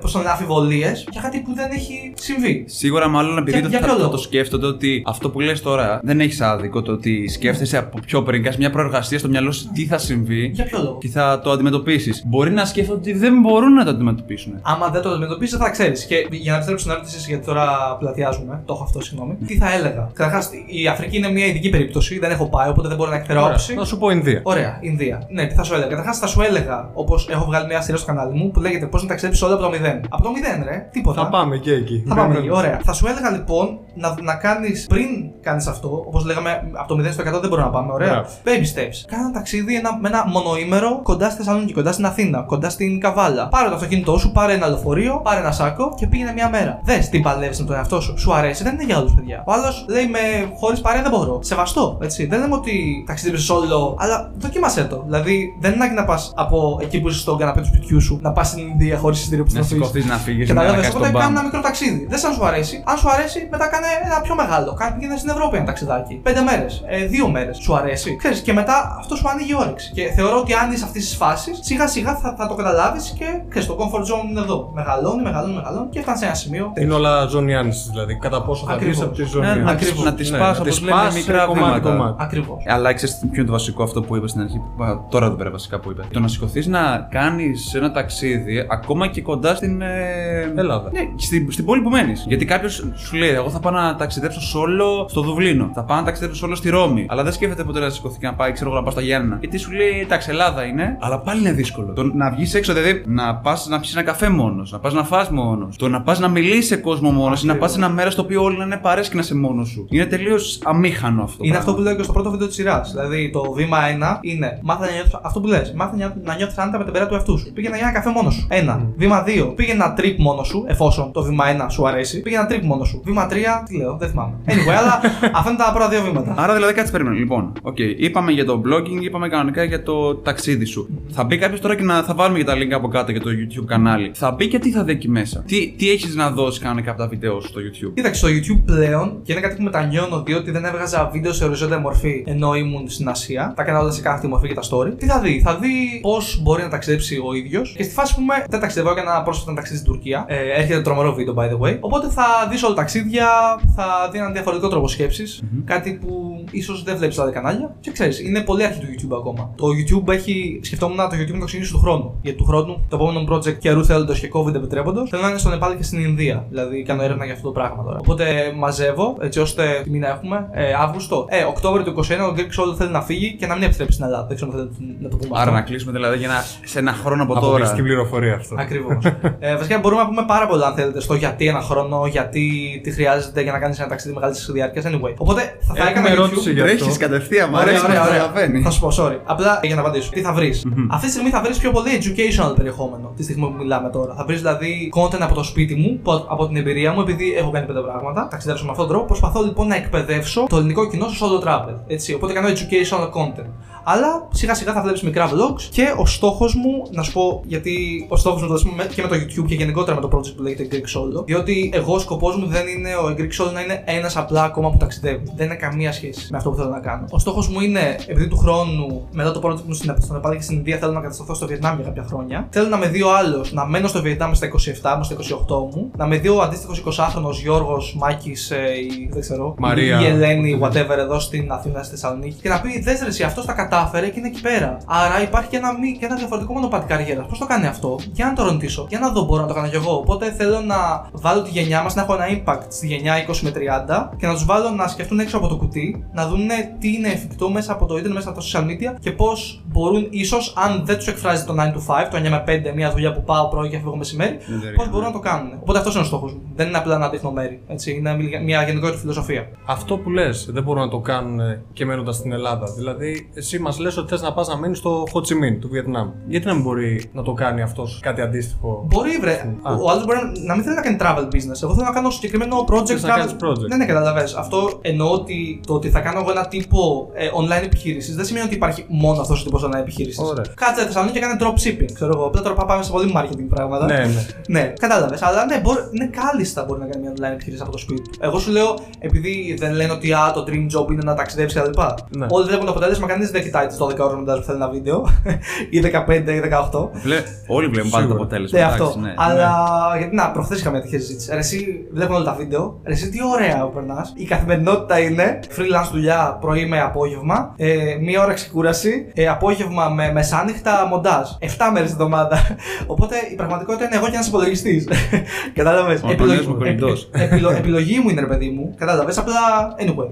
πώς 0.00 0.12
το 0.12 0.18
λένε, 0.18 0.30
αμφιβολίες 0.30 1.06
για 1.10 1.20
κάτι 1.20 1.38
που 1.40 1.54
δεν 1.54 1.68
έχει 1.72 2.12
συμβεί. 2.16 2.64
Σίγουρα, 2.66 3.08
μάλλον 3.08 3.38
επειδή 3.38 3.50
Για- 3.58 3.62
το, 3.62 3.68
για 3.68 3.78
θα, 3.78 3.84
ποιο 3.84 3.94
θα 3.94 4.00
λόγο; 4.00 4.10
το 4.10 4.18
σκέφτονται 4.18 4.66
ότι 4.66 5.02
αυτό 5.06 5.30
που 5.30 5.40
λες 5.40 5.62
τώρα 5.62 6.00
δεν 6.02 6.20
έχεις 6.20 6.40
άδικο. 6.40 6.82
Το 6.82 6.92
ότι 6.92 7.28
σκέφτεσαι 7.28 7.76
από 7.78 7.98
πιο 8.06 8.22
πριν, 8.22 8.42
κάνεις 8.42 8.58
μια 8.58 8.70
προεργασία 8.70 9.18
στο 9.18 9.28
μυαλό 9.28 9.52
σου 9.52 9.70
τι 9.74 9.84
θα 9.86 9.98
συμβεί 9.98 10.50
Για 10.54 10.64
ποιο 10.64 10.78
λόγο; 10.82 10.98
και 11.00 11.08
θα 11.08 11.27
το 11.42 11.50
αντιμετωπίσεις. 11.50 12.22
Μπορεί 12.26 12.50
να 12.50 12.64
σκέφτονται 12.64 12.98
ότι 12.98 13.12
δεν 13.12 13.40
μπορούν 13.40 13.72
να 13.72 13.84
το 13.84 13.90
αντιμετωπίσουν. 13.90 14.52
Άμα 14.62 14.88
δεν 14.88 15.02
το 15.02 15.08
αντιμετωπίσει, 15.10 15.56
δεν 15.56 15.66
θα 15.66 15.70
ξέρεις. 15.70 16.04
Και 16.04 16.26
για 16.30 16.50
να 16.50 16.56
επιστρέψω 16.56 16.84
στην 16.84 16.96
ερώτηση, 16.96 17.28
γιατί 17.28 17.44
τώρα 17.46 17.96
πλατιάζουμε, 17.98 18.62
το 18.64 18.72
έχω 18.72 18.82
αυτό, 18.82 19.00
συγγνώμη. 19.00 19.34
Τι 19.46 19.56
θα 19.56 19.72
έλεγα. 19.72 20.10
Καταρχάς, 20.12 20.50
η 20.66 20.86
Αφρική 20.88 21.16
είναι 21.16 21.30
μια 21.30 21.46
ειδική 21.46 21.68
περίπτωση, 21.68 22.18
δεν 22.18 22.30
έχω 22.30 22.48
πάει, 22.48 22.68
οπότε 22.68 22.88
δεν 22.88 22.96
μπορώ 22.96 23.10
να 23.10 23.16
εκφέρω 23.16 23.38
Ωραία. 23.38 23.50
άποψη. 23.50 23.74
Να 23.74 23.84
σου 23.84 23.98
πω 23.98 24.10
Ινδία. 24.10 24.40
Ωραία, 24.42 24.78
Ινδία. 24.80 25.26
Ναι, 25.28 25.46
τι 25.46 25.54
θα 25.54 25.62
σου 25.62 25.74
έλεγα. 25.74 25.88
Καταρχάς, 25.88 26.18
θα 26.18 26.26
σου 26.26 26.40
έλεγα, 26.42 26.90
όπως 26.92 27.28
έχω 27.28 27.44
βγάλει 27.44 27.66
μια 27.66 27.80
σειρά 27.80 27.96
στο 27.96 28.06
κανάλι 28.06 28.34
μου, 28.38 28.50
που 28.50 28.60
λέγεται 28.60 28.86
Πώς 28.86 29.02
να 29.02 29.08
ταξιδέψει 29.08 29.44
όλα 29.44 29.54
από 29.54 29.62
το 29.62 29.68
μηδέν. 29.70 30.00
Από 30.08 30.22
το 30.22 30.30
μηδέν, 30.30 30.64
ρε. 30.64 30.88
Τίποτα. 30.92 31.22
Θα 31.22 31.28
πάμε 31.28 31.56
και 31.56 31.72
εκεί. 31.72 32.04
Θα 32.08 32.14
πάμε 32.14 32.38
εκεί, 32.38 32.50
ωραία. 32.50 32.80
Θα 32.84 32.92
σου 32.92 33.06
έλεγα 33.06 33.30
λοιπόν 33.30 33.78
να, 33.98 34.14
να 34.22 34.34
κάνεις 34.34 34.86
πριν 34.86 35.08
κάνεις 35.40 35.66
αυτό, 35.66 35.88
όπως 36.06 36.24
λέγαμε 36.24 36.62
από 36.72 36.94
το 36.94 37.02
0 37.08 37.12
στο 37.12 37.22
100 37.22 37.40
δεν 37.40 37.48
μπορούμε 37.48 37.66
να 37.66 37.70
πάμε, 37.72 37.92
ωραία. 37.92 38.08
Ωραία. 38.10 38.24
Baby 38.44 38.48
steps. 38.78 38.96
Κάνε 39.06 39.22
ένα 39.22 39.30
ταξίδι 39.32 39.76
ένα, 39.76 39.98
με 40.00 40.08
ένα 40.08 40.24
μονοήμερο 40.26 41.00
κοντά 41.02 41.26
στη 41.28 41.36
Θεσσαλονίκη, 41.36 41.72
κοντά 41.72 41.92
στην 41.92 42.06
Αθήνα, 42.06 42.42
κοντά 42.42 42.70
στην 42.70 43.00
Καβάλα. 43.00 43.48
Πάρε 43.48 43.68
το 43.68 43.74
αυτοκίνητό 43.74 44.18
σου, 44.18 44.32
πάρε 44.32 44.52
ένα 44.52 44.66
λεωφορείο, 44.68 45.20
πάρε 45.24 45.40
ένα 45.40 45.52
σάκο 45.52 45.94
και 45.96 46.06
πήγαινε 46.06 46.32
μια 46.32 46.48
μέρα. 46.48 46.80
Δες 46.84 47.08
τι 47.08 47.20
παλεύεις 47.20 47.60
με 47.60 47.66
τον 47.66 47.76
εαυτό 47.76 48.00
σου. 48.00 48.18
Σου 48.18 48.34
αρέσει, 48.34 48.62
δεν 48.62 48.74
είναι 48.74 48.84
για 48.84 48.98
όλου, 48.98 49.12
παιδιά. 49.14 49.42
Ο 49.46 49.52
άλλος 49.52 49.84
λέει 49.88 50.06
με 50.06 50.18
χωρίς 50.56 50.80
παρέα 50.80 51.02
δεν 51.02 51.10
μπορώ. 51.10 51.38
Σεβαστό, 51.42 51.98
έτσι. 52.02 52.26
Δεν 52.26 52.40
λέμε 52.40 52.54
ότι 52.54 53.04
ταξίδεψε 53.06 53.52
όλο, 53.52 53.96
αλλά 53.98 54.30
δοκίμασέ 54.38 54.84
το. 54.84 55.02
Δηλαδή 55.06 55.48
δεν 55.60 55.72
είναι 55.72 55.82
ανάγκη 55.82 55.94
να 56.00 56.04
πας 56.04 56.32
από 56.36 56.78
εκεί 56.82 57.00
που 57.00 57.08
είσαι 57.08 57.18
στον 57.18 57.38
καναπέ 57.38 57.60
του 57.60 57.66
σπιτιού 57.66 58.00
σου 58.00 58.18
να 58.22 58.32
πας 58.32 58.46
στην 58.48 58.66
Ινδία 58.68 58.96
χωρίς 58.98 59.18
εισιτήριο 59.20 59.44
που 59.44 59.50
Να 59.54 59.60
θα 59.60 59.66
σηκωθείς 59.66 60.04
να 60.06 60.16
φύγεις. 60.16 60.46
και 60.46 60.52
να 60.52 60.60
τα 60.60 60.66
λέω 60.66 60.74
κάνεις 60.74 60.88
οπότε 60.88 61.04
τον 61.04 61.12
κάνε 61.12 61.24
μπαμ. 61.26 61.34
ένα 61.36 61.42
μικρό 61.44 61.60
ταξίδι. 61.60 62.06
Δεν 62.10 62.18
σαν 62.18 62.32
σου 62.32 62.44
αρέσει. 62.46 62.82
Αν 62.86 62.96
σου 62.98 63.10
αρέσει, 63.10 63.48
μετά 63.50 63.66
κάνε 63.66 63.86
ένα 64.06 64.20
πιο 64.20 64.34
μεγάλο. 64.34 64.74
Κάνε 64.74 64.94
πήγαινε 64.94 65.16
στην 65.16 65.30
Ευρώπη 65.30 65.56
ένα 65.56 65.64
ταξιδάκι. 65.66 66.14
Πέντε 66.22 66.40
μέρες, 66.40 66.82
ε, 66.86 67.04
δύο 67.06 67.28
μέρες. 67.28 67.56
Σου 67.56 67.76
αρέσει. 67.76 68.16
Ξέρεις, 68.16 68.40
και 68.40 68.52
μετά 68.52 68.96
αυτό 68.98 69.14
σου 69.16 69.28
άνοιγε 69.28 69.52
η 69.52 69.56
όρεξη. 69.60 69.90
Και 69.94 70.02
θεωρώ 70.16 70.38
ότι 70.38 70.52
αν 70.54 70.72
είσαι 70.72 70.84
αυτής 70.84 71.04
της 71.08 71.16
φάσης, 71.16 71.58
σιγά 71.62 71.86
σιγά 71.88 72.14
θα, 72.16 72.34
θα 72.38 72.48
το 72.48 72.54
καταλάβεις 72.54 73.14
και 73.18 73.24
ξέρεις, 73.48 73.68
το 73.68 73.76
comfort 73.80 74.00
zone 74.02 74.30
είναι 74.30 74.40
εδώ. 74.40 74.70
Μεγαλώνει, 74.74 75.22
μεγαλώνει, 75.22 75.54
μεγαλώνει 75.54 75.88
και 75.90 76.00
φτάνεις 76.00 76.20
σε 76.20 76.26
ένα 76.26 76.34
σημείο. 76.34 76.72
Είναι 76.78 76.94
όλα 76.94 77.26
ζώνη 77.26 77.54
άνεση 77.56 77.88
δηλαδή. 77.90 78.16
Κατά 78.18 78.42
πόσο 78.42 78.66
θα 78.66 78.72
Ακριβώς. 78.72 78.94
βγεις 78.96 79.06
από 79.06 79.14
τη 79.16 79.22
ζώνη 79.22 79.46
Ναι, 79.46 79.54
να 79.54 79.70
άνεσης. 79.70 79.92
τις- 79.92 80.02
να 80.04 80.14
τις 80.14 80.30
Ναι, 80.30 80.36
σπάς, 80.36 80.58
να 80.58 80.64
τις 80.64 80.76
όπως 80.76 80.88
λέμε, 80.88 81.00
σπάς 81.00 81.12
σε 81.12 81.18
μικρά 81.18 81.44
κομμάτι, 81.46 81.64
βήματα. 81.80 81.90
κομμάτι. 81.90 82.16
Ακριβώ. 82.18 82.58
Αλλά 82.66 82.92
ξέρεις 82.92 83.14
ποιο 83.20 83.30
είναι 83.34 83.44
το 83.44 83.52
βασικό 83.52 83.82
αυτό 83.82 84.02
που 84.02 84.16
είπες 84.16 84.30
στην 84.30 84.42
αρχή; 84.42 84.60
που- 84.76 84.82
α, 84.84 85.00
Τώρα 85.10 85.26
εδώ 85.26 85.34
πέρα 85.34 85.50
βασικά 85.50 85.78
που 85.78 85.90
είπες. 85.90 86.04
Το 86.12 86.20
να 86.20 86.28
σηκωθείς 86.28 86.66
να 86.66 87.08
κάνεις 87.10 87.74
ένα 87.74 87.92
ταξίδι 87.92 88.66
ακόμα 88.70 89.06
και 89.06 89.22
κοντά 89.22 89.54
στην. 89.54 89.82
ε, 89.82 90.52
Ελλάδα. 90.56 90.90
Ναι, 90.92 91.00
στην, 91.16 91.52
στην 91.52 91.64
πόλη 91.64 91.80
που 91.82 91.88
μένεις. 91.90 92.24
Γιατί 92.28 92.44
κάποιος 92.44 92.84
σου 92.96 93.16
λέει: 93.16 93.30
Εγώ 93.30 93.50
θα 93.50 93.60
πάω 93.60 93.72
να 93.82 93.96
ταξιδέψω 93.96 94.40
σόλο 94.40 95.06
στο 95.08 95.20
Δουβλίνο. 95.20 95.70
Θα 95.74 95.84
πάω 95.84 95.96
να 95.98 96.04
ταξιδέψω 96.04 96.36
σόλο 96.38 96.54
στη 96.54 96.70
Ρώμη. 96.70 97.06
Αλλά 97.08 97.22
δεν 97.22 97.32
σκέφτεται 97.32 97.64
ποτέ 97.64 97.80
να 97.80 97.90
σηκωθεί 97.90 98.18
και 98.18 98.26
να 98.26 98.34
πάει, 98.34 98.52
ξέρω 98.52 98.68
εγώ, 98.68 98.78
να 98.78 98.82
πάω 98.84 98.92
στα 98.92 99.00
Γιάννα. 99.00 99.36
Γιατί 99.40 99.58
σου 99.58 99.72
λέει: 99.72 100.00
Εντάξει, 100.02 100.30
Ελλάδα 100.30 100.64
είναι. 100.64 100.96
Αλλά 101.00 101.18
πάλι 101.18 101.40
είναι 101.40 101.52
δύσκολο. 101.52 101.92
Το 101.92 102.02
να 102.04 102.30
βγεις 102.30 102.54
έξω, 102.54 102.72
δηλαδή 102.72 103.02
να 103.06 103.36
πας 103.36 103.66
να 103.68 103.80
πιεις 103.80 103.92
ένα 103.92 104.02
καφέ 104.02 104.28
μόνος, 104.28 104.72
να 104.72 104.78
πας 104.78 104.92
να 104.94 105.04
φά 105.04 105.26
μόνος. 105.32 105.76
Το 105.76 105.88
να 105.88 106.02
πας 106.02 106.18
να 106.18 106.28
μιλήσεις 106.28 106.66
σε 106.66 106.76
κόσμο 106.76 107.10
μόνος 107.10 107.42
ή 107.42 107.46
να 107.46 107.56
πας 107.56 107.70
σε 107.70 107.76
ένα 107.76 107.88
μέρος 107.88 108.14
το 108.14 108.22
οποίο 108.22 108.42
όλοι 108.42 108.56
να 108.58 108.64
είναι 108.64 108.76
παρέ 108.76 109.00
και 109.00 109.08
να 109.12 109.20
είσαι 109.20 109.34
μόνος 109.36 109.68
σου. 109.68 109.86
Είναι 109.90 110.04
τελείως 110.06 110.60
αμήχανο 110.64 111.22
αυτό. 111.22 111.36
Είναι 111.44 111.52
πράγμα. 111.52 111.58
αυτό 111.70 111.74
που 111.74 111.80
λέω 111.88 111.96
και 111.96 112.02
στο 112.02 112.12
πρώτο 112.12 112.30
βίντεο 112.30 112.46
της 112.46 112.56
σειράς. 112.56 112.90
Δηλαδή 112.92 113.30
το 113.30 113.52
βήμα 113.52 113.78
1 113.88 114.18
είναι 114.20 114.58
μάθε 114.62 114.84
να 114.86 114.92
νιώθεις 114.92 115.18
αυτό 115.22 115.40
που 115.40 115.46
λες. 115.46 115.72
Μάθε 115.76 115.96
να- 115.96 116.16
να 116.24 116.34
νιώθεις 116.34 116.58
άνετα 116.58 116.78
με 116.78 116.84
την 116.84 116.92
παρέα 116.92 117.06
του 117.06 117.14
εαυτού 117.14 117.38
σου. 117.38 117.52
Πήγαινε 117.52 117.76
για 117.76 117.84
ένα 117.88 117.94
καφέ 117.94 118.10
μόνος 118.10 118.34
σου. 118.34 118.46
Ένα. 118.50 118.80
Βήμα 118.96 119.22
2. 119.26 119.52
Πήγαινε 119.56 119.84
ένα 119.84 119.94
trip 119.98 120.14
μόνος 120.18 120.46
σου, 120.46 120.64
εφόσον 120.68 121.12
το 121.12 121.22
βήμα 121.22 121.44
1 121.46 121.66
σου 121.70 121.88
αρέσει. 121.88 122.20
Πήγαινε 122.22 122.46
ένα 122.48 122.56
trip 122.58 122.64
μόνος 122.64 122.88
σου. 122.88 123.00
Βήμα 123.04 123.26
3. 123.26 123.57
Ινδία. 123.58 123.78
Τι 123.78 123.84
λέω, 123.84 123.96
δεν 123.96 124.08
θυμάμαι. 124.08 124.34
Anyway, 124.46 124.76
αλλά 124.78 125.00
αυτά 125.38 125.50
είναι 125.50 125.58
τα 125.58 125.72
πρώτα 125.72 125.88
δύο 125.88 126.02
βήματα. 126.02 126.34
Άρα 126.36 126.54
δηλαδή 126.54 126.72
κάτι 126.72 126.90
περίμενε. 126.90 127.16
Λοιπόν, 127.16 127.52
οκ, 127.62 127.78
είπαμε 127.78 128.32
για 128.32 128.44
το 128.44 128.62
blogging, 128.66 129.00
είπαμε 129.00 129.28
κανονικά 129.28 129.64
για 129.64 129.82
το 129.82 130.14
ταξίδι 130.14 130.64
σου. 130.64 130.88
Θα 131.10 131.24
μπει 131.24 131.38
κάποιος 131.38 131.60
τώρα 131.60 131.76
και 131.76 131.82
να 131.82 132.02
θα 132.02 132.14
βάλουμε 132.14 132.38
και 132.38 132.44
τα 132.44 132.54
link 132.54 132.70
από 132.72 132.88
κάτω 132.88 133.10
για 133.10 133.20
το 133.20 133.30
YouTube 133.30 133.64
κανάλι. 133.66 134.10
Θα 134.14 134.30
μπει 134.30 134.48
και 134.48 134.58
τι 134.58 134.70
θα 134.70 134.84
δει 134.84 134.92
εκεί 134.92 135.08
μέσα. 135.08 135.42
Τι, 135.46 135.74
τι 135.78 135.90
έχεις 135.90 136.14
να 136.14 136.30
δώσεις 136.30 136.58
κανονικά 136.60 136.90
από 136.90 137.00
τα 137.00 137.08
βίντεο 137.08 137.40
σου 137.40 137.48
στο 137.48 137.60
YouTube; 137.60 137.92
Κοίταξε, 137.94 138.26
στο 138.26 138.28
YouTube 138.28 138.62
πλέον 138.64 139.18
και 139.22 139.32
είναι 139.32 139.40
κάτι 139.40 139.56
που 139.56 139.62
μετανιώνω 139.62 140.22
διότι 140.22 140.50
δεν 140.50 140.64
έβγαζα 140.64 141.08
βίντεο 141.12 141.32
σε 141.32 141.44
οριζόντια 141.44 141.78
μορφή 141.78 142.24
ενώ 142.26 142.54
ήμουν 142.54 142.88
στην 142.88 143.08
Ασία. 143.08 143.52
Τα 143.56 143.62
έκανα 143.62 143.78
όλα 143.78 143.90
σε 143.90 144.00
κάθε 144.00 144.28
μορφή 144.28 144.48
και 144.48 144.54
τα 144.54 144.62
story. 144.70 144.92
Τι 144.98 145.06
θα 145.06 145.18
δει, 145.20 145.40
θα 145.44 145.56
δει 145.56 145.98
πώς 146.02 146.40
μπορεί 146.42 146.62
να 146.62 146.68
ταξιδέψει 146.68 147.22
ο 147.28 147.34
ίδιος. 147.34 147.74
Και 147.76 147.82
στη 147.82 147.94
φάση 147.94 148.14
που 148.14 148.20
είμαι, 148.20 148.44
δεν 148.48 148.60
ταξιδεύω, 148.60 148.90
έκανα 148.90 149.22
πρόσφατα 149.22 149.50
ένα 149.50 149.60
ταξίδι 149.60 149.78
στην 149.80 149.92
Τουρκία. 149.92 150.24
Ε, 150.28 150.60
έρχεται 150.60 150.80
τρομερό 150.80 151.14
βίντεο, 151.14 151.34
by 151.38 151.42
the 151.42 151.66
way. 151.66 151.76
Οπότε 151.80 152.08
θα 152.08 152.24
δεις 152.50 152.62
όλα 152.62 152.74
τα 152.74 152.80
ταξίδια, 152.80 153.28
θα 153.76 154.08
δει 154.12 154.18
έναν 154.18 154.32
διαφορετικό 154.32 154.68
τρόπο 154.68 154.88
σκέψης, 154.88 155.42
Κάτι 155.64 155.98
που 156.00 156.44
ίσως 156.50 156.82
δεν 156.82 156.96
βλέπεις 156.96 157.14
στα 157.14 157.22
άλλα 157.24 157.32
κανάλια. 157.32 157.76
Και 157.80 157.90
ξέρεις, 157.90 158.20
είναι 158.20 158.40
πολύ 158.40 158.64
αρχή 158.64 158.80
του 158.80 158.86
YouTube 158.86 159.16
ακόμα. 159.16 159.50
Το 159.56 159.66
YouTube 159.78 160.12
έχει. 160.12 160.60
Σκεφτόμουν 160.62 160.96
το 160.96 161.04
YouTube 161.04 161.32
να 161.32 161.38
το 161.38 161.44
ξεκινήσω 161.44 161.72
του 161.72 161.80
χρόνου. 161.80 162.18
Γιατί 162.22 162.38
του 162.38 162.44
χρόνου 162.44 162.86
το 162.88 162.96
επόμενο 162.96 163.34
project 163.34 163.58
καιρού 163.58 163.84
θέλοντο 163.84 164.12
και 164.12 164.30
COVID 164.32 164.54
επιτρέποντο 164.54 165.06
θέλω 165.06 165.22
να 165.22 165.28
είναι 165.28 165.38
στο 165.38 165.48
Νεπάλ 165.48 165.76
και 165.76 165.82
στην 165.82 166.00
Ινδία. 166.00 166.46
Δηλαδή 166.48 166.82
κάνω 166.82 167.02
έρευνα 167.02 167.24
για 167.24 167.34
αυτό 167.34 167.46
το 167.46 167.52
πράγμα 167.52 167.84
τώρα. 167.84 167.98
Οπότε 168.00 168.24
μαζεύω 168.56 169.16
έτσι 169.20 169.40
ώστε 169.40 169.80
τι 169.84 169.90
μήνα 169.90 170.08
έχουμε. 170.08 170.48
Ε, 170.52 170.72
Αύγουστο. 170.72 171.26
Ε, 171.28 171.42
Οκτώβριο 171.42 171.84
του 171.84 171.94
21 171.96 172.00
ο 172.02 172.34
Greek 172.36 172.60
Soul 172.60 172.76
θέλει 172.76 172.90
να 172.90 173.02
φύγει 173.02 173.36
και 173.36 173.46
να 173.46 173.54
μην 173.54 173.62
επιστρέψει 173.62 173.94
στην 173.94 174.06
Ελλάδα. 174.06 174.26
Δεν 174.26 174.36
ξέρω 174.36 174.50
αν 174.50 174.56
θέλετε 174.56 174.74
να 175.00 175.08
το 175.08 175.16
πούμε. 175.16 175.30
Άρα 175.32 175.40
αυτό. 175.40 175.52
να 175.54 175.60
κλείσουμε 175.60 175.92
δηλαδή 175.92 176.16
για 176.16 176.28
ένα, 176.28 176.44
σε 176.64 176.78
ένα 176.78 176.92
χρόνο 176.92 177.22
από 177.22 177.34
τώρα. 177.34 177.46
Αποκλειστική 177.46 177.82
πληροφορία 177.82 178.34
αυτό. 178.34 178.54
Ακριβώς. 178.58 179.04
ε, 179.38 179.56
βασικά 179.56 179.78
μπορούμε 179.78 180.02
να 180.02 180.08
πούμε 180.08 180.24
πάρα 180.26 180.46
πολλά 180.46 180.66
αν 180.66 180.74
θέλετε 180.74 181.00
στο 181.00 181.14
γιατί 181.14 181.46
ένα 181.46 181.60
χρόνο, 181.60 182.06
γιατί 182.06 182.80
τι 182.82 182.90
χρειάζεται 182.90 183.37
για 183.42 183.52
να 183.52 183.58
κάνεις 183.58 183.78
ένα 183.78 183.88
ταξίδι 183.88 184.14
μεγάλης 184.14 184.50
διάρκειας. 184.52 184.84
Anyway. 184.88 185.14
Οπότε 185.16 185.40
θα, 185.60 185.74
θα 185.74 185.82
Έχουμε 185.82 185.90
έκανα 185.90 186.08
ερώτηση 186.10 186.50
YouTube. 186.50 186.54
για 186.54 186.64
αυτό. 186.64 186.76
Τρέχει 186.84 186.98
κατευθείαν, 186.98 187.48
μου 187.50 187.56
Ωραία, 187.58 187.68
αρέσει 187.68 187.84
ωραία, 187.84 187.98
να 188.00 188.06
ωραία. 188.06 188.18
καταλαβαίνει. 188.18 188.62
Θα 188.62 188.70
σου 188.70 188.80
πω, 188.80 188.88
sorry. 188.98 189.18
Απλά 189.24 189.60
για 189.62 189.74
να 189.74 189.80
απαντήσω. 189.80 190.10
Τι 190.10 190.20
θα 190.20 190.32
βρεις. 190.32 190.66
Αυτή 190.90 191.06
τη 191.06 191.12
στιγμή 191.12 191.30
θα 191.30 191.40
βρεις 191.40 191.58
πιο 191.58 191.70
πολύ 191.70 191.90
educational 192.02 192.52
περιεχόμενο 192.56 193.12
τη 193.16 193.22
στιγμή 193.22 193.42
που 193.46 193.54
μιλάμε 193.58 193.90
τώρα. 193.90 194.14
Θα 194.14 194.24
βρεις 194.24 194.38
δηλαδή 194.38 194.92
content 194.96 195.20
από 195.20 195.34
το 195.34 195.42
σπίτι 195.42 195.74
μου, 195.74 196.00
που- 196.02 196.24
από 196.28 196.46
την 196.46 196.56
εμπειρία 196.56 196.92
μου, 196.92 197.00
επειδή 197.00 197.34
έχω 197.34 197.50
κάνει 197.50 197.66
πέντε 197.66 197.80
πράγματα. 197.80 198.28
Ταξιδέψω 198.30 198.64
με 198.64 198.70
αυτόν 198.70 198.86
τον 198.86 198.94
τρόπο. 198.94 199.08
Προσπαθώ 199.12 199.42
λοιπόν 199.42 199.66
να 199.66 199.74
εκπαιδεύσω 199.76 200.46
το 200.48 200.56
ελληνικό 200.56 200.88
κοινό 200.88 201.08
στο 201.08 201.26
solo 201.26 201.46
travel. 201.46 201.74
Έτσι, 201.86 202.14
οπότε 202.14 202.32
κάνω 202.32 202.48
educational 202.48 203.08
content. 203.18 203.50
Αλλά 203.90 204.28
σιγά 204.32 204.54
σιγά 204.54 204.72
θα 204.72 204.82
βλέπεις 204.82 205.02
μικρά 205.02 205.30
vlogs 205.30 205.62
και 205.70 205.94
ο 205.98 206.06
στόχος 206.06 206.54
μου, 206.54 206.82
να 206.90 207.02
σου 207.02 207.12
πω 207.12 207.42
γιατί 207.46 208.06
ο 208.08 208.16
στόχος 208.16 208.42
μου 208.42 208.54
ας 208.54 208.62
πούμε, 208.62 208.86
και 208.94 209.02
με 209.02 209.08
το 209.08 209.14
YouTube 209.14 209.46
και 209.46 209.54
γενικότερα 209.54 210.00
με 210.00 210.08
το 210.08 210.10
project 210.16 210.32
που 210.36 210.42
λέγεται 210.42 210.68
Greek 210.70 210.98
Solo, 210.98 211.24
διότι 211.26 211.70
εγώ 211.74 211.94
ο 211.94 211.98
σκοπός 211.98 212.36
μου 212.36 212.46
δεν 212.46 212.66
είναι 212.66 212.96
ο 212.96 213.14
Greek 213.18 213.42
Solo 213.42 213.52
να 213.52 213.60
είναι 213.60 213.82
ένας 213.84 214.16
απλά 214.16 214.42
ακόμα 214.42 214.70
που 214.70 214.76
ταξιδεύει. 214.76 215.32
Δεν 215.36 215.46
είναι 215.46 215.54
καμία 215.54 215.92
σχέση 215.92 216.28
με 216.30 216.36
αυτό 216.36 216.50
που 216.50 216.56
θέλω 216.56 216.68
να 216.68 216.80
κάνω. 216.80 217.04
Ο 217.10 217.18
στόχος 217.18 217.48
μου 217.48 217.60
είναι, 217.60 217.96
επειδή 218.06 218.28
του 218.28 218.36
χρόνου 218.36 219.08
μετά 219.12 219.32
το 219.32 219.40
project 219.44 219.62
μου 219.66 219.74
στην 219.74 219.94
στον 220.00 220.16
Νεπάλ 220.16 220.36
και 220.36 220.42
στην 220.42 220.56
Ινδία 220.56 220.78
θέλω 220.78 220.92
να 220.92 221.00
κατασταθώ 221.00 221.34
στο 221.34 221.46
Βιετνάμ 221.46 221.74
για 221.74 221.84
κάποια 221.84 222.04
χρόνια, 222.08 222.46
θέλω 222.50 222.68
να 222.68 222.76
με 222.76 222.86
δει 222.86 223.02
ο 223.02 223.16
άλλος 223.16 223.52
να 223.52 223.66
μένω 223.66 223.88
στο 223.88 224.02
Βιετνάμ 224.02 224.32
στα 224.32 224.46
27 224.46 224.94
μου, 224.96 225.04
στα 225.04 225.16
28 225.16 225.74
μου, 225.74 225.90
να 225.96 226.06
με 226.06 226.16
δει 226.16 226.28
ο 226.28 226.40
αντίστοιχος 226.42 226.84
20χρονο 226.86 227.30
Γιώργος 227.42 227.96
Μάκης 227.98 228.50
ή 228.50 229.08
δεν 229.10 229.20
ξέρω, 229.20 229.54
Μαρία. 229.58 230.00
ή 230.00 230.02
η 230.02 230.06
Ελένη, 230.06 230.58
whatever, 230.62 230.98
εδώ 230.98 231.18
στην 231.18 231.52
Αθήνα, 231.52 231.82
στη 231.82 231.94
Θεσσαλονίκη 231.94 232.40
και 232.42 232.48
να 232.48 232.60
πει 232.60 232.80
δες 232.80 233.00
ρε, 233.00 233.08
εσύ, 233.08 233.22
αυτό 233.22 233.44
τα 233.44 233.52
κατάφερε 233.78 234.08
και 234.08 234.18
είναι 234.18 234.28
εκεί 234.28 234.40
πέρα. 234.40 234.76
Άρα 234.86 235.22
υπάρχει 235.22 235.48
και 235.48 235.56
ένα, 235.56 235.78
μη- 235.78 235.98
και 235.98 236.04
ένα 236.06 236.14
διαφορετικό 236.16 236.52
μονοπάτι 236.52 236.86
καριέρας. 236.86 237.26
Πώς 237.28 237.38
το 237.38 237.46
κάνει 237.46 237.66
αυτό, 237.66 237.98
για 238.12 238.26
να 238.26 238.32
το 238.32 238.44
ρωτήσω, 238.44 238.86
για 238.88 238.98
να 238.98 239.08
δω, 239.08 239.24
μπορώ 239.24 239.40
να 239.42 239.48
το 239.48 239.54
κάνω 239.54 239.68
κι 239.68 239.74
εγώ. 239.74 239.92
Οπότε 239.96 240.32
θέλω 240.32 240.60
να 240.60 241.08
βάλω 241.12 241.42
τη 241.42 241.50
γενιά 241.50 241.82
μας, 241.82 241.94
να 241.94 242.02
έχω 242.02 242.14
ένα 242.14 242.26
impact 242.36 242.62
στη 242.68 242.86
γενιά 242.86 243.14
20 243.28 243.40
με 243.42 243.50
30 243.50 244.10
και 244.16 244.26
να 244.26 244.32
τους 244.32 244.44
βάλω 244.44 244.70
να 244.70 244.88
σκεφτούν 244.88 245.18
έξω 245.20 245.36
από 245.36 245.48
το 245.48 245.56
κουτί, 245.56 246.04
να 246.12 246.26
δουν 246.28 246.48
τι 246.78 246.92
είναι 246.94 247.08
εφικτό 247.08 247.50
μέσα 247.50 247.72
από 247.72 247.86
το 247.86 247.94
ίντερνετ, 247.96 248.14
μέσα 248.16 248.30
από 248.30 248.40
τα 248.40 248.44
social 248.46 248.64
media 248.70 248.96
και 249.00 249.12
πώς 249.12 249.64
μπορούν, 249.78 250.06
ίσως, 250.10 250.54
αν 250.56 250.82
δεν 250.84 250.96
τους 250.96 251.06
εκφράζει 251.06 251.44
το 251.44 251.52
9 251.52 251.56
to 251.56 251.80
5, 251.86 252.08
το 252.10 252.16
9 252.16 252.30
με 252.30 252.44
5, 252.46 252.72
μια 252.74 252.90
δουλειά 252.90 253.12
που 253.12 253.22
πάω 253.22 253.48
πρωί 253.48 253.68
και 253.68 253.76
φεύγω 253.76 253.96
μεσημέρι, 253.96 254.38
Ναι, 254.46 254.70
πώς 254.70 254.90
μπορούν 254.90 255.06
να 255.06 255.12
το 255.12 255.18
κάνουν. 255.18 255.52
Οπότε 255.60 255.78
αυτός 255.78 255.94
είναι 255.94 256.02
ο 256.02 256.06
στόχος 256.06 256.32
μου. 256.32 256.40
Δεν 256.54 256.68
είναι 256.68 256.78
απλά 256.78 256.98
να 256.98 257.08
δείχνω 257.08 257.30
μέρη. 257.30 257.60
Έτσι, 257.66 257.92
είναι 257.92 258.16
μια 258.44 258.62
γενικότερη 258.62 258.98
φιλοσοφία. 258.98 259.48
Αυτό 259.64 259.96
που 259.98 260.10
λες, 260.10 260.48
δεν 260.52 260.62
μπορούν 260.62 260.82
να 260.82 260.88
το 260.88 260.98
κάνουν 260.98 261.40
και 261.72 261.84
μένοντας 261.84 262.16
στην 262.16 262.32
Ελλάδα. 262.32 262.66
Δηλαδή, 262.76 263.30
εσύ 263.34 263.58
μας 263.58 263.78
λες 263.78 263.96
ότι 263.96 264.08
θες 264.08 264.22
να 264.22 264.32
πας 264.32 264.48
να 264.48 264.56
μένει 264.56 264.74
στο 264.74 265.04
Χοτσιμίν 265.12 265.60
του 265.60 265.68
Βιετνάμ. 265.68 266.08
Γιατί 266.26 266.46
να 266.46 266.54
μην 266.54 266.62
μπορεί 266.62 267.10
να 267.12 267.22
το 267.22 267.32
κάνει 267.32 267.62
αυτός 267.62 267.98
κάτι 268.02 268.20
αντίστοιχο; 268.20 268.84
Μπορεί, 268.86 269.10
βρε. 269.20 269.56
Α. 269.62 269.72
Ο 269.72 269.90
άλλος 269.90 270.04
μπορεί 270.04 270.18
να 270.46 270.54
μην 270.54 270.64
θέλει 270.64 270.74
να 270.74 270.82
κάνει 270.82 270.96
travel 271.00 271.34
business. 271.34 271.62
Εγώ 271.62 271.74
θέλω 271.74 271.86
να 271.86 271.92
κάνω 271.92 272.10
συγκεκριμένο 272.10 272.64
project. 272.70 272.86
Θες 272.86 273.02
να 273.02 273.08
κάνεις 273.08 273.36
project. 273.42 273.68
Ναι, 273.68 273.76
ναι, 273.76 273.86
καταλαβαίνεις. 273.86 274.34
Αυτό 274.34 274.78
εννοώ 274.80 275.10
ότι 275.12 275.60
το 275.66 275.74
ότι 275.74 275.90
θα 275.90 276.00
κάνω 276.00 276.20
εγώ 276.20 276.30
ένα 276.30 276.48
τύπο 276.48 277.10
ε, 277.14 277.28
online 277.40 277.64
επιχείρησης 277.64 278.16
δεν 278.16 278.24
σημαίνει 278.24 278.46
ότι 278.46 278.54
υπάρχει 278.54 278.84
μόνο 278.88 279.20
αυτός 279.20 279.40
ο 279.40 279.44
τύπος 279.44 279.64
online 279.68 279.78
επιχείρηση. 279.80 280.20
Ωραία. 280.24 280.44
Κάτσε 280.54 280.84
Θεσσαλονίκη 280.84 281.18
και 281.18 281.24
κάνε 281.24 281.36
dropshipping. 281.42 281.92
Ξέρω 281.94 282.12
εγώ. 282.14 282.24
Απλά 282.26 282.40
τώρα 282.42 282.54
πάμε 282.64 282.82
σε 282.82 282.90
πολύ 282.90 283.12
marketing 283.16 283.46
πράγματα. 283.48 283.84
Ναι, 283.84 283.94
ναι. 283.94 284.26
Ναι, 284.48 284.72
κατάλαβες. 284.80 285.22
Αλλά 285.22 285.44
ναι, 285.44 285.60
μπορεί, 285.60 285.80
ναι, 285.90 286.06
κάλλιστα 286.06 286.64
μπορεί 286.64 286.80
να 286.80 286.86
κάνει 286.86 287.02
μια 287.02 287.12
online 287.16 287.32
επιχείρηση 287.32 287.62
από 287.62 287.70
το 287.72 287.78
σπίτι 287.78 288.02
του. 288.02 288.10
Εγώ 288.20 288.38
σου 288.38 288.50
λέω, 288.50 288.78
επειδή 288.98 289.56
δεν 289.58 289.72
λένε 289.72 289.92
ότι 289.92 290.12
α, 290.12 290.30
το 290.34 290.44
dream 290.48 290.66
job 290.80 290.90
είναι 290.92 291.02
να 291.04 291.14
ταξιδέψει 291.14 291.60
κτλ. 291.60 291.80
Ναι. 292.18 292.26
Όλοι 292.30 292.46
βλέπουν 292.46 292.64
το 292.64 292.70
αποτέλεσμα, 292.70 293.06
κανείς 293.06 293.30
δεν 293.30 293.42
κοιτάει 293.42 293.66
τις 293.66 293.76
12 293.80 293.98
ώρες 293.98 294.18
μετά 294.18 294.36
που 294.36 294.42
θέλει 294.42 294.56
ένα 294.56 294.68
βίντεο. 294.68 295.06
ή 295.70 295.80
15 296.08 296.10
ή 296.28 296.40
18. 296.72 296.88
Βλέ- 296.92 297.24
Όλοι 297.48 297.66
βλέπουν 297.66 297.90
πάντα 297.90 298.02
το 298.06 298.08
Σίγουρα. 298.08 298.14
αποτέλεσμα. 298.14 298.58
Ναι, 298.58 298.64
εντάξει, 298.64 298.82
αυτό. 298.82 298.98
ναι. 298.98 299.14
Αλλά 299.16 299.52
γιατί 299.98 300.14
να, 300.14 300.30
προχθές 300.30 300.58
είχαμε 300.58 300.76
μια 300.76 300.84
τέτοια 300.84 301.00
συζήτηση. 301.00 301.30
Ρε, 301.32 301.38
εσύ 301.38 301.86
βλέπουν 301.92 302.14
όλα 302.14 302.24
τα 302.24 302.32
βίντεο. 302.38 302.80
Ρε, 302.84 302.92
εσύ 302.92 303.08
τι 303.08 303.18
ωραία 303.34 303.62
που 303.66 303.72
περνάς. 303.72 304.12
Η 304.16 304.24
καθημερινότητα 304.24 304.98
είναι 305.00 305.38
freelance 305.56 305.88
δουλειά 305.92 306.38
πρωί 306.40 306.66
με 306.66 306.80
απόγευμα. 306.80 307.54
Ε, 307.56 307.96
μία 308.00 308.22
ώρα 308.22 308.32
ξεκούραση. 308.32 309.10
Ε, 309.14 309.28
απόγευμα 309.28 309.56
με 309.94 310.12
μεσάνυχτα 310.12 310.86
μοντάζ. 310.90 311.28
7 311.40 311.70
μέρες 311.72 311.90
την 311.90 312.00
εβδομάδα. 312.00 312.38
Οπότε 312.86 313.16
η 313.32 313.34
πραγματικότητα 313.34 313.84
είναι 313.84 313.96
εγώ 313.96 314.06
και 314.06 314.14
ένας 314.14 314.26
υπολογιστής. 314.26 314.88
Κατάλαβες; 315.58 316.02
Ο 316.02 316.08
Αντωνίος 316.08 316.46
μου 316.46 316.56
κολλητός. 316.56 317.10
επιλογή 317.56 317.98
μου 317.98 318.08
είναι, 318.08 318.20
ρε 318.20 318.26
παιδί 318.26 318.50
μου. 318.50 318.74
Κατάλαβες; 318.78 319.18
Απλά 319.18 319.34
anyway. 319.78 320.10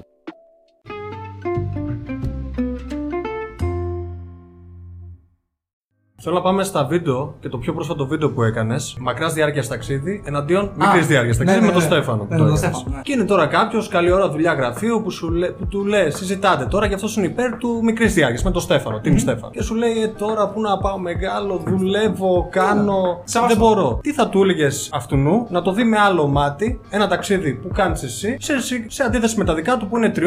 Θέλω 6.23 6.35
να 6.35 6.43
πάμε 6.43 6.63
στα 6.63 6.85
βίντεο 6.85 7.35
και 7.41 7.49
το 7.49 7.59
πιο 7.59 7.73
πρόσφατο 7.73 8.07
βίντεο 8.07 8.31
που 8.31 8.43
έκανες. 8.43 8.97
Μακράς 9.01 9.33
διάρκειας 9.33 9.69
ταξίδι 9.69 10.23
εναντίον 10.27 10.71
μικρής 10.75 11.07
διάρκειας 11.07 11.39
ναι, 11.39 11.45
ταξίδι 11.45 11.67
ναι, 11.67 11.73
με 11.73 11.79
τον 11.79 11.89
ναι. 11.89 11.95
Στέφανο. 11.95 12.23
που 12.23 12.27
Ναι, 12.31 12.37
το 12.37 12.43
με 12.43 12.49
τον 12.49 12.59
έκανες. 12.59 12.77
Στέφανο, 12.77 12.97
ναι. 12.97 13.03
Και 13.03 13.13
είναι 13.13 13.25
τώρα 13.25 13.47
κάποιος, 13.47 13.89
καλή 13.89 14.11
ώρα 14.13 14.29
δουλειά 14.29 14.53
γραφείου, 14.53 15.01
που, 15.05 15.11
σου 15.11 15.31
λέ, 15.31 15.47
που 15.49 15.67
του 15.67 15.85
λέει, 15.85 16.11
συζητάτε 16.11 16.65
τώρα 16.65 16.89
και 16.89 16.95
αυτός 16.95 17.17
είναι 17.17 17.27
υπέρ 17.27 17.57
του 17.57 17.81
μικρής 17.83 18.15
διάρκειας 18.15 18.43
με 18.43 18.51
τον 18.51 18.61
Στέφανο. 18.61 18.99
Τι 19.01 19.11
είναι 19.11 19.19
Στέφανο. 19.19 19.51
Και 19.53 19.63
σου 19.63 19.75
λέει, 19.75 20.03
ε, 20.03 20.09
τώρα 20.09 20.49
που 20.49 20.61
να 20.61 20.79
πάω 20.79 20.99
μεγάλο, 20.99 21.63
δουλεύω, 21.67 22.49
κάνω. 22.51 23.23
Σεβαστό. 23.25 23.55
Δεν 23.55 23.67
μπορώ. 23.67 23.99
Τι 24.03 24.13
θα 24.13 24.29
του 24.29 24.43
έλεγες 24.43 24.89
αυτού 24.93 25.17
να 25.49 25.63
το 25.63 25.73
δει 25.73 25.85
με 25.85 25.99
άλλο 25.99 26.27
μάτι, 26.27 26.81
ένα 26.91 27.09
ταξίδι 27.09 27.53
που 27.53 27.69
κάνεις 27.75 28.03
εσύ, 28.03 28.37
σε, 28.41 28.61
σε, 28.61 28.85
σε 28.89 29.03
αντίθεση 29.03 29.39
με 29.39 29.45
τα 29.45 29.55
δικά 29.55 29.77
του 29.77 29.89
που 29.89 29.97
είναι 29.97 30.13
3-5 30.17 30.21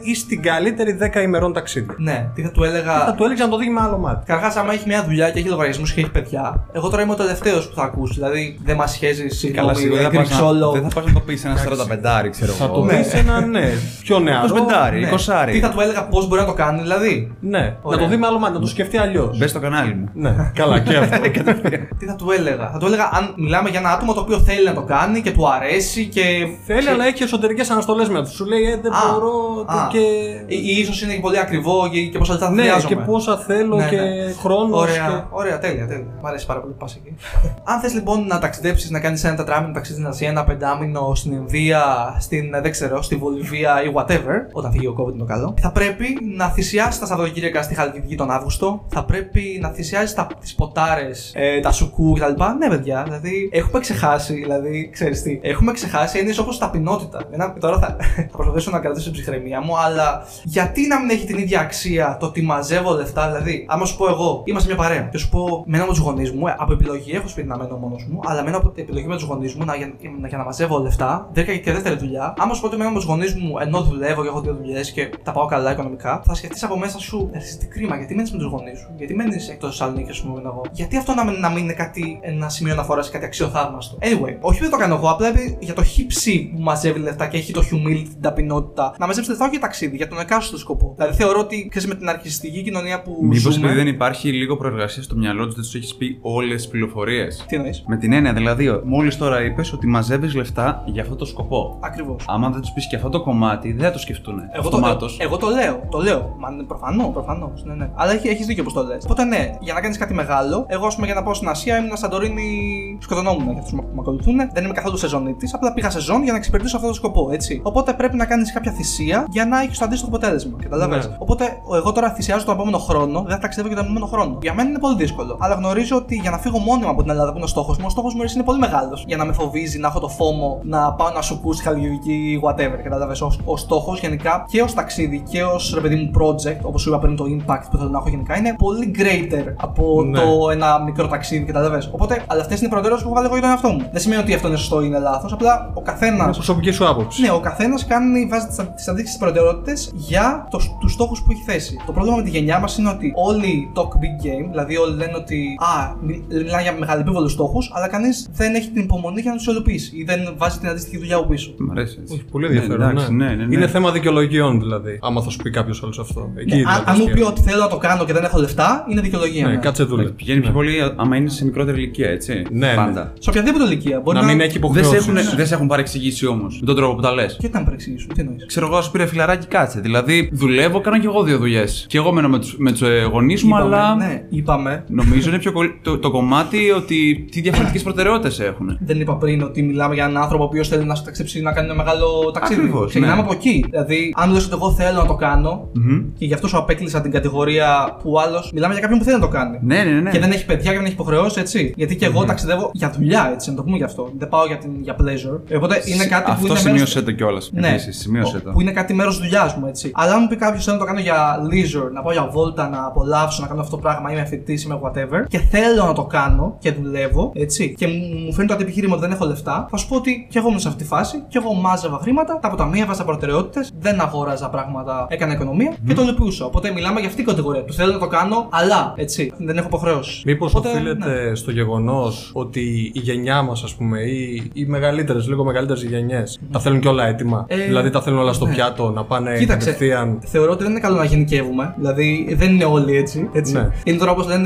ή 0.00 0.14
στην 0.14 0.42
καλύτερη 0.42 0.98
10 1.14 1.22
ημερών 1.22 1.52
ταξίδι. 1.52 1.94
Ναι, 1.96 2.30
τι 2.34 2.42
θα 2.42 2.50
του 2.50 2.64
έλεγα. 2.64 3.04
Θα 3.04 3.14
του 3.14 3.24
έλεγες 3.24 3.44
να 3.44 3.50
το 3.50 3.56
δει 3.56 3.68
με 3.68 3.80
άλλο 3.80 3.98
μάτι. 3.98 4.24
Καταρχάς, 4.26 4.56
άμα 4.56 4.72
έχει 4.72 4.86
μια 4.86 5.04
δουλειά 5.04 5.32
και 5.34 5.40
έχει 5.40 5.48
λογαριασμού 5.48 5.84
και 5.84 6.00
έχει 6.00 6.10
παιδιά, 6.10 6.66
εγώ 6.72 6.88
τώρα 6.88 7.02
είμαι 7.02 7.12
ο 7.12 7.14
τελευταίος 7.14 7.68
που 7.68 7.74
θα 7.74 7.82
ακούσει. 7.82 8.12
Δηλαδή, 8.14 8.58
δεν 8.64 8.76
μας 8.76 8.90
σχέζει 8.92 9.22
Καλά, 9.22 9.34
συγγνώμη, 9.34 9.76
σίγουρα 9.76 10.00
δεν 10.02 10.10
θα 10.10 10.16
Greek 10.20 10.28
πας 10.28 10.40
να- 10.40 10.68
solo. 10.68 10.72
δεν 10.72 10.82
θα 10.82 10.88
πας 10.94 11.04
να 11.06 11.12
το 11.12 11.20
πεις 11.20 11.44
ένα 11.44 11.56
45 11.56 12.28
ξέρω 12.30 12.52
Θα 12.52 12.64
εγώ. 12.64 12.74
το 12.74 12.84
Ναι. 12.84 12.92
δει 13.02 13.18
ένα 13.18 13.40
ναι, 13.46 13.70
πιο 14.04 14.18
νεαρό; 14.18 14.46
25, 14.46 15.00
Ναι. 15.00 15.08
20. 15.08 15.52
Τι 15.52 15.60
θα 15.60 15.68
του 15.70 15.80
έλεγα, 15.80 16.04
πώς 16.08 16.28
μπορεί 16.28 16.40
να 16.40 16.46
το 16.46 16.52
κάνει, 16.54 16.80
δηλαδή; 16.82 17.32
Ναι, 17.40 17.76
Ωραία. 17.82 17.98
να 18.00 18.04
το 18.04 18.10
δει 18.10 18.16
με 18.16 18.26
άλλο 18.26 18.38
μάτι, 18.38 18.52
να 18.52 18.60
το 18.60 18.66
σκεφτεί 18.66 18.96
αλλιώς. 18.98 19.38
Μπες 19.38 19.50
στο 19.50 19.60
κανάλι 19.60 19.94
μου. 19.94 20.08
Ναι, 20.14 20.50
καλά 20.54 20.80
και 20.80 20.96
αυτό. 20.96 21.20
Τι 21.98 22.06
θα 22.06 22.14
του 22.16 22.30
έλεγα; 22.30 22.70
Θα 22.72 22.78
του 22.78 22.86
έλεγα 22.86 23.08
αν 23.12 23.34
μιλάμε 23.36 23.68
για 23.70 23.78
ένα 23.78 23.90
άτομο 23.92 24.12
το 24.14 24.20
οποίο 24.20 24.38
θέλει 24.38 24.64
να 24.64 24.74
το 24.74 24.82
κάνει 24.82 25.20
και 25.20 25.30
του 25.30 25.48
αρέσει 25.48 26.06
και. 26.06 26.22
Θέλει, 26.66 26.88
αλλά 26.88 27.06
έχει 27.06 27.22
εσωτερικές 27.22 27.70
αναστολές 27.70 28.08
με 28.08 28.20
τους. 28.22 28.32
Σου 28.34 28.44
λέει, 28.44 28.62
ε, 28.62 28.78
δεν 28.82 28.92
Α, 28.92 28.96
μπορώ. 29.12 29.64
α. 29.66 29.88
και. 29.90 29.98
Ή, 30.46 30.62
ή 30.76 30.80
ίσως 30.80 31.02
είναι 31.02 31.14
και 31.14 31.20
πολύ 31.20 31.38
ακριβό 31.38 31.88
και, 31.92 32.00
και 32.00 32.18
πόσα 32.18 32.32
λεφτά 32.32 32.46
θα 32.48 32.52
Ναι, 32.54 32.62
χρειάζομαι. 32.62 32.94
και 32.94 32.96
πόσα 33.00 33.36
θέλω 33.38 33.76
Ναι, 33.76 33.88
και 33.88 33.96
ναι. 33.96 34.32
χρόνος. 34.42 34.80
Ωραία, 34.80 35.13
Και... 35.14 35.26
ωραία, 35.30 35.58
τέλεια, 35.58 35.86
τέλεια. 35.86 36.06
Μ' 36.22 36.26
αρέσει 36.26 36.46
πάρα 36.46 36.60
πολύ 36.60 36.72
που 36.72 36.78
πας 36.78 36.94
εκεί. 36.94 37.14
Αν 37.70 37.80
θες 37.80 37.94
λοιπόν 37.94 38.26
να 38.26 38.38
ταξιδέψεις, 38.38 38.90
να 38.90 39.00
κάνεις 39.00 39.24
ένα 39.24 39.34
τετράμινο 39.34 39.72
ταξίδι 39.72 39.98
στην 39.98 40.10
Ασία, 40.10 40.28
ένα 40.28 40.44
πεντάμινο 40.44 41.14
στην 41.14 41.32
Ινδία, 41.32 42.16
στην, 42.20 42.54
ε, 42.54 42.60
δεν 42.60 42.70
ξέρω, 42.70 43.02
στη 43.02 43.16
Βολιβία 43.16 43.82
ή 43.82 43.92
whatever, 43.94 44.36
όταν 44.52 44.72
φύγει 44.72 44.86
ο 44.86 44.96
COVID 44.98 45.08
είναι 45.08 45.18
το 45.18 45.24
καλό, 45.24 45.54
θα 45.60 45.70
πρέπει 45.70 46.18
να 46.36 46.48
θυσιάσεις 46.48 47.00
τα 47.00 47.06
Σαββατοκύριακα 47.06 47.62
στη 47.62 47.74
Χαλκιδική 47.74 48.16
τον 48.16 48.30
Αύγουστο, 48.30 48.84
θα 48.88 49.04
πρέπει 49.04 49.58
να 49.60 49.68
θυσιάζει 49.68 50.14
τις 50.40 50.54
ποτάρες, 50.54 51.32
ε, 51.34 51.60
τα 51.60 51.72
σουκού 51.72 52.12
κτλ. 52.12 52.42
Ναι, 52.58 52.68
παιδιά, 52.68 53.02
δηλαδή 53.02 53.48
έχουμε 53.52 53.80
ξεχάσει, 53.80 54.34
δηλαδή, 54.34 54.90
ξέρεις 54.92 55.22
τι, 55.22 55.40
έχουμε 55.42 55.72
ξεχάσει 55.72 56.18
έννοιες 56.18 56.38
όπως 56.38 56.58
ταπεινότητα. 56.58 57.20
Ένα, 57.30 57.52
τώρα 57.52 57.78
θα, 57.78 57.96
θα 58.30 58.36
προσπαθήσω 58.36 58.70
να 58.70 58.78
κρατήσω 58.78 59.04
την 59.04 59.12
ψυχραιμία 59.12 59.60
μου, 59.60 59.78
αλλά 59.78 60.26
γιατί 60.44 60.86
να 60.86 61.00
μην 61.00 61.10
έχει 61.10 61.26
την 61.26 61.38
ίδια 61.38 61.60
αξία 61.60 62.16
το 62.20 62.26
ότι 62.26 62.42
μαζεύω 62.42 62.92
λεφτά, 62.94 63.26
δηλαδή, 63.26 63.66
άμα 63.68 63.84
σου 63.84 63.96
πω 63.96 64.08
εγώ, 64.08 64.42
είμαστε 64.44 64.68
μια 64.68 64.82
παρέα. 64.82 65.03
Ναι, 65.04 65.10
και 65.10 65.18
σου 65.18 65.28
πω, 65.28 65.64
μένω 65.66 65.84
με 65.84 65.90
τους 65.90 65.98
γονείς 65.98 66.32
μου, 66.32 66.46
ε, 66.46 66.54
από 66.58 66.72
επιλογή 66.72 67.10
έχω 67.12 67.28
σπίτι 67.28 67.48
να 67.48 67.56
μένω 67.58 67.76
μόνος 67.76 68.06
μου, 68.10 68.20
αλλά 68.24 68.42
μένω 68.42 68.56
από 68.56 68.72
επιλογή 68.76 69.06
με 69.06 69.14
τους 69.14 69.24
γονείς 69.24 69.54
μου 69.54 69.64
να, 69.64 69.76
για, 69.76 69.92
για, 70.00 70.10
για 70.28 70.38
να 70.38 70.44
μαζεύω 70.44 70.78
λεφτά. 70.78 71.28
Βρήκα 71.32 71.56
και 71.56 71.72
δεύτερη 71.72 71.96
δουλειά. 71.96 72.34
Άμα 72.38 72.54
σου 72.54 72.60
πω 72.60 72.66
ότι 72.66 72.76
μένω 72.76 72.90
με 72.90 72.96
τους 72.96 73.04
γονείς 73.04 73.34
μου 73.34 73.58
ενώ 73.58 73.82
δουλεύω 73.82 74.22
και 74.22 74.28
έχω 74.28 74.40
δύο 74.40 74.54
δουλειές 74.54 74.92
και 74.92 75.10
τα 75.22 75.32
πάω 75.32 75.46
καλά 75.46 75.72
οικονομικά, 75.72 76.22
θα 76.26 76.34
σκεφτείς 76.34 76.62
από 76.64 76.78
μέσα 76.78 76.98
σου, 76.98 77.28
«Ε, 77.32 77.36
εσύ 77.38 77.58
τι 77.58 77.66
κρίμα, 77.66 77.96
γιατί 77.96 78.14
μένεις 78.14 78.32
με 78.32 78.38
τους 78.38 78.46
γονείς 78.46 78.78
σου, 78.78 78.88
γιατί 78.96 79.14
μένεις 79.14 79.48
εκτός 79.48 79.70
Θεσσαλονίκη, 79.70 80.10
ας 80.10 80.20
πούμε, 80.22 80.40
εγώ; 80.44 80.60
Γιατί 80.72 80.96
αυτό 80.96 81.14
να, 81.14 81.24
μην- 81.24 81.40
να 81.40 81.48
μην 81.50 81.62
είναι 81.64 81.72
κάτι, 81.72 82.18
ένα 82.22 82.48
σημείο 82.48 82.72
αναφοράς, 82.72 83.10
κάτι 83.10 83.24
αξιοθαύμαστο; 83.24 83.98
Anyway, 84.00 84.36
όχι 84.40 84.60
δεν 84.60 84.70
το 84.70 84.76
κάνω 84.76 84.94
εγώ, 84.94 85.08
απλά 85.10 85.28
επειδή 85.28 85.56
για 85.60 85.74
το 85.74 85.82
χύψη 85.84 86.50
που 86.56 86.62
μαζεύει 86.62 86.98
λεφτά 86.98 87.26
και 87.26 87.36
έχει 87.36 87.52
το 87.52 87.62
humility, 87.72 88.08
την 88.12 88.20
ταπεινότητα, 88.20 88.94
να 88.98 89.06
μαζέψει 89.06 89.28
λεφτά 89.30 89.44
όχι 89.44 89.52
για 89.52 89.62
ταξίδι, 89.62 89.96
για 89.96 90.08
τον 90.08 90.18
εκάστοτε 90.18 90.58
σκοπό. 90.58 90.94
Δηλαδή 90.96 91.14
θεωρώ 91.16 91.38
ότι 91.40 91.68
ξέρεις 91.70 91.88
με 91.88 91.94
την 91.94 92.08
αρχιστική 92.08 92.62
κοινωνία 92.62 93.02
που 93.02 93.18
Μήπως 93.22 93.40
ζούμε. 93.52 93.66
επειδή 93.66 93.74
δεν 93.78 93.86
υπάρχει 93.86 94.32
λίγο 94.32 94.56
προεργασία 94.56 94.93
στο 95.02 95.16
μυαλό 95.16 95.44
τους, 95.44 95.54
δεν 95.54 95.64
τους 95.64 95.74
έχεις 95.74 95.94
πει 95.94 96.18
όλες 96.22 96.54
τις 96.62 96.68
πληροφορίες. 96.68 97.44
Τι 97.48 97.56
εννοείς; 97.56 97.84
Με 97.86 97.96
την 97.96 98.12
έννοια, 98.12 98.32
δηλαδή, 98.32 98.80
μόλις 98.84 99.16
τώρα 99.18 99.44
είπες 99.44 99.72
ότι 99.72 99.86
μαζεύεις 99.86 100.34
λεφτά 100.34 100.82
για 100.86 101.02
αυτό 101.02 101.16
το 101.16 101.24
σκοπό. 101.24 101.78
Ακριβώς. 101.80 102.24
Άμα 102.28 102.50
δεν 102.50 102.60
τους 102.60 102.70
πεις 102.70 102.86
και 102.88 102.96
αυτό 102.96 103.08
το 103.08 103.22
κομμάτι, 103.22 103.72
δεν 103.72 103.84
θα 103.84 103.92
το 103.92 103.98
σκεφτούν. 103.98 104.34
Εγώ 104.52 104.68
το, 104.68 104.76
Αυτομάτως. 104.76 105.16
εγώ 105.20 105.36
το 105.36 105.48
λέω, 105.48 105.80
το 105.90 105.98
λέω. 105.98 106.34
Μα 106.38 106.50
είναι 106.52 106.62
προφανώς, 106.62 107.12
προφανώς. 107.12 107.64
Ναι, 107.64 107.74
ναι. 107.74 107.90
Αλλά 107.94 108.12
έχει 108.12 108.28
έχεις 108.28 108.46
δίκιο 108.46 108.64
όπω 108.66 108.80
το 108.80 108.86
λες. 108.86 109.04
Οπότε 109.04 109.24
ναι, 109.24 109.56
για 109.60 109.74
να 109.74 109.80
κάνεις 109.80 109.98
κάτι 109.98 110.14
μεγάλο, 110.14 110.64
εγώ 110.68 110.86
ας 110.86 110.94
πούμε 110.94 111.06
για 111.06 111.14
να 111.14 111.22
πάω 111.22 111.34
στην 111.34 111.48
Ασία 111.48 111.78
ήμουν 111.78 111.96
Σαντορίνη, 111.96 112.98
σκοτωνόμουν 113.00 113.50
για 113.50 113.58
αυτούς 113.62 113.70
που 113.70 113.88
με 113.94 114.00
ακολουθούν. 114.00 114.36
Δεν 114.52 114.64
είμαι 114.64 114.72
καθόλου 114.72 114.96
σεζονίτη, 114.96 115.48
απλά 115.52 115.72
πήγα 115.72 115.90
σεζόν 115.90 116.22
για 116.22 116.32
να 116.32 116.38
εξυπηρετήσω 116.38 116.76
αυτό 116.76 116.88
το 116.88 116.94
σκοπό, 116.94 117.28
έτσι. 117.32 117.60
Οπότε 117.64 117.92
πρέπει 117.92 118.16
να 118.16 118.24
κάνεις 118.24 118.52
κάποια 118.52 118.72
θυσία 118.72 119.26
για 119.30 119.46
να 119.46 119.60
έχεις 119.60 119.78
το 119.78 119.84
αντίστοιχο 119.84 120.08
αποτέλεσμα. 120.16 120.56
Καταλαβέ. 120.62 120.96
Ναι. 120.96 121.16
Οπότε 121.18 121.44
εγώ 121.74 121.92
τώρα 121.92 122.10
θυσιάζω 122.10 122.44
τον 122.44 122.54
επόμενο 122.54 122.78
χρόνο, 122.78 123.20
δεν 123.22 123.34
θα 123.34 123.38
ταξιδεύω 123.38 123.68
και 123.68 123.74
τον 123.74 123.84
επόμενο 123.84 124.06
χρόνο. 124.06 124.38
Για 124.42 124.54
μένα 124.54 124.68
είναι 124.68 124.78
πολύ 124.84 124.96
δύσκολο. 124.96 125.36
Αλλά 125.40 125.54
γνωρίζω 125.54 125.96
ότι 125.96 126.14
για 126.24 126.30
να 126.30 126.38
φύγω 126.38 126.58
μόνιμα 126.58 126.90
από 126.90 127.00
την 127.02 127.10
Ελλάδα 127.10 127.30
που 127.30 127.36
είναι 127.36 127.44
ο 127.44 127.52
στόχος 127.56 127.76
μου, 127.78 127.84
ο 127.86 127.90
στόχος 127.90 128.14
μου 128.14 128.22
είναι 128.34 128.44
πολύ 128.44 128.58
μεγάλος. 128.58 129.04
Για 129.06 129.16
να 129.16 129.24
με 129.24 129.32
φοβίζει, 129.32 129.78
να 129.78 129.88
έχω 129.88 130.00
το 130.00 130.08
φόμο, 130.08 130.60
να 130.62 130.92
πάω 130.92 131.10
να 131.10 131.20
σου 131.22 131.40
στη 131.52 131.62
χαλιογική, 131.62 132.40
whatever. 132.44 132.78
Κατάλαβες. 132.82 133.20
Ο, 133.20 133.32
ο 133.44 133.56
στόχος 133.56 134.00
γενικά 134.00 134.44
και 134.48 134.62
ως 134.62 134.74
ταξίδι 134.74 135.18
και 135.30 135.42
ως 135.44 135.72
ρε 135.74 135.80
παιδί 135.80 135.94
μου 135.96 136.10
project, 136.20 136.60
όπως 136.62 136.80
σου 136.82 136.88
είπα 136.88 136.98
πριν 136.98 137.16
το 137.16 137.24
impact 137.36 137.62
που 137.70 137.76
θέλω 137.76 137.90
να 137.90 137.98
έχω 137.98 138.08
γενικά, 138.08 138.38
είναι 138.38 138.54
πολύ 138.58 138.94
greater 138.98 139.44
από 139.56 140.02
Ναι. 140.04 140.18
το 140.20 140.50
ένα 140.50 140.82
μικρό 140.82 141.06
ταξίδι. 141.08 141.44
Κατάλαβες. 141.44 141.90
Οπότε, 141.92 142.22
αλλά 142.26 142.40
αυτές 142.40 142.58
είναι 142.58 142.66
οι 142.66 142.70
προτεραιότητες 142.70 143.02
που 143.02 143.08
έχω 143.08 143.14
βάλει 143.14 143.26
εγώ 143.26 143.34
για 143.36 143.42
τον 143.42 143.50
εαυτό 143.50 143.68
μου. 143.84 143.90
Δεν 143.92 144.00
σημαίνει 144.00 144.20
ότι 144.22 144.34
αυτό 144.34 144.48
είναι 144.48 144.56
σωστό 144.56 144.82
ή 144.82 144.84
είναι 144.88 144.98
λάθος. 144.98 145.32
Απλά 145.32 145.70
ο 145.74 145.80
καθένα 145.80 146.22
Είναι 146.24 146.32
προσωπική 146.32 146.70
σου 146.70 146.88
άποψη. 146.88 147.22
ναι, 147.22 147.30
ο 147.30 147.40
καθένας 147.40 147.86
κάνει, 147.86 148.26
βάζει 148.30 148.46
τις 148.76 148.88
αντίστοιχες 148.88 149.18
προτεραιότητες 149.18 149.92
για 149.94 150.48
του 150.80 150.88
στόχους 150.88 151.22
που 151.22 151.32
έχει 151.32 151.42
θέσει. 151.42 151.76
Το 151.86 151.92
πρόβλημα 151.92 152.16
με 152.16 152.22
τη 152.22 152.30
γενιά 152.30 152.58
μας 152.58 152.78
είναι 152.78 152.88
ότι 152.88 153.12
όλοι 153.16 153.72
talk 153.76 153.82
big 154.02 154.14
game, 154.26 154.46
δηλαδή 154.50 154.73
όλοι 154.76 154.96
λένε 154.96 155.12
ότι 155.16 155.56
Α, 155.58 155.94
μι- 156.06 156.22
μιλάνε 156.32 156.62
για 156.62 156.74
μεγαλεπίβολου 156.78 157.28
στόχους, 157.28 157.70
αλλά 157.74 157.88
κανείς 157.88 158.28
δεν 158.32 158.54
έχει 158.54 158.70
την 158.70 158.82
υπομονή 158.82 159.20
για 159.20 159.30
να 159.30 159.36
τους 159.36 159.46
υλοποιήσει 159.46 159.96
ή 159.96 160.04
δεν 160.04 160.34
βάζει 160.36 160.58
την 160.58 160.68
αντίστοιχη 160.68 160.98
δουλειά 160.98 161.16
από 161.16 161.26
πίσω. 161.26 161.54
Μ' 161.58 161.70
αρέσει 161.70 161.96
έτσι. 162.00 162.12
Όχι, 162.14 162.24
πολύ 162.30 162.46
ενδιαφέρον. 162.46 162.78
Ναι, 162.78 162.90
εντάξει, 162.90 163.12
ναι, 163.14 163.26
ναι, 163.26 163.44
ναι. 163.44 163.54
Είναι 163.54 163.68
θέμα 163.68 163.90
δικαιολογιών 163.92 164.60
δηλαδή. 164.60 164.98
Άμα 165.02 165.22
θα 165.22 165.30
σου 165.30 165.36
πει 165.42 165.50
κάποιος 165.50 165.82
όλος 165.82 165.98
αυτό. 165.98 166.30
Εκεί 166.34 166.50
Ναι, 166.50 166.56
δηλαδή, 166.56 166.78
αν, 166.78 166.84
αν 166.86 166.94
μου 166.98 167.04
πει 167.04 167.10
σκέφτομαι. 167.10 167.26
ότι 167.38 167.50
θέλω 167.50 167.62
να 167.62 167.68
το 167.68 167.76
κάνω 167.76 168.04
και 168.04 168.12
δεν 168.12 168.24
έχω 168.24 168.38
λεφτά, 168.40 168.86
είναι 168.90 169.00
δικαιολογία. 169.00 169.46
Ναι, 169.46 169.52
ναι. 169.52 169.58
κάτσε 169.58 169.82
δούλε. 169.82 170.04
Πηγαίνει 170.08 170.40
πιο 170.40 170.50
πολύ 170.52 170.76
άμα 170.96 171.16
είναι 171.16 171.28
σε 171.28 171.44
μικρότερη 171.44 171.78
ηλικία, 171.78 172.08
έτσι. 172.10 172.42
Ναι, 172.50 172.66
ναι. 172.68 172.74
Πάντα. 172.74 173.12
Σε 173.18 173.30
οποιαδήποτε 173.30 173.64
ηλικία. 173.64 174.00
Μπορεί 174.00 174.16
Να 174.16 174.22
να, 174.22 174.28
μην 174.30 174.40
έχει 174.40 174.48
Δεν 174.48 174.56
υποχρεώσεις. 174.56 174.90
σε, 175.04 175.10
έχουν, 175.10 175.36
δεν 175.36 175.46
σε 175.46 175.54
έχουν 175.54 175.66
παρεξηγήσει 175.66 176.26
όμως 176.26 176.58
με 176.60 176.66
τον 176.66 176.76
τρόπο 176.76 176.94
που 176.94 177.00
τα 177.00 177.12
λες. 177.12 177.36
Και 177.40 177.48
να 177.52 177.58
με 177.58 177.64
παρεξηγήσουν, 177.64 178.14
τι 178.14 178.20
εννοείς. 178.20 178.46
Ξέρω 178.46 178.66
εγώ, 178.66 178.76
ας 178.76 178.90
πήρε 178.90 179.06
φιλαράκι, 179.06 179.46
κάτσε. 179.46 179.80
Δηλαδή, 179.80 180.28
δουλεύω, 180.32 180.80
κάνω 180.80 180.98
και 180.98 181.06
εγώ 181.06 181.22
δύο 181.22 181.38
δουλειές. 181.38 181.84
Και 181.88 181.98
εγώ 181.98 182.12
μένω 182.12 182.28
με 182.28 182.38
του 182.38 182.46
με 182.56 182.70
τους, 182.70 182.82
ε, 182.82 183.08
γονείς 183.12 183.42
μου, 183.42 183.56
αλλά. 183.56 183.94
Ναι, 183.94 184.22
είπαμε. 184.28 184.63
Νομίζω 184.88 185.28
είναι 185.28 185.38
πιο 185.38 185.52
κολλ- 185.52 185.72
το, 185.82 185.98
το 185.98 186.10
κομμάτι 186.10 186.70
ότι 186.70 187.26
τι 187.30 187.40
διαφορετικές 187.40 187.82
προτεραιότητες 187.82 188.40
έχουν. 188.40 188.78
Δεν 188.80 189.00
είπα 189.00 189.16
πριν 189.16 189.42
ότι 189.42 189.62
μιλάμε 189.62 189.94
για 189.94 190.04
έναν 190.04 190.22
άνθρωπο 190.22 190.42
ο 190.42 190.46
οποίος 190.46 190.68
θέλει 190.68 190.84
να 190.84 190.94
σου 190.94 191.02
ταξιδέψει 191.04 191.40
να 191.40 191.52
κάνει 191.52 191.66
ένα 191.66 191.76
μεγάλο 191.76 192.30
ταξίδι. 192.34 192.60
Ακριβώς, 192.60 192.88
Ξεκινάμε 192.88 193.16
ναι. 193.16 193.22
από 193.22 193.32
εκεί. 193.32 193.64
Δηλαδή, 193.70 194.14
αν 194.16 194.32
λες 194.32 194.44
ότι 194.44 194.54
εγώ 194.54 194.72
θέλω 194.72 194.98
να 194.98 195.06
το 195.06 195.14
κάνω 195.14 195.68
Μμμ. 195.72 196.02
και 196.18 196.24
γι' 196.24 196.34
αυτό 196.34 196.48
σου 196.48 196.58
απέκλεισα 196.58 197.00
την 197.00 197.10
κατηγορία 197.10 197.96
που 198.02 198.18
άλλο. 198.20 198.44
Μιλάμε 198.52 198.72
για 198.72 198.82
κάποιον 198.82 198.98
που 198.98 199.04
θέλει 199.04 199.16
να 199.16 199.22
το 199.22 199.28
κάνει. 199.28 199.58
Ναι, 199.62 199.82
ναι, 199.82 200.00
ναι. 200.00 200.10
Και 200.10 200.18
δεν 200.18 200.30
έχει 200.30 200.44
παιδιά 200.44 200.70
και 200.70 200.76
δεν 200.76 200.84
έχει 200.84 200.94
υποχρεώσει, 200.94 201.40
έτσι. 201.40 201.72
Γιατί 201.76 201.96
και 201.96 202.04
εγώ 202.04 202.24
ταξιδεύω 202.24 202.70
για 202.72 202.90
δουλειά, 202.96 203.30
έτσι, 203.32 203.50
να 203.50 203.56
το 203.56 203.62
πούμε 203.62 203.76
γι' 203.76 203.82
αυτό. 203.84 204.12
Δεν 204.18 204.28
πάω 204.28 204.46
για, 204.46 204.56
την, 204.58 204.70
για 204.82 204.96
pleasure. 205.00 205.40
Ε, 205.48 205.56
Οπότε 205.56 205.82
είναι 205.84 206.06
κάτι 206.06 206.24
που 206.24 206.30
Αυτό 206.32 206.46
είναι 206.46 206.56
σημείωσε 206.58 206.98
μέρος... 206.98 207.04
το 207.04 207.12
κιόλας. 207.12 207.50
Ναι, 207.52 207.68
Επίσης, 207.68 207.98
σημείωσε 207.98 208.40
το. 208.40 208.50
που 208.50 208.60
είναι 208.60 208.72
κάτι 208.72 208.94
μέρος 208.94 209.18
δουλειάς 209.18 209.54
μου, 209.54 209.66
έτσι. 209.66 209.90
Αλλά 209.94 210.12
αν 210.12 210.18
μου 210.20 210.28
πει 210.28 210.36
κάποιος 210.36 210.64
θέλω 210.64 210.76
να 210.76 210.82
το 210.82 210.88
κάνω 210.88 211.00
για 211.00 211.36
leisure, 211.50 211.90
να 211.92 212.02
πάω 212.02 212.12
για 212.12 212.28
βόλτα, 212.32 212.68
να 212.68 212.84
απολαύσω, 212.86 213.42
να 213.42 213.48
κάνω 213.48 213.60
αυτό 213.60 213.76
το 213.76 213.82
πράγμα, 213.82 214.12
είμαι 214.12 214.20
φοιτητή, 214.56 214.66
είμαι 214.66 214.80
whatever, 214.82 215.24
και 215.28 215.38
θέλω 215.38 215.84
να 215.84 215.92
το 215.92 216.04
κάνω 216.04 216.56
και 216.58 216.72
δουλεύω, 216.72 217.32
έτσι, 217.34 217.74
και 217.76 217.86
μου 217.86 217.94
μου 218.24 218.32
φαίνεται 218.32 218.46
το 218.46 218.54
αντιπιχείρημα 218.54 218.92
ότι 218.94 219.02
δεν 219.02 219.12
έχω 219.12 219.26
λεφτά, 219.26 219.66
θα 219.70 219.76
σου 219.76 219.88
πω 219.88 219.96
ότι 219.96 220.26
και 220.30 220.38
εγώ 220.38 220.46
ήμουν 220.48 220.60
σε 220.60 220.68
αυτή 220.68 220.82
τη 220.82 220.88
φάση, 220.88 221.22
και 221.28 221.38
εγώ 221.38 221.52
μάζευα 221.52 221.98
χρήματα, 222.02 222.38
τα 222.38 222.48
αποταμία 222.48 222.86
βάζα 222.86 223.04
προτεραιότητες, 223.04 223.70
δεν 223.78 224.00
αγόραζα 224.00 224.48
πράγματα, 224.48 225.06
έκανα 225.08 225.32
οικονομία 225.32 225.74
και 225.86 225.94
το 225.94 226.02
υλοποιούσα. 226.02 226.44
Οπότε 226.44 226.72
μιλάμε 226.72 226.98
για 226.98 227.08
αυτή 227.08 227.20
την 227.22 227.30
κατηγορία. 227.30 227.64
Του 227.64 227.72
θέλω 227.72 227.92
να 227.92 227.98
το 227.98 228.06
κάνω, 228.06 228.48
αλλά 228.50 228.94
έτσι, 228.96 229.32
δεν 229.36 229.56
έχω 229.56 229.66
υποχρεώσεις. 229.66 230.22
Μήπως 230.24 230.54
Οπότε, 230.54 230.68
οφείλεται 230.68 231.28
ναι. 231.28 231.34
στο 231.34 231.50
γεγονός 231.50 232.30
ότι 232.34 232.90
η 232.94 233.00
γενιά 233.00 233.42
μας, 233.42 233.62
ας 233.62 233.74
πούμε, 233.74 234.00
ή 234.00 234.50
οι 234.52 234.64
μεγαλύτερες, 234.64 235.28
λίγο 235.28 235.44
μεγαλύτερες 235.44 235.82
γενιές, 235.82 236.38
τα 236.50 236.60
θέλουν 236.60 236.80
και 236.80 236.88
όλα 236.88 237.06
έτοιμα; 237.06 237.44
Ε, 237.48 237.56
δηλαδή 237.56 237.90
τα 237.90 238.02
θέλουν 238.02 238.18
όλα 238.18 238.32
στο 238.32 238.46
ναι. 238.46 238.54
πιάτο, 238.54 238.90
να 238.90 239.04
πάνε 239.04 239.38
Κοίταξε, 239.38 239.70
κατευθείαν. 239.70 240.18
θεωρώ 240.24 240.52
ότι 240.52 240.62
δεν 240.62 240.70
είναι 240.70 240.80
καλό 240.80 240.96
να 240.96 241.04
γενικεύουμε. 241.04 241.74
Δηλαδή 241.76 242.34
δεν 242.38 242.52
είναι 242.52 242.64
όλοι 242.64 242.96
έτσι. 242.96 243.28
έτσι. 243.32 243.52
Ναι. 243.52 243.68
Είναι 243.84 243.98
τώρα 243.98 244.10
όπως 244.10 244.26
λένε, 244.26 244.43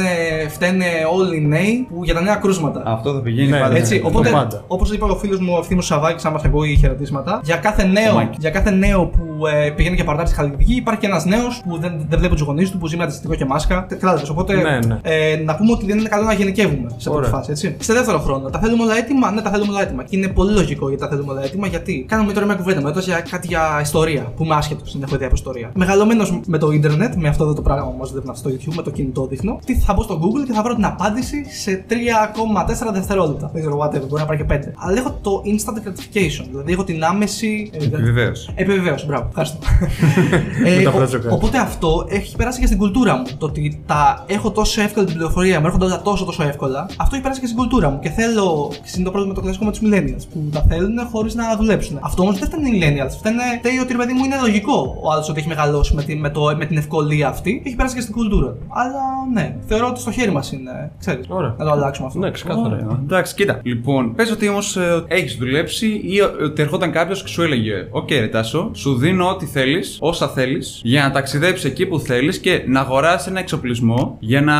φταίνε 0.48 0.84
όλοι 1.16 1.36
οι 1.36 1.40
νέοι 1.46 1.86
που 1.90 2.04
για 2.04 2.14
τα 2.14 2.20
νέα 2.20 2.34
κρούσματα. 2.34 2.82
Αυτό 2.86 3.12
θα 3.14 3.20
πηγαίνει 3.20 3.50
Ναι, 3.50 3.58
πάντα. 3.58 3.72
ναι. 3.72 3.78
Έτσι, 3.78 4.00
το 4.00 4.06
οπότε, 4.06 4.30
πάντα. 4.30 4.62
όπως 4.66 4.92
είπε 4.92 5.04
ο 5.04 5.16
φίλος 5.16 5.40
μου 5.40 5.52
ο 5.56 5.58
ευθύνο 5.58 5.80
Σαββάκη, 5.80 6.26
άμα 6.26 6.38
σε 6.38 6.46
ακούει 6.46 6.76
χαιρετίσματα, 6.76 7.40
για 7.44 7.56
κάθε 7.56 7.84
νέο, 7.86 8.14
Μάκη. 8.14 8.36
για 8.40 8.50
κάθε 8.50 8.70
νέο 8.70 9.04
που 9.06 9.46
ε, 9.46 9.70
πηγαίνει 9.70 9.94
για 9.94 10.04
παρτάρι 10.04 10.28
στη 10.28 10.36
Χαλκιδική, 10.36 10.74
υπάρχει 10.74 11.00
και 11.00 11.06
ένας 11.06 11.24
νέος 11.24 11.62
που 11.68 11.78
δεν, 11.78 11.92
δεν 12.08 12.18
βλέπει 12.18 12.34
τους 12.34 12.42
γονείς 12.44 12.70
του, 12.70 12.78
που 12.78 12.86
ζει 12.86 12.96
με 12.96 13.02
αντιστοιχικό 13.02 13.34
και 13.34 13.44
μάσκα. 13.44 13.86
Κατάλαβε. 13.88 14.26
Οπότε 14.30 14.54
Ναι, 14.54 14.78
ναι. 14.86 14.98
Ε, 15.02 15.36
να 15.44 15.56
πούμε 15.56 15.72
ότι 15.72 15.86
δεν 15.86 15.98
είναι 15.98 16.08
καλό 16.08 16.24
να 16.24 16.32
γενικεύουμε 16.32 16.88
σε 16.96 17.08
πρώτη 17.10 17.16
Ωραία. 17.26 17.30
φάση. 17.30 17.50
Έτσι. 17.50 17.76
Σε 17.80 17.92
δεύτερο 17.92 18.18
χρόνο, 18.18 18.50
τα 18.50 18.58
θέλουμε 18.58 18.82
όλα 18.82 18.96
έτοιμα; 18.96 19.30
Ναι, 19.30 19.40
τα 19.40 19.50
θέλουμε 19.50 19.70
όλα 19.72 19.82
έτοιμα. 19.82 20.02
Και 20.04 20.16
είναι 20.16 20.28
πολύ 20.28 20.52
λογικό 20.52 20.88
γιατί 20.88 21.02
τα 21.02 21.08
θέλουμε 21.08 21.32
όλα 21.32 21.44
έτοιμα. 21.44 21.66
Γιατί 21.66 22.04
κάνουμε 22.08 22.32
τώρα 22.32 22.46
μια 22.46 22.54
κουβέντα 22.54 22.80
με 22.80 22.92
για 23.00 23.20
κάτι 23.30 23.46
για 23.46 23.78
ιστορία 23.82 24.32
που 24.36 24.44
είμαι 24.44 24.54
άσχετος, 24.54 24.92
δεν 24.92 25.02
έχω 25.02 25.14
ιδέα 25.14 25.26
από 25.26 25.36
ιστορία. 25.36 25.70
Μεγαλωμένος 25.74 26.40
με 26.46 26.58
το 26.58 26.70
ίντερνετ, 26.70 27.14
με 27.14 27.28
αυτό 27.28 27.44
εδώ 27.44 27.54
το 27.54 27.62
πράγμα 27.62 27.90
που 27.90 27.96
μα 27.98 28.04
δείχνει 28.04 28.36
στο 28.36 28.50
YouTube, 28.50 28.74
με 28.76 28.82
το 28.82 28.90
κινητό 28.90 29.26
δείχνω, 29.26 29.58
τι 29.64 29.74
θα 29.78 29.92
μπω 29.92 30.02
στο 30.02 30.14
Google 30.22 30.46
και 30.46 30.52
θα 30.52 30.62
βρω 30.62 30.74
την 30.74 30.84
απάντηση 30.84 31.44
σε 31.50 31.84
3,4 31.88 32.92
δευτερόλεπτα. 32.92 33.50
Δεν 33.52 33.60
ξέρω, 33.62 33.78
whatever, 33.82 34.06
μπορεί 34.08 34.20
να 34.22 34.26
πάρει 34.26 34.38
και 34.38 34.44
5. 34.54 34.58
Αλλά 34.76 34.98
έχω 34.98 35.18
το 35.22 35.42
instant 35.44 35.76
gratification, 35.88 36.44
δηλαδή 36.50 36.72
έχω 36.72 36.84
την 36.84 37.04
άμεση. 37.04 37.70
ε, 37.72 37.84
Επιβεβαίωση. 37.84 38.50
Επιβεβαίωση, 38.54 39.06
μπράβο, 39.06 39.26
ευχαριστώ. 39.28 39.58
Μην 40.76 40.84
τα 40.84 40.90
ο- 40.90 40.92
πράττω 40.96 41.18
κάτι. 41.18 41.34
οπότε 41.34 41.58
αυτό 41.58 42.06
έχει 42.08 42.36
περάσει 42.36 42.60
και 42.60 42.66
στην 42.66 42.78
κουλτούρα 42.78 43.16
μου. 43.16 43.24
Το 43.38 43.46
ότι 43.46 43.82
τα 43.86 44.24
έχω 44.26 44.50
τόσο 44.50 44.80
εύκολα 44.82 45.06
την 45.06 45.14
πληροφορία, 45.14 45.60
μου 45.60 45.66
έρχονται 45.66 45.84
όλα 45.84 46.02
τόσο 46.02 46.24
τόσο 46.24 46.42
εύκολα. 46.42 46.86
Αυτό 46.96 47.14
έχει 47.14 47.22
περάσει 47.22 47.40
και 47.40 47.46
στην 47.46 47.58
κουλτούρα 47.58 47.90
μου. 47.90 47.98
Και 47.98 48.10
θέλω. 48.10 48.68
Και 48.82 48.90
είναι 48.96 49.04
το 49.04 49.10
πρόβλημα 49.10 49.34
το 49.34 49.40
κλασικό 49.40 49.64
με 49.64 49.70
τους 49.70 49.80
millennials 49.84 50.24
που 50.32 50.48
τα 50.52 50.64
θέλουν 50.68 50.98
χωρίς 51.12 51.34
να 51.34 51.56
δουλέψουν. 51.56 51.98
Αυτό 52.02 52.22
όμως 52.22 52.38
δεν 52.38 52.48
φταίνε 52.48 52.68
οι 52.68 52.72
millennials. 52.80 53.10
Φταίνε 53.18 53.42
φταίει 53.58 53.78
ότι 53.78 53.92
ρε 53.92 53.98
παιδί 53.98 54.12
μου 54.12 54.24
είναι 54.24 54.36
λογικό 54.40 54.96
ο 55.02 55.12
άλλος 55.12 55.28
ότι 55.28 55.38
έχει 55.38 55.48
μεγαλώσει 55.48 55.94
με, 55.94 56.02
τη, 56.02 56.16
με, 56.16 56.30
το, 56.30 56.54
με 56.56 56.66
την 56.66 56.76
ευκολία 56.76 57.28
αυτή. 57.28 57.62
Έχει 57.66 57.74
περάσει 57.76 57.94
και 57.94 58.00
στην 58.00 58.14
κουλτούρα 58.14 58.46
του. 58.50 58.58
Αλλά 58.68 59.00
ναι, 59.32 59.56
θεωρώ 59.68 59.86
ότι 59.86 60.00
στο 60.00 60.10
χέρι 60.10 60.30
μας 60.30 60.52
είναι. 60.52 60.90
Ξέρεις, 60.98 61.26
Ωραία. 61.28 61.54
να 61.58 61.64
το 61.64 61.70
αλλάξουμε 61.70 62.06
αυτό. 62.06 62.18
Ναι, 62.18 62.30
ξεκάθαρα. 62.30 62.66
Ωραία. 62.66 63.00
Εντάξει, 63.02 63.34
κοίτα. 63.34 63.60
Λοιπόν, 63.62 64.14
πες 64.14 64.30
ότι 64.30 64.48
όμως 64.48 64.78
έχεις 65.06 65.36
δουλέψει 65.36 65.86
ή 65.86 66.18
ε, 66.18 66.44
ότι 66.44 66.62
ερχόταν 66.62 66.90
κάποιος 66.90 67.22
και 67.22 67.28
σου 67.28 67.42
έλεγε: 67.42 67.88
Οκ, 67.90 68.10
ρε 68.10 68.26
Τάσο, 68.28 68.70
σου 68.74 68.96
δίνω 68.96 69.28
ό,τι 69.28 69.46
θέλεις, 69.46 69.98
όσα 70.00 70.28
θέλεις, 70.28 70.80
για 70.84 71.02
να 71.02 71.10
ταξιδέψεις 71.10 71.64
εκεί 71.64 71.86
που 71.86 71.98
θέλεις 71.98 72.38
και 72.38 72.62
να 72.66 72.80
αγοράσεις 72.80 73.26
ένα 73.26 73.40
εξοπλισμό 73.40 74.16
για 74.20 74.40
να 74.40 74.54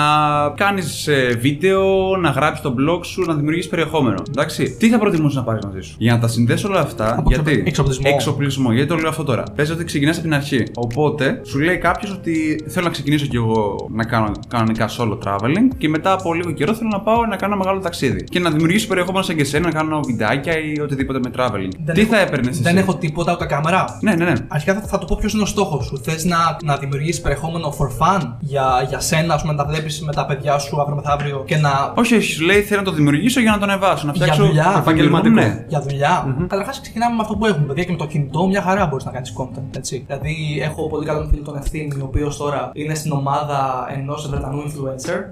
κάνεις 0.56 1.08
βίντεο, 1.40 2.16
να 2.16 2.30
γράψεις 2.30 2.62
το 2.62 2.74
blog 2.78 3.00
σου, 3.04 3.22
να 3.26 3.34
δημιουργήσεις 3.34 3.70
περιεχόμενο. 3.70 4.22
Εντάξει, 4.28 4.76
τι 4.78 4.88
θα 4.88 4.98
προτιμούσες 4.98 5.36
να 5.36 5.42
πάρεις 5.42 5.64
μαζί 5.64 5.80
σου; 5.80 5.94
Για 5.98 6.12
να 6.12 6.18
τα 6.18 6.28
συνδέσεις 6.28 6.64
όλα 6.64 6.80
αυτά, 6.80 7.14
Από 7.18 7.30
γιατί; 7.30 7.62
εξοπλισμό. 7.66 8.10
Εξοπλισμό, 8.14 8.72
γιατί 8.72 8.88
το 8.88 8.96
λέω 8.96 9.08
αυτό 9.08 9.24
τώρα; 9.24 9.42
Πες 9.54 9.70
ότι 9.70 9.84
ξεκινάς 9.84 10.14
από 10.14 10.24
την 10.24 10.34
αρχή. 10.34 10.62
Οπότε 10.74 11.40
σου 11.44 11.58
λέει 11.58 11.76
κάποιος 11.78 12.12
ότι 12.12 12.64
θέλω 12.68 12.84
να 12.84 12.90
ξεκινήσω 12.90 13.26
κι 13.26 13.36
εγώ 13.36 13.88
να 13.90 14.04
κάνω 14.04 14.32
κανονικά 14.48 14.88
solo 14.98 15.18
traveling 15.24 15.68
και 15.78 15.88
μετά 15.88 16.12
από 16.12 16.34
λίγο 16.34 16.50
καιρό 16.50 16.74
θέλω 16.74 16.88
να 16.92 17.00
πάω 17.00 17.26
να 17.26 17.36
κάνω 17.36 17.54
ένα 17.54 17.62
μεγάλο 17.64 17.80
ταξίδι. 17.80 18.24
Και 18.24 18.38
να 18.38 18.50
δημιουργήσω 18.50 18.86
περιεχόμενο 18.86 19.24
σαν 19.24 19.36
και 19.36 19.42
εσένα, 19.42 19.66
να 19.66 19.72
κάνω 19.72 20.00
βιντεάκια 20.00 20.52
ή 20.58 20.80
οτιδήποτε 20.80 21.18
με 21.18 21.30
traveling. 21.36 21.70
Δεν 21.84 21.94
Τι 21.94 22.00
έχω- 22.00 22.12
θα 22.12 22.18
έπαιρνες 22.20 22.48
εσύ; 22.48 22.62
Δεν 22.62 22.76
έχω 22.76 22.94
τίποτα 22.94 23.32
ούτε 23.32 23.44
κάμερα. 23.46 23.98
Ναι, 24.00 24.14
ναι, 24.14 24.24
ναι. 24.24 24.32
Αρχικά 24.48 24.74
θα, 24.74 24.80
θα 24.80 24.98
το 24.98 25.06
πω 25.06 25.16
ποιος 25.20 25.32
είναι 25.32 25.42
ο 25.42 25.46
στόχος 25.46 25.84
σου. 25.84 25.98
Θες 26.02 26.24
να, 26.24 26.36
να 26.64 26.76
δημιουργήσεις 26.76 27.20
περιεχόμενο 27.20 27.74
for 27.78 27.86
fun 27.86 28.32
για, 28.40 28.86
για 28.88 29.00
σένα, 29.00 29.34
ας 29.34 29.40
πούμε, 29.40 29.52
να 29.52 29.64
τα 29.64 29.70
βλέπεις 29.70 30.02
με 30.02 30.12
τα 30.12 30.26
παιδιά 30.26 30.58
σου 30.58 30.80
αύριο 30.80 30.96
μεθαύριο 30.96 31.42
και 31.46 31.56
να. 31.56 31.92
Όχι, 31.96 32.14
όχι, 32.16 32.32
σου 32.32 32.44
λέει 32.44 32.60
θέλω 32.62 32.80
να 32.80 32.86
το 32.86 32.92
δημιουργήσω 32.92 33.40
για 33.40 33.50
να 33.50 33.58
το 33.58 33.64
ανεβάσω, 33.64 34.06
να 34.06 34.12
Για 34.12 34.22
φτιάξω 34.22 34.46
δουλειά, 34.46 34.74
επαγγελματικό. 34.78 35.34
Ναι. 35.34 35.64
Για 35.68 35.80
δουλειά. 35.80 36.36
Καταρχάς, 36.48 36.80
ξεκινάμε 36.80 37.14
με 37.14 37.20
αυτό 37.22 37.34
που 37.36 37.46
έχουμε. 37.46 37.66
Παιδιά 37.66 37.84
και 37.84 37.90
με 37.90 37.96
το 37.96 38.06
κινητό, 38.06 38.46
μια 38.46 38.62
χαρά 38.62 38.86
μπορείς 38.86 39.04
να 39.04 39.10
κάνεις 39.10 39.32
content. 39.38 39.76
Έτσι. 39.76 40.04
Δηλαδή, 40.06 40.58
έχω 40.62 40.88
πολύ 40.88 41.06
καλό 41.06 41.26
φίλο 41.30 41.42
τον 41.42 41.56
Ευθύνη, 41.56 41.94
ο 42.00 42.04
οποίος 42.04 42.36
τώρα 42.36 42.70
είναι 42.72 42.94
στην 42.94 43.12
ομάδα 43.12 43.86
ενός 43.96 44.28
Βρετανού 44.28 44.62
influencer. 44.66 44.87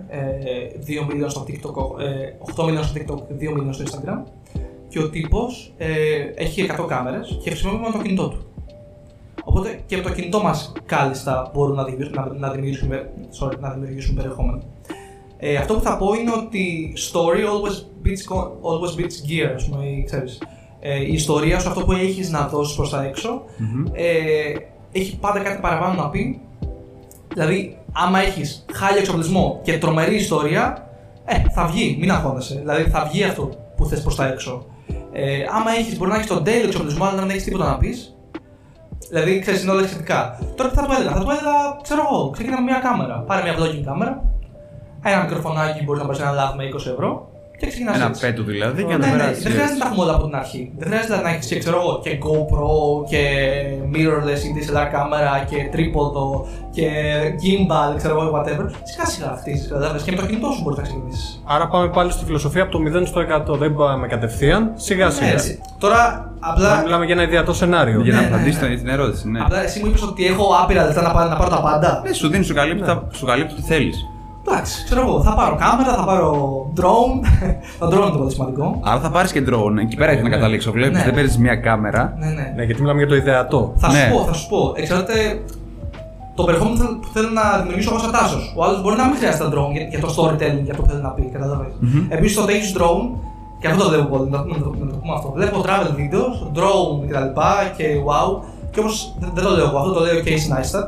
Ε, 0.08 0.20
2 0.86 1.06
million 1.10 1.26
στο 1.28 1.44
TikTok, 1.48 2.00
ε, 2.00 2.32
8 2.56 2.64
million 2.64 2.82
στο 2.82 2.94
TikTok, 2.94 3.42
2 3.42 3.50
million 3.50 3.68
στο 3.70 3.84
Instagram. 3.84 4.22
Και 4.88 4.98
ο 4.98 5.10
τύπος 5.10 5.72
ε, 5.76 5.92
έχει 6.34 6.66
100 6.78 6.86
κάμερες 6.88 7.38
και 7.42 7.50
χρησιμοποιεί 7.50 7.78
μόνο 7.78 7.92
το 7.92 8.02
κινητό 8.02 8.28
του. 8.28 8.46
Οπότε 9.44 9.80
και 9.86 9.96
με 9.96 10.02
το 10.02 10.10
κινητό 10.10 10.42
μας 10.42 10.72
κάλλιστα 10.86 11.50
μπορούν 11.54 11.74
να 11.74 11.84
δημιουργήσουν, 11.84 12.14
να, 12.14 12.32
να 12.38 12.50
δημιουργήσουν, 12.50 12.90
sorry, 13.40 13.58
να 13.60 13.70
δημιουργήσουν 13.70 14.14
περιεχόμενο. 14.14 14.62
Ε, 15.38 15.56
αυτό 15.56 15.74
που 15.74 15.80
θα 15.80 15.96
πω 15.96 16.14
είναι 16.14 16.32
ότι 16.32 16.92
story 17.12 17.36
always 17.36 18.06
beats, 18.06 18.34
con- 18.34 18.48
always 18.48 19.00
beats 19.00 19.30
gear, 19.30 19.52
ας 19.54 19.68
πούμε, 19.68 19.84
ή, 19.84 20.04
ξέρεις. 20.04 20.42
Ε, 20.80 21.00
η 21.00 21.12
ιστορία 21.12 21.58
σου, 21.58 21.68
αυτό 21.68 21.84
που 21.84 21.92
έχεις 21.92 22.30
να 22.30 22.46
δώσεις 22.46 22.76
προς 22.76 22.90
τα 22.90 23.04
εξω 23.04 23.42
ε, 23.92 24.52
έχει 24.92 25.18
πάντα 25.18 25.38
κάτι 25.40 25.60
παραπάνω 25.60 26.02
να 26.02 26.10
πει. 26.10 26.40
Δηλαδή, 27.34 27.78
άμα 28.04 28.20
έχεις 28.20 28.64
χάλια 28.72 28.98
εξοπλισμό 28.98 29.60
και 29.62 29.78
τρομερή 29.78 30.14
ιστορία, 30.14 30.88
ε, 31.24 31.34
θα 31.50 31.66
βγει, 31.66 31.96
μην 32.00 32.10
αγχώνεσαι. 32.10 32.54
Δηλαδή, 32.54 32.82
θα 32.82 33.08
βγει 33.12 33.24
αυτό 33.24 33.50
που 33.76 33.86
θες 33.86 34.02
προς 34.02 34.16
τα 34.16 34.26
έξω. 34.26 34.66
Ε, 35.12 35.44
άμα 35.52 35.70
έχεις, 35.78 35.98
μπορεί 35.98 36.10
να 36.10 36.16
έχεις 36.16 36.26
τον 36.26 36.44
τέλειο 36.44 36.66
εξοπλισμό, 36.66 37.04
αλλά 37.04 37.14
να 37.14 37.20
μην 37.20 37.30
έχεις 37.30 37.44
τίποτα 37.44 37.64
να 37.70 37.76
πεις, 37.76 38.16
Δηλαδή, 39.08 39.38
ξέρεις, 39.38 39.62
είναι 39.62 39.70
όλα 39.70 39.82
εξαιρετικά. 39.82 40.38
Τώρα 40.54 40.70
τι 40.70 40.76
θα 40.76 40.82
του 40.82 40.92
έλεγα, 40.92 41.10
θα 41.10 41.20
του 41.20 41.30
έλεγα, 41.30 41.52
ξέρω 41.82 42.02
εγώ, 42.10 42.30
ξεκινά 42.30 42.60
με 42.60 42.62
μια 42.62 42.78
κάμερα. 42.78 43.24
Πάρε 43.26 43.42
μια 43.42 43.54
vlogging 43.58 43.82
κάμερα, 43.84 44.24
ένα 45.02 45.22
μικροφωνάκι 45.22 45.84
μπορείς 45.84 46.00
να 46.00 46.06
πάρεις 46.06 46.22
ένα 46.22 46.32
λάβ 46.32 46.54
με 46.56 46.64
20 46.64 46.90
ευρώ 46.92 47.28
και 47.58 47.66
ξεκινά 47.66 47.94
Ένα 47.94 48.06
έτσι. 48.06 48.20
πέτο 48.26 48.42
δηλαδή 48.42 48.82
Ναι, 48.82 48.88
για 48.88 48.98
να 48.98 49.06
ναι, 49.06 49.12
περάσει. 49.12 49.40
δεν 49.42 49.52
χρειάζεται 49.52 49.78
να 49.78 49.80
τα 49.80 49.86
έχουμε 49.88 50.02
όλα 50.04 50.14
από 50.14 50.24
την 50.26 50.34
αρχή. 50.36 50.62
Δεν 50.78 50.88
χρειάζεται 50.88 51.20
να 51.22 51.28
έχεις 51.30 51.46
και 51.46 51.58
ξέρω 51.58 51.76
εγώ 51.80 52.00
και 52.04 52.18
GoPro 52.24 52.68
και 53.10 53.22
mirrorless 53.94 54.42
ή 54.46 54.48
DSLR 54.56 54.88
κάμερα 54.92 55.44
και 55.50 55.56
τρίποδο 55.72 56.46
και 56.76 56.88
gimbal, 57.42 57.96
ξέρω 57.96 58.14
εγώ, 58.20 58.24
whatever. 58.36 58.66
Σιγά 58.90 59.06
σιγά 59.06 59.36
χτίζεις, 59.40 59.68
κατάλαβες 59.68 60.02
και 60.02 60.10
με 60.10 60.16
το 60.16 60.26
κινητό 60.26 60.50
σου 60.50 60.60
μπορείς 60.62 60.78
να 60.78 60.84
ξεκινήσεις. 60.84 61.42
Άρα 61.46 61.68
πάμε 61.68 61.88
πάλι 61.88 62.10
στη 62.12 62.24
φιλοσοφία 62.24 62.62
από 62.62 62.72
το 62.72 62.78
0 62.78 63.06
στο 63.06 63.20
100. 63.20 63.56
Δεν 63.58 63.74
πάμε 63.74 64.06
κατευθείαν, 64.06 64.72
σιγά 64.74 65.10
σιγά. 65.10 65.30
Έτσι. 65.32 65.60
Τώρα 65.78 66.30
απλά. 66.40 66.80
Μιλάμε 66.82 67.04
για 67.04 67.14
ένα 67.14 67.22
ιδεατό 67.22 67.52
σενάριο. 67.54 68.00
Για 68.00 68.12
να 68.12 68.20
Ναι, 68.20 68.26
ναι, 68.28 68.34
απαντήσεις 68.34 68.60
ναι. 68.62 68.76
την 68.76 68.88
ερώτηση, 68.88 69.30
ναι. 69.30 69.40
Απλά 69.40 69.62
εσύ 69.62 69.80
μου 69.80 69.86
είπες 69.86 70.02
ότι 70.02 70.26
έχω 70.26 70.44
άπειρα 70.62 70.84
λεφτά 70.84 71.02
να, 71.02 71.10
πάρω- 71.10 71.30
να 71.30 71.36
πάρω 71.36 71.50
τα 71.50 71.60
πάντα. 71.60 72.02
Ναι, 72.06 72.12
σου 72.12 72.28
δίνει, 72.28 72.44
σου 72.44 72.54
καλύπτει, 72.54 72.84
τα- 72.86 73.06
σου 73.12 73.26
καλύπτει 73.26 73.52
ό,τι 73.52 73.62
θέλεις. 73.62 73.96
Εντάξει, 74.48 74.84
ξέρω 74.84 75.00
εγώ, 75.00 75.22
θα 75.22 75.32
πάρω 75.34 75.56
κάμερα, 75.56 75.94
θα 75.94 76.04
πάρω 76.04 76.30
drone. 76.80 77.14
το 77.80 77.86
drone 77.86 77.92
είναι 78.02 78.10
το 78.10 78.18
πολύ 78.18 78.30
σημαντικό. 78.32 78.80
Άρα 78.84 79.00
θα 79.00 79.10
πάρεις 79.10 79.32
και 79.32 79.42
drone. 79.48 79.76
Εκεί 79.80 79.96
πέρα 79.96 80.10
έχεις 80.10 80.22
να 80.22 80.28
καταλήξω. 80.28 80.70
Βλέπεις, 80.72 80.98
Ναι. 80.98 81.04
δεν 81.04 81.14
παίρνεις 81.14 81.38
μία 81.38 81.56
κάμερα. 81.56 82.14
Ναι, 82.18 82.26
ναι. 82.26 82.52
Ναι, 82.56 82.62
γιατί 82.64 82.80
μιλάμε 82.80 82.98
για 82.98 83.08
το 83.08 83.14
ιδεατό. 83.16 83.72
Θα 83.76 83.92
Ναι. 83.92 83.98
σου 83.98 84.10
πω, 84.12 84.24
θα 84.24 84.32
σου 84.32 84.48
πω. 84.48 84.72
Εξαρτάται 84.76 85.14
το 86.34 86.42
περιεχόμενο 86.44 86.76
που 86.76 86.82
θέλω- 86.84 86.98
που 87.02 87.08
θέλω 87.14 87.28
να 87.40 87.44
δημιουργήσω 87.60 87.90
εγώ 87.92 87.98
σαν 88.04 88.12
τάσο. 88.12 88.38
Ο 88.56 88.64
άλλος 88.64 88.82
μπορεί 88.82 88.96
να 88.96 89.06
μην 89.08 89.16
χρειάζεται 89.16 89.44
τα 89.44 89.50
drone 89.54 89.70
για, 89.72 89.82
για 89.92 90.00
το 90.04 90.08
storytelling, 90.16 90.62
για 90.66 90.72
αυτό 90.74 90.82
που 90.82 90.90
θέλει 90.90 91.02
να 91.02 91.08
πει. 91.16 91.22
Καταλαβαίνεις. 91.36 91.74
Επίσης, 92.08 92.36
όταν 92.38 92.48
έχεις 92.56 92.70
drone, 92.78 93.04
και 93.60 93.66
αυτό 93.68 93.82
το 93.84 93.88
βλέπω 93.90 94.08
πολύ, 94.16 94.30
να, 94.30 94.38
να, 94.38 94.44
το- 94.64 94.74
να 94.84 94.86
το 94.92 94.96
πούμε 95.00 95.14
αυτό. 95.18 95.28
Βλέπω 95.38 95.56
travel 95.66 95.90
videos, 96.00 96.34
drone 96.58 96.94
κτλ. 97.08 97.28
Και, 97.76 97.82
και 97.82 97.86
wow. 98.08 98.28
Και 98.72 98.80
όμως 98.82 98.96
δεν, 99.20 99.30
δεν 99.34 99.44
το 99.44 99.50
λέω 99.56 99.66
εγώ, 99.68 99.78
αυτό 99.78 99.92
το 99.96 100.00
λέει 100.06 100.16
ο 100.20 100.22
Casey 100.26 100.46
Neistat. 100.52 100.86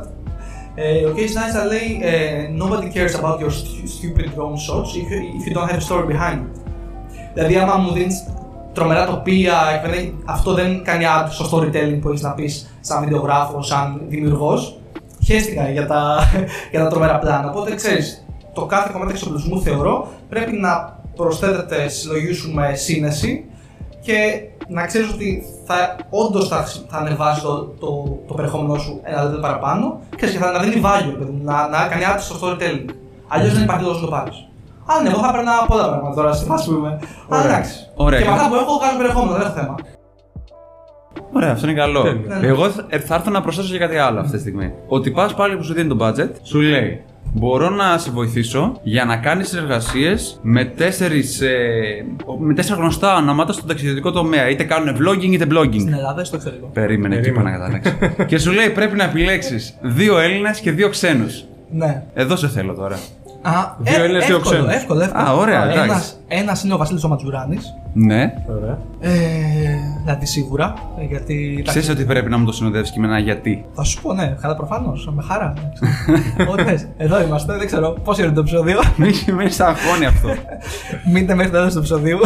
Ε, 0.75 1.05
ο 1.05 1.13
Casey 1.15 1.19
Neistat 1.19 1.67
λέει 1.67 1.99
ε, 2.01 2.49
Nobody 2.59 2.87
cares 2.95 3.19
about 3.21 3.39
your 3.39 3.51
stu- 3.51 3.87
stupid 3.97 4.25
drone 4.35 4.57
shots 4.65 4.89
if 4.99 5.07
you, 5.11 5.19
if 5.39 5.47
you 5.47 5.53
don't 5.57 5.69
have 5.71 5.79
a 5.81 5.87
story 5.89 6.07
behind 6.13 6.39
it. 6.39 6.59
Δηλαδή, 7.33 7.55
άμα 7.57 7.75
μου 7.75 7.91
δίνεις 7.91 8.23
τρομερά 8.73 9.05
τοπία, 9.05 9.53
εκπαιδεύει- 9.75 10.13
αυτό 10.25 10.53
δεν 10.53 10.83
κάνει 10.83 11.03
add 11.07 11.27
στο 11.29 11.57
storytelling 11.57 11.99
που 12.01 12.09
έχεις 12.09 12.21
να 12.21 12.33
πεις 12.33 12.75
σαν 12.79 13.03
βιντεογράφος, 13.03 13.67
σαν 13.67 14.01
δημιουργός. 14.07 14.79
Χαίστηκα 15.25 15.69
για 15.69 15.87
τα, 15.87 16.19
για 16.71 16.79
τα 16.79 16.87
τρομερά 16.87 17.19
πλάνα. 17.19 17.49
Οπότε 17.49 17.75
ξέρεις, 17.75 18.25
το 18.53 18.65
κάθε 18.65 18.89
κομμάτι 18.93 19.11
εξοπλισμού 19.11 19.61
θεωρώ 19.61 20.07
πρέπει 20.29 20.55
να 20.57 20.99
προσθέτεται 21.15 21.89
στη 21.89 21.99
συλλογή 21.99 22.33
σου 22.33 22.53
με 22.53 22.73
σύνεση 22.75 23.45
και 24.01 24.41
να 24.69 24.85
ξέρεις 24.85 25.09
ότι 25.13 25.43
θα, 25.65 25.95
όντως 26.09 26.47
θα, 26.47 26.63
θα 26.89 26.97
ανεβάσει 26.97 27.41
το, 27.41 27.55
το, 27.79 28.19
το 28.27 28.33
περιεχόμενό 28.33 28.77
σου 28.77 28.99
ένα 29.03 29.23
level 29.23 29.41
παραπάνω 29.41 29.99
ξέρεις, 30.15 30.35
και 30.35 30.41
θα 30.41 30.51
να 30.51 30.59
δίνει 30.59 30.81
value, 30.85 31.15
παιδί 31.19 31.31
μου, 31.31 31.43
να, 31.43 31.67
να 31.67 31.87
κάνει 31.87 32.03
add 32.13 32.19
στο 32.19 32.35
storytelling. 32.41 32.89
Αλλιώς 33.27 33.53
δεν 33.53 33.63
υπάρχει 33.63 33.83
λόγος 33.83 34.01
να 34.01 34.05
το 34.07 34.11
πάρεις. 34.11 34.47
Αν 34.85 35.05
εγώ 35.05 35.19
θα 35.19 35.27
έπαιρνα 35.29 35.51
πολλά 35.67 35.89
πράγματα 35.89 36.15
τώρα 36.15 36.33
στη 36.33 36.45
φάση 36.45 36.69
που 36.69 36.75
είμαι. 36.75 36.99
Αλλά 37.29 37.41
Ωραία. 37.41 37.55
εντάξει. 37.55 37.75
Ωραία. 37.95 38.19
Και 38.19 38.25
με 38.25 38.31
αυτά 38.31 38.47
που 38.49 38.55
έχω 38.55 38.77
βγάζω 38.77 38.97
περιεχόμενο, 38.97 39.31
δεν 39.31 39.41
έχω 39.41 39.53
θέμα. 39.53 39.75
Ωραία, 41.33 41.51
αυτό 41.51 41.69
είναι 41.69 41.79
καλό. 41.79 42.01
Τέλεια. 42.01 42.37
Ναι. 42.37 42.47
Εγώ 42.47 42.69
θα 42.69 42.85
θα 43.05 43.15
έρθω 43.15 43.29
να 43.29 43.41
προσθέσω 43.41 43.71
και 43.71 43.77
κάτι 43.77 43.97
άλλο 43.97 44.19
αυτή 44.19 44.31
τη 44.31 44.39
στιγμή. 44.39 44.73
Ότι 44.87 45.11
πας 45.11 45.33
πάλι 45.33 45.57
που 45.57 45.63
σου 45.63 45.73
δίνει 45.73 45.95
το 45.95 46.05
budget, 46.05 46.29
σου 46.41 46.59
λέει 46.59 47.03
Μπορώ 47.33 47.69
να 47.69 47.97
σε 47.97 48.11
βοηθήσω 48.11 48.79
για 48.83 49.05
να 49.05 49.17
κάνεις 49.17 49.47
συνεργασίες 49.47 50.39
με, 50.41 50.65
τέσσερις, 50.65 51.41
ε, 51.41 51.57
με 52.39 52.53
τέσσερα 52.53 52.79
γνωστά 52.79 53.15
ονόματα 53.15 53.53
στον 53.53 53.67
ταξιδιωτικό 53.67 54.11
τομέα. 54.11 54.49
Είτε 54.49 54.63
κάνουν 54.63 54.95
vlogging 54.97 55.31
είτε 55.31 55.45
blogging. 55.51 55.79
Στην 55.79 55.93
Ελλάδα 55.93 56.21
ή 56.21 56.25
στο 56.25 56.35
εξωτερικό. 56.35 56.69
Περίμενε 56.73 57.15
εκεί 57.15 57.23
Περίμενε. 57.31 57.57
πάνω 57.57 57.67
να 57.67 57.79
καταλήξω. 57.79 58.23
και 58.23 58.37
σου 58.37 58.51
λέει 58.51 58.69
πρέπει 58.69 58.95
να 58.97 59.03
επιλέξεις 59.03 59.73
δύο 59.81 60.19
Έλληνες 60.19 60.59
και 60.59 60.71
δύο 60.71 60.89
ξένους. 60.89 61.43
Ναι. 61.71 62.03
Εδώ 62.13 62.35
σε 62.35 62.47
θέλω 62.47 62.73
τώρα. 62.73 62.95
Α, 63.41 63.51
Δύο 63.77 64.03
Έλληνες, 64.03 64.25
δύο 64.25 64.35
εύκολο, 64.35 64.55
ξένους. 64.55 64.73
εύκολο, 64.75 65.01
εύκολο. 65.01 65.23
Α, 65.27 65.33
ωραία, 65.35 65.63
εντάξει. 65.63 65.83
Ένας, 65.89 66.19
ένας 66.27 66.63
είναι 66.63 66.73
ο 66.73 66.77
Βασίλης 66.77 67.03
ο 67.03 67.07
Ματζουράνης. 67.07 67.73
Ναι. 67.93 68.33
Ωραία. 68.47 68.77
Ε, 68.99 69.11
δηλαδή 70.09 70.25
σίγουρα, 70.25 70.73
ε, 70.99 71.05
γιατί... 71.05 71.63
Ξέρεις 71.67 71.89
ότι 71.89 72.05
πρέπει 72.05 72.29
να 72.29 72.37
μου 72.37 72.45
το 72.45 72.51
συνοδεύσει 72.51 72.91
και 72.93 72.99
με 72.99 73.07
ένα 73.07 73.19
γιατί; 73.19 73.65
Θα 73.73 73.83
σου 73.83 74.01
πω, 74.01 74.13
ναι, 74.13 74.35
χαρά 74.39 74.55
προφανώς, 74.55 75.09
με 75.15 75.23
χαρά. 75.23 75.53
εντάξει. 75.57 75.83
Ό,τι 76.51 76.63
θες. 76.63 76.87
Εδώ 76.97 77.21
είμαστε, 77.21 77.57
δεν 77.57 77.65
ξέρω 77.65 77.91
πόσο 78.03 78.23
είναι 78.23 78.31
το 78.31 78.39
επεισόδιο. 78.39 78.79
Μην 78.97 79.13
μην 79.35 79.51
σε 79.51 79.63
αγχώνει 79.63 80.05
αυτό. 80.05 80.29
Μείνετε 81.13 81.35
μέχρι 81.35 81.51
το 81.51 81.57
τέλος 81.57 81.71
του 81.73 81.77
επεισοδίου. 81.77 82.19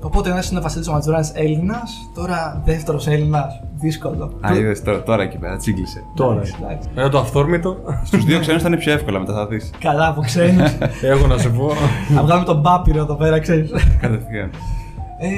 Οπότε 0.00 0.30
ένας 0.30 0.50
είναι 0.50 0.58
ο 0.58 0.62
Βασίλης 0.62 0.88
ο 0.88 0.92
Ματζουράνης 0.92 1.30
Έλληνας, 1.34 2.10
τώρα 2.14 2.62
δεύτερος 2.64 3.06
Έλληνας, 3.06 3.60
δύσκολο. 3.74 4.32
Α, 4.40 4.54
είδες 4.54 4.82
τώρα, 4.82 5.02
τώρα 5.02 5.22
εκεί 5.22 5.38
πέρα, 5.38 5.56
τσίγκλισε. 5.56 6.02
Τώρα. 6.14 6.40
Εντάξει. 6.62 6.88
Μετά 6.94 7.08
το 7.08 7.18
αυθόρμητο. 7.18 7.76
Στους 8.04 8.24
δύο 8.24 8.40
ξένους 8.40 8.62
θα 8.62 8.68
είναι 8.68 8.76
πιο 8.76 8.92
εύκολα 8.92 9.18
μετά 9.18 9.32
θα 9.32 9.46
δεις. 9.46 9.70
Καλά 9.78 10.08
από 10.08 10.20
ξένους. 10.20 10.70
Έχω 11.02 11.26
να 11.26 11.38
σε 11.38 11.48
πω. 11.48 11.72
Να 12.14 12.22
βγάλουμε 12.22 12.46
τον 12.46 12.62
Πάπυρο 12.62 12.98
εδώ 13.00 13.14
πέρα, 13.14 13.38
ξέρεις. 13.38 13.70
Κατευθείαν. 14.00 14.50
Ε, 15.18 15.28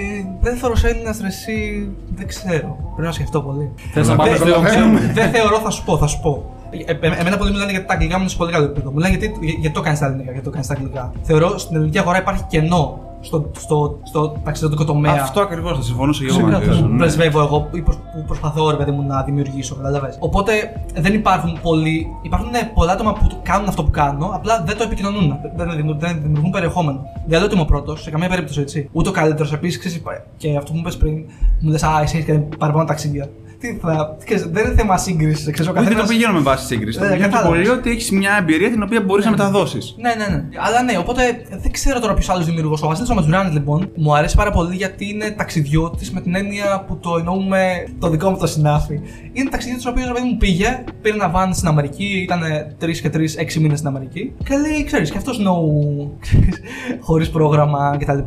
δεύτερο 0.40 0.72
Έλληνας 0.84 1.20
ρε 1.20 1.26
εσύ 1.26 1.88
δεν 2.14 2.26
ξέρω. 2.26 2.76
Πρέπει 2.94 3.06
να 3.06 3.12
σκεφτώ 3.12 3.40
πολύ. 3.42 3.70
Θες 3.92 4.08
να 4.08 4.16
πάμε 4.16 4.30
Δεν- 4.30 4.38
στο 4.38 4.60
δεν- 4.60 4.64
ξένο. 4.64 4.98
Δεν 5.12 5.30
θεωρώ, 5.30 5.58
θα 5.58 5.70
σου 5.70 5.84
πω, 5.84 5.98
θα 5.98 6.06
σου 6.06 6.20
πω. 6.20 6.54
Ε, 6.70 6.92
ε, 6.92 7.20
εμένα 7.20 7.36
πολλοί 7.36 7.50
μιλάνε 7.50 7.70
για 7.70 7.86
τα 7.86 7.92
αγγλικά 7.92 8.14
μου 8.14 8.20
είναι 8.20 8.30
σε 8.30 8.36
πολύ 8.36 8.52
καλό 8.52 8.64
επίπεδο. 8.64 8.90
Μου 8.90 8.98
λένε 8.98 9.16
γιατί, 9.16 9.34
γιατί 9.60 9.70
το 9.74 9.80
κάνεις 9.80 9.98
στα 9.98 10.06
ελληνικά, 10.06 10.30
γιατί 10.30 10.44
το 10.44 10.50
κάνεις 10.50 10.66
στα 10.66 10.74
αγγλικά. 10.74 11.12
Θεωρώ 11.22 11.58
στην 11.58 11.76
ελληνική 11.76 11.98
αγορά 11.98 12.18
υπάρχει 12.18 12.42
κενό 12.48 13.00
στο, 13.20 13.50
στο, 13.58 13.98
στο 14.02 14.36
ταξιδιωτικό 14.44 14.84
τομέα. 14.84 15.12
Αυτό 15.22 15.40
ακριβώς 15.40 15.76
θα 15.76 15.82
συμφωνήσω 15.82 16.24
και 16.24 16.30
εγώ 16.30 16.38
Που 16.40 16.46
μαζί 16.46 16.72
σου. 16.72 16.88
ναι. 16.88 16.96
πρεσβεύω 16.96 17.40
εγώ 17.40 17.68
ή 17.72 17.80
προσ- 17.80 17.98
που 17.98 18.24
προσπαθώ 18.26 18.70
ρε 18.70 18.76
παιδί 18.76 18.90
μου 18.90 19.02
να 19.06 19.22
δημιουργήσω, 19.22 19.74
καταλαβες. 19.74 20.16
Οπότε 20.20 20.52
δεν 20.94 21.14
υπάρχουν 21.14 21.58
πολλοί. 21.62 22.06
Υπάρχουν 22.22 22.50
ναι, 22.50 22.70
πολλά 22.74 22.92
άτομα 22.92 23.12
που 23.12 23.26
το 23.28 23.36
κάνουν 23.42 23.68
αυτό 23.68 23.84
που 23.84 23.90
κάνω, 23.90 24.30
απλά 24.34 24.62
δεν 24.66 24.76
το 24.76 24.82
επικοινωνούν. 24.82 25.28
Δεν, 25.28 25.52
δεν, 25.56 25.76
δημιουργούν- 25.76 25.98
δεν 26.00 26.22
δημιουργούν 26.22 26.50
περιεχόμενο. 26.50 27.00
Δεν 27.26 27.36
λέω 27.38 27.44
ότι 27.44 27.52
είμαι 27.54 27.62
ο 27.62 27.66
πρώτος, 27.66 28.02
σε 28.02 28.10
καμία 28.10 28.28
περίπτωση 28.28 28.60
έτσι. 28.60 28.88
Ούτε 28.92 29.08
ο 29.08 29.12
καλύτερος. 29.12 29.52
Επίσης, 29.52 30.02
και 30.36 30.56
αυτό 30.56 30.70
που 30.70 30.74
μου 30.76 30.80
είπες 30.80 30.96
πριν, 30.96 31.14
μου 31.60 31.70
λες, 31.70 31.82
Α, 31.82 32.00
εσύ 32.02 32.16
έχεις 32.16 32.28
κάνει 32.28 32.44
παραπάνω 32.58 32.84
ταξίδια. 32.84 33.28
Τι 33.60 33.78
θα. 33.82 34.16
ξέρεις, 34.24 34.42
δεν 34.44 34.64
είναι 34.66 34.74
θέμα 34.74 34.96
σύγκρισης. 34.98 35.50
Ξέρω, 35.52 35.68
ο 35.70 35.72
Όχι, 35.72 35.84
δεν 35.88 35.88
το 35.96 36.00
καθένας- 36.00 36.08
πηγαίνω 36.08 36.32
με 36.32 36.40
βάση 36.40 36.66
σύγκριση. 36.66 36.98
Το 36.98 37.04
Ε, 37.04 37.08
πηγαίνω 37.08 37.28
πιο 37.28 37.36
κατάλαβες. 37.38 37.66
πολύ 37.66 37.78
ότι 37.78 37.90
έχεις 37.90 38.10
μια 38.10 38.36
εμπειρία 38.40 38.70
την 38.70 38.82
οποία 38.82 39.00
μπορείς 39.02 39.24
να 39.24 39.30
μεταδώσεις. 39.30 39.94
Ναι, 39.98 40.14
ναι, 40.14 40.34
ναι. 40.36 40.44
Αλλά 40.66 40.82
ναι, 40.82 40.98
οπότε 40.98 41.22
δεν 41.62 41.70
ξέρω 41.70 42.00
τώρα 42.00 42.14
ποιος 42.14 42.28
άλλος 42.28 42.44
δημιουργός. 42.46 42.82
Ο 42.82 42.86
Βασίλης 42.86 43.10
ο 43.10 43.14
Ματζουράνη, 43.14 43.52
λοιπόν, 43.52 43.90
μου 43.96 44.14
αρέσει 44.16 44.36
πάρα 44.36 44.50
πολύ 44.50 44.76
γιατί 44.76 45.08
είναι 45.08 45.30
ταξιδιώτης 45.30 46.10
με 46.12 46.20
την 46.20 46.34
έννοια 46.34 46.84
που 46.86 46.96
το 46.96 47.16
εννοούμε 47.18 47.60
το 47.98 48.08
δικό 48.10 48.30
μου 48.30 48.36
το 48.36 48.46
συνάφι. 48.46 49.00
Είναι 49.32 49.50
ταξιδιώτης 49.50 49.86
ο 49.86 49.90
οποίος 49.90 50.12
παιδί 50.12 50.26
μου 50.26 50.36
πήγε, 50.36 50.84
πήρε 51.02 51.14
ένα 51.14 51.32
van 51.34 51.48
στην 51.52 51.68
Αμερική, 51.68 52.04
ήταν 52.22 52.40
3 52.78 53.00
και 53.00 53.08
3, 53.10 53.36
6 53.38 53.60
μήνες 53.60 53.78
στην 53.78 53.90
Αμερική 53.90 54.32
και 54.44 54.56
λέει, 54.56 54.84
ξέρεις, 54.84 55.10
και 55.10 55.16
αυτός 55.18 55.40
no. 55.40 55.52
χωρίς 57.06 57.30
πρόγραμμα 57.30 57.96
κτλ. 57.98 58.18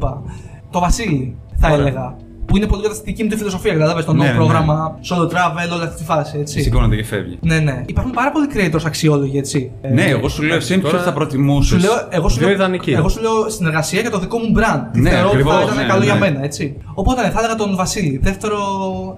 Το 0.70 0.80
Βασίλη, 0.80 1.36
θα 1.58 1.68
Ωραία. 1.72 1.80
έλεγα. 1.86 2.16
Που 2.52 2.58
είναι 2.58 2.68
πολύ 2.68 2.82
κατά 2.84 2.94
τη 2.96 3.02
δική 3.04 3.24
μου 3.24 3.30
τη 3.30 3.36
φιλοσοφία, 3.38 3.74
κατάλαβες 3.74 4.06
το 4.06 4.14
Ναι, 4.14 4.24
νέο 4.24 4.32
ναι, 4.32 4.38
πρόγραμμα, 4.38 4.98
solo 5.10 5.24
travel, 5.34 5.70
όλη 5.74 5.84
αυτή 5.84 5.98
τη 5.98 6.04
φάση, 6.04 6.38
έτσι. 6.40 6.62
Σηκώνεται 6.62 6.96
και 6.96 7.04
φεύγει. 7.04 7.38
Ναι, 7.42 7.58
ναι. 7.60 7.84
Υπάρχουν 7.86 8.12
πάρα 8.14 8.32
πολλοί 8.32 8.48
creators 8.54 8.86
αξιόλογοι, 8.86 9.38
έτσι. 9.38 9.72
Ναι, 9.94 10.02
Ε, 10.04 10.10
εγώ 10.10 10.30
σου 10.30 10.44
λέω, 10.44 10.56
εσύ 10.56 10.80
τώρα- 10.80 10.90
ποιος 10.94 11.04
θα 11.06 11.14
προτιμούσες. 11.14 11.82
Σου 11.82 11.88
λέω, 11.88 12.08
εγώ, 12.10 12.30
σου 12.30 12.38
Δύο 12.38 12.48
λέω, 12.48 12.56
ιδανικοί. 12.56 12.92
εγώ 12.92 13.10
σου 13.10 13.22
λέω 13.22 13.50
συνεργασία 13.50 14.02
για 14.02 14.10
το 14.12 14.20
δικό 14.20 14.38
μου 14.38 14.52
brand. 14.58 14.82
Τι 14.94 15.00
Ναι, 15.02 15.10
θεωρώ 15.10 15.28
ότι 15.28 15.36
ακριβώς, 15.38 15.56
θα 15.56 15.62
ήταν 15.64 15.76
ναι, 15.76 15.84
καλό 15.84 16.00
ναι. 16.00 16.06
για 16.06 16.16
μένα, 16.16 16.44
έτσι. 16.44 16.78
Οπότε 16.94 17.22
ναι, 17.22 17.30
θα 17.30 17.40
έλεγα 17.40 17.56
τον 17.56 17.76
Βασίλη. 17.76 18.20
Δεύτερο, 18.24 18.58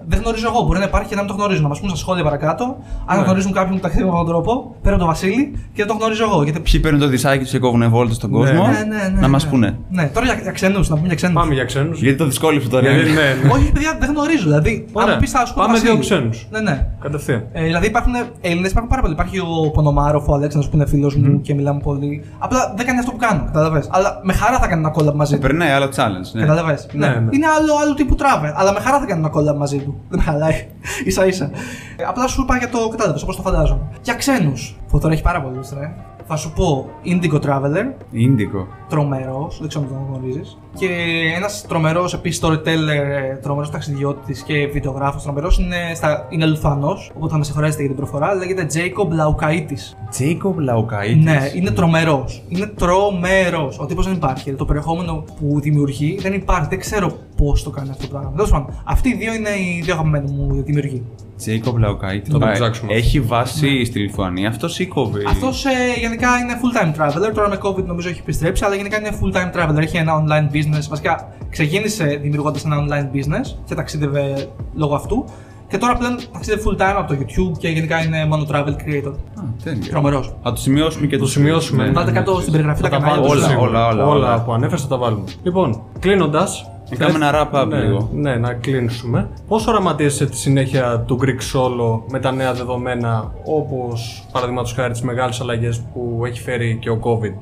δεν 0.06 0.20
γνωρίζω 0.22 0.46
εγώ. 0.52 0.62
Μπορεί 0.66 0.78
να 0.78 0.84
υπάρχει 0.84 1.08
και 1.08 1.14
να 1.14 1.20
μην 1.22 1.30
το 1.30 1.36
γνωρίζω. 1.36 1.62
Να 1.62 1.68
μας 1.68 1.80
πούν 1.80 1.88
στα 1.88 1.98
σχόλια 1.98 2.24
παρακάτω. 2.24 2.76
Αν 3.06 3.18
Ναι. 3.18 3.24
γνωρίζουν 3.24 3.52
κάποιον 3.52 3.74
που 3.76 3.80
ταξιδεύει 3.80 4.10
με 4.10 4.16
αυτόν 4.18 4.26
τον 4.34 4.42
τρόπο, 4.44 4.74
πέρα 4.82 4.96
τον 4.96 5.06
Βασίλη 5.06 5.50
και 5.54 5.82
δεν 5.82 5.86
το 5.86 5.94
γνωρίζω 5.94 6.24
εγώ. 6.24 6.42
Γιατί... 6.42 6.60
Ποιοι 6.60 6.80
παίρνουν 6.80 7.00
το 7.00 7.06
δισάκι 7.08 7.42
τους 7.42 7.50
και 7.52 7.58
κόβουν 7.58 7.88
βόλτα 7.90 8.14
στον 8.14 8.30
Ναι. 8.30 8.36
κόσμο. 8.38 8.66
Ναι, 8.66 8.72
ναι, 8.96 9.08
ναι, 9.14 9.20
να 9.20 9.28
μας 9.28 9.44
ναι. 9.44 9.50
πούνε. 9.50 9.78
Ναι, 9.90 10.10
τώρα 10.14 10.26
για, 10.26 10.38
για 10.42 10.52
ξένους, 10.52 10.88
να 10.88 10.94
πούμε 10.94 11.06
για 11.06 11.16
ξένους. 11.16 11.34
Πάμε 11.34 11.54
για 11.54 11.64
ξένους. 11.64 12.00
Γιατί 12.00 12.18
το 12.18 12.24
δυσκόλυψε 12.24 12.68
τώρα. 12.68 12.90
Γιατί, 12.90 13.10
ναι, 13.10 13.23
ναι. 13.42 13.52
Όχι, 13.52 13.72
παιδιά, 13.72 13.96
δεν 14.00 14.10
γνωρίζω. 14.10 14.42
Δηλαδή, 14.42 14.86
Ωραία. 14.92 15.12
αν 15.14 15.18
πεις 15.20 15.30
θα 15.30 15.46
σου 15.46 15.54
πω. 15.54 15.60
Πάμε 15.60 15.72
Βασίλη. 15.72 15.90
δύο 15.90 16.00
ξένους. 16.00 16.46
Ναι, 16.50 16.60
ναι. 16.60 16.86
Κατευθείαν. 17.00 17.44
Ε, 17.52 17.62
δηλαδή 17.64 17.86
υπάρχουν 17.86 18.12
Έλληνες, 18.40 18.70
υπάρχουν 18.70 18.90
πάρα 18.90 19.02
πολλοί. 19.02 19.14
Υπάρχει 19.14 19.38
ο 19.38 19.70
Πονομάροφ, 19.72 20.28
ο 20.28 20.34
Αλέξανδρος 20.34 20.70
που 20.70 20.76
είναι 20.76 20.86
φίλος 20.86 21.16
μου 21.16 21.40
και 21.40 21.54
μιλάμε 21.54 21.80
πολύ. 21.80 22.24
Απλά 22.38 22.72
δεν 22.76 22.86
κάνει 22.86 22.98
αυτό 22.98 23.10
που 23.10 23.16
κάνω, 23.16 23.42
καταλαβες. 23.44 23.88
Αλλά 23.90 24.20
με 24.22 24.32
χαρά 24.32 24.58
θα 24.58 24.66
κάνει 24.66 24.80
ένα 24.86 24.94
collab 24.96 25.14
μαζί 25.14 25.34
του. 25.34 25.40
Περνάει 25.40 25.70
άλλο 25.70 25.86
challenge. 25.96 26.28
Ναι. 26.32 26.40
Κατάλαβες. 26.40 26.86
Ναι, 26.92 27.06
ναι. 27.06 27.14
Είναι 27.30 27.46
άλλο, 27.58 27.72
άλλο 27.82 27.94
τύπου 27.94 28.14
travel. 28.18 28.52
Αλλά 28.54 28.72
με 28.72 28.80
χαρά 28.80 28.98
θα 29.00 29.06
κάνει 29.06 29.20
ένα 29.20 29.30
collab 29.34 29.56
μαζί 29.56 29.78
του. 29.78 29.94
Δεν 30.08 30.18
με 30.18 30.24
χαλάει. 30.30 30.66
Ίσα 31.16 31.26
ίσα. 31.26 31.50
Ε, 31.96 32.04
απλά 32.08 32.26
σου 32.26 32.42
είπα 32.42 32.56
για 32.56 32.68
το 32.68 32.88
κατάλαβες 32.88 33.22
όπως 33.22 33.36
το 33.36 33.42
φαντάζομαι. 33.42 33.82
Για 34.02 34.14
ξένους. 34.14 34.76
Που 34.88 34.98
τώρα 34.98 35.12
έχει 35.14 35.22
πάρα 35.22 35.42
πολλούς, 35.42 35.70
ρε. 35.78 35.92
Θα 36.26 36.36
σου 36.36 36.52
πω 36.52 36.88
Indigo 37.04 37.40
Traveler, 37.40 37.84
Indigo. 38.10 38.66
τρομερός, 38.88 39.58
δεν 39.60 39.68
ξέρω 39.68 39.84
αν 39.84 39.90
τον 39.90 40.06
γνωρίζεις. 40.16 40.58
Και 40.78 40.88
ένας 41.36 41.64
τρομερός 41.68 42.14
επίσης 42.14 42.40
storyteller, 42.44 43.38
τρομερός 43.42 43.70
ταξιδιώτης 43.70 44.42
και 44.42 44.66
βιντεογράφος 44.72 45.22
τρομερός 45.22 45.58
είναι, 45.58 45.76
στα- 45.94 46.26
είναι 46.30 46.46
Λιθουανός, 46.46 46.96
οπότε 47.16 47.32
θα 47.32 47.38
με 47.38 47.44
συγχωρέσετε 47.44 47.80
για 47.82 47.90
την 47.90 47.96
προφορά. 48.00 48.34
Λέγεται 48.34 48.66
Jacob 48.74 49.08
Laukaitis. 49.08 49.96
Jacob 50.10 50.58
Laukaitis. 50.58 51.24
Ναι, 51.24 51.38
είναι 51.54 51.70
τρομερός. 51.70 52.42
Είναι 52.48 52.66
τρομερός. 52.66 53.78
Ο 53.78 53.86
τύπος 53.86 54.04
δεν 54.04 54.14
υπάρχει. 54.14 54.42
Δηλαδή, 54.42 54.58
το 54.58 54.64
περιεχόμενο 54.64 55.24
που 55.40 55.60
δημιουργεί 55.60 56.18
δεν 56.20 56.32
υπάρχει. 56.32 56.66
Δεν 56.68 56.78
ξέρω 56.80 57.12
πώς 57.36 57.62
το 57.62 57.70
κάνει 57.70 57.90
αυτό 57.90 58.02
το 58.02 58.08
πράγμα. 58.12 58.30
Τέλος 58.30 58.50
πάντων, 58.50 58.82
αυτοί 58.84 59.08
οι 59.08 59.14
δύο 59.14 59.34
είναι 59.34 59.48
οι 59.48 59.80
δύο 59.84 59.92
αγαπημένοι 59.94 60.30
μου 60.30 60.62
δημιουργοί. 60.62 61.02
Τζέικομπ 61.36 61.78
Λαουκαίτης. 61.78 62.32
Θα 62.32 62.38
το 62.38 62.46
ψάξουμε. 62.52 62.92
Έχει 62.94 63.20
βάση 63.20 63.84
στη 63.84 63.98
Λιθουανία. 63.98 64.48
Αυτός 64.48 64.78
ή 64.78 64.86
κόβει. 64.86 65.22
Αυτός 65.28 65.64
ε, 65.64 65.70
γενικά 66.00 66.28
είναι 66.38 66.52
full 66.60 66.76
time 66.78 67.00
traveler. 67.00 67.32
Τώρα 67.34 67.48
με 67.48 67.58
COVID 67.62 67.84
νομίζω 67.84 68.08
έχει 68.08 68.20
επιστρέψει, 68.20 68.64
αλλά 68.64 68.74
γενικά 68.74 68.98
είναι 68.98 69.10
full 69.20 69.36
time 69.36 69.52
traveler. 69.56 69.76
Έχει 69.82 69.96
ένα 69.96 70.24
online 70.24 70.54
business. 70.56 70.63
Βασικά 70.88 71.28
ξεκίνησε 71.50 72.04
δημιουργώντας 72.22 72.64
ένα 72.64 72.76
online 72.86 73.16
business 73.16 73.56
και 73.64 73.74
ταξίδευε 73.74 74.48
λόγω 74.74 74.94
αυτού. 74.94 75.24
Και 75.68 75.78
τώρα 75.78 75.96
πλέον 75.96 76.16
ταξίδευε 76.32 76.62
full 76.66 76.74
time 76.80 76.94
από 76.96 77.14
το 77.14 77.20
YouTube 77.20 77.58
και 77.58 77.68
γενικά 77.68 78.04
είναι 78.04 78.26
μόνο 78.26 78.46
travel 78.50 78.68
creator. 78.86 79.12
Α, 79.12 79.42
τέλεια. 79.64 79.88
Τρομερός. 79.90 80.34
Θα 80.42 80.52
το 80.52 80.60
σημειώσουμε 80.60 81.06
και 81.06 81.18
Το 81.18 81.26
σημειώσουμε. 81.26 81.84
Ναι, 81.84 81.92
Βάλτε 81.92 82.10
ναι, 82.10 82.18
κάτω 82.18 82.34
ναι. 82.34 82.40
στην 82.40 82.52
περιγραφή 82.52 82.82
Θα 82.82 82.88
τα 82.88 82.96
τα 82.96 83.02
κανάλια. 83.02 83.22
βάλουμε. 83.28 83.38
όλα, 83.40 83.48
σίγουρα. 83.48 83.86
όλα, 83.88 83.88
όλα, 83.88 84.06
όλα. 84.06 84.42
που 84.42 84.52
ανέφερες 84.52 84.82
θα 84.82 84.88
τα 84.88 84.96
βάλουμε. 84.96 85.24
Λοιπόν, 85.42 85.82
κλείνοντας. 85.98 86.68
Να 86.90 86.96
κάνουμε 86.96 87.26
ένα 87.26 87.50
wrap-up 87.52 87.66
ναι, 87.68 87.80
λίγο. 87.80 88.10
Ναι, 88.14 88.36
να 88.36 88.52
κλείσουμε. 88.52 89.28
Πώς 89.48 89.66
οραματίζεσαι 89.66 90.26
τη 90.26 90.36
συνέχεια 90.36 91.04
του 91.06 91.18
Greek 91.22 91.28
Solo 91.58 92.02
με 92.10 92.20
τα 92.20 92.32
νέα 92.32 92.52
δεδομένα, 92.52 93.32
όπως 93.44 94.26
παραδείγματος 94.32 94.72
χάρη 94.72 94.92
τις 94.92 95.02
μεγάλες 95.02 95.40
αλλαγές 95.40 95.80
που 95.92 96.22
έχει 96.26 96.40
φέρει 96.40 96.78
και 96.80 96.90
ο 96.90 97.00
COVID; 97.02 97.34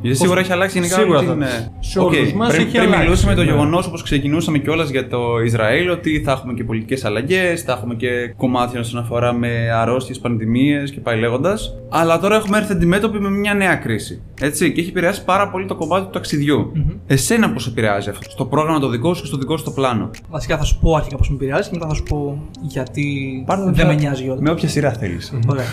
Γιατί 0.00 0.16
σίγουρα 0.16 0.40
έχει 0.40 0.52
αλλάξει 0.52 0.78
γενικά 0.78 0.96
Σίγουρα 0.98 1.18
όλη 1.18 1.26
θα- 1.26 1.32
την. 1.32 1.42
ε, 1.42 1.70
σε 1.80 1.98
οκ, 2.00 2.12
όλους 2.12 2.32
μας 2.32 2.48
πριν, 2.48 2.60
έχει 2.60 2.70
πριν 2.70 2.82
αλλάξει, 2.82 3.02
μιλούσαμε 3.04 3.34
το 3.34 3.42
ναι. 3.42 3.50
γεγονός 3.50 3.86
όπως 3.86 4.02
ξεκινούσαμε 4.02 4.58
κιόλας 4.58 4.90
για 4.90 5.08
το 5.08 5.18
Ισραήλ 5.44 5.90
ότι 5.90 6.20
θα 6.24 6.32
έχουμε 6.32 6.52
και 6.52 6.64
πολιτικές 6.64 7.04
αλλαγές, 7.04 7.62
θα 7.62 7.72
έχουμε 7.72 7.94
και 7.94 8.34
κομμάτια 8.36 8.80
όσον 8.80 9.00
αφορά 9.00 9.32
με 9.32 9.70
αρρώστιες, 9.74 10.18
πανδημίες 10.18 10.90
και 10.90 11.00
πάει 11.00 11.18
λέγοντας. 11.18 11.74
Αλλά 11.88 12.20
τώρα 12.20 12.36
έχουμε 12.36 12.58
έρθει 12.58 12.72
αντιμέτωποι 12.72 13.18
με 13.18 13.30
μια 13.30 13.54
νέα 13.54 13.74
κρίση. 13.74 14.22
Έτσι, 14.40 14.72
και 14.72 14.80
έχει 14.80 14.90
επηρεάσει 14.90 15.24
πάρα 15.24 15.48
πολύ 15.50 15.66
το 15.66 15.74
κομμάτι 15.74 16.04
του 16.04 16.10
ταξιδιού 16.10 16.72
Εσένα 17.06 17.50
πώς 17.52 17.66
επηρεάζει 17.66 18.10
αυτό, 18.10 18.30
στο 18.30 18.44
πρόγραμμα 18.44 18.75
το 18.80 18.88
δικό 18.88 19.14
σου 19.14 19.20
και 19.20 19.26
στο 19.26 19.36
δικό 19.36 19.56
σου 19.56 19.64
το 19.64 19.70
πλάνο. 19.70 20.10
Βασικά 20.30 20.58
θα 20.58 20.64
σου 20.64 20.78
πω 20.78 20.94
αρχικά 20.94 21.16
πώς 21.16 21.28
με 21.28 21.34
επηρεάζει 21.34 21.68
και 21.68 21.74
μετά 21.76 21.88
θα 21.88 21.94
σου 21.94 22.02
πω 22.02 22.42
γιατί 22.62 23.42
Πάρτε 23.46 23.70
δεν 23.70 23.86
με 23.86 23.94
νοιάζει 23.94 24.28
όλα. 24.28 24.40
Με 24.40 24.50
όποια 24.50 24.68
σειρά 24.68 24.92
θέλεις. 24.92 25.32
Ωραία. 25.48 25.64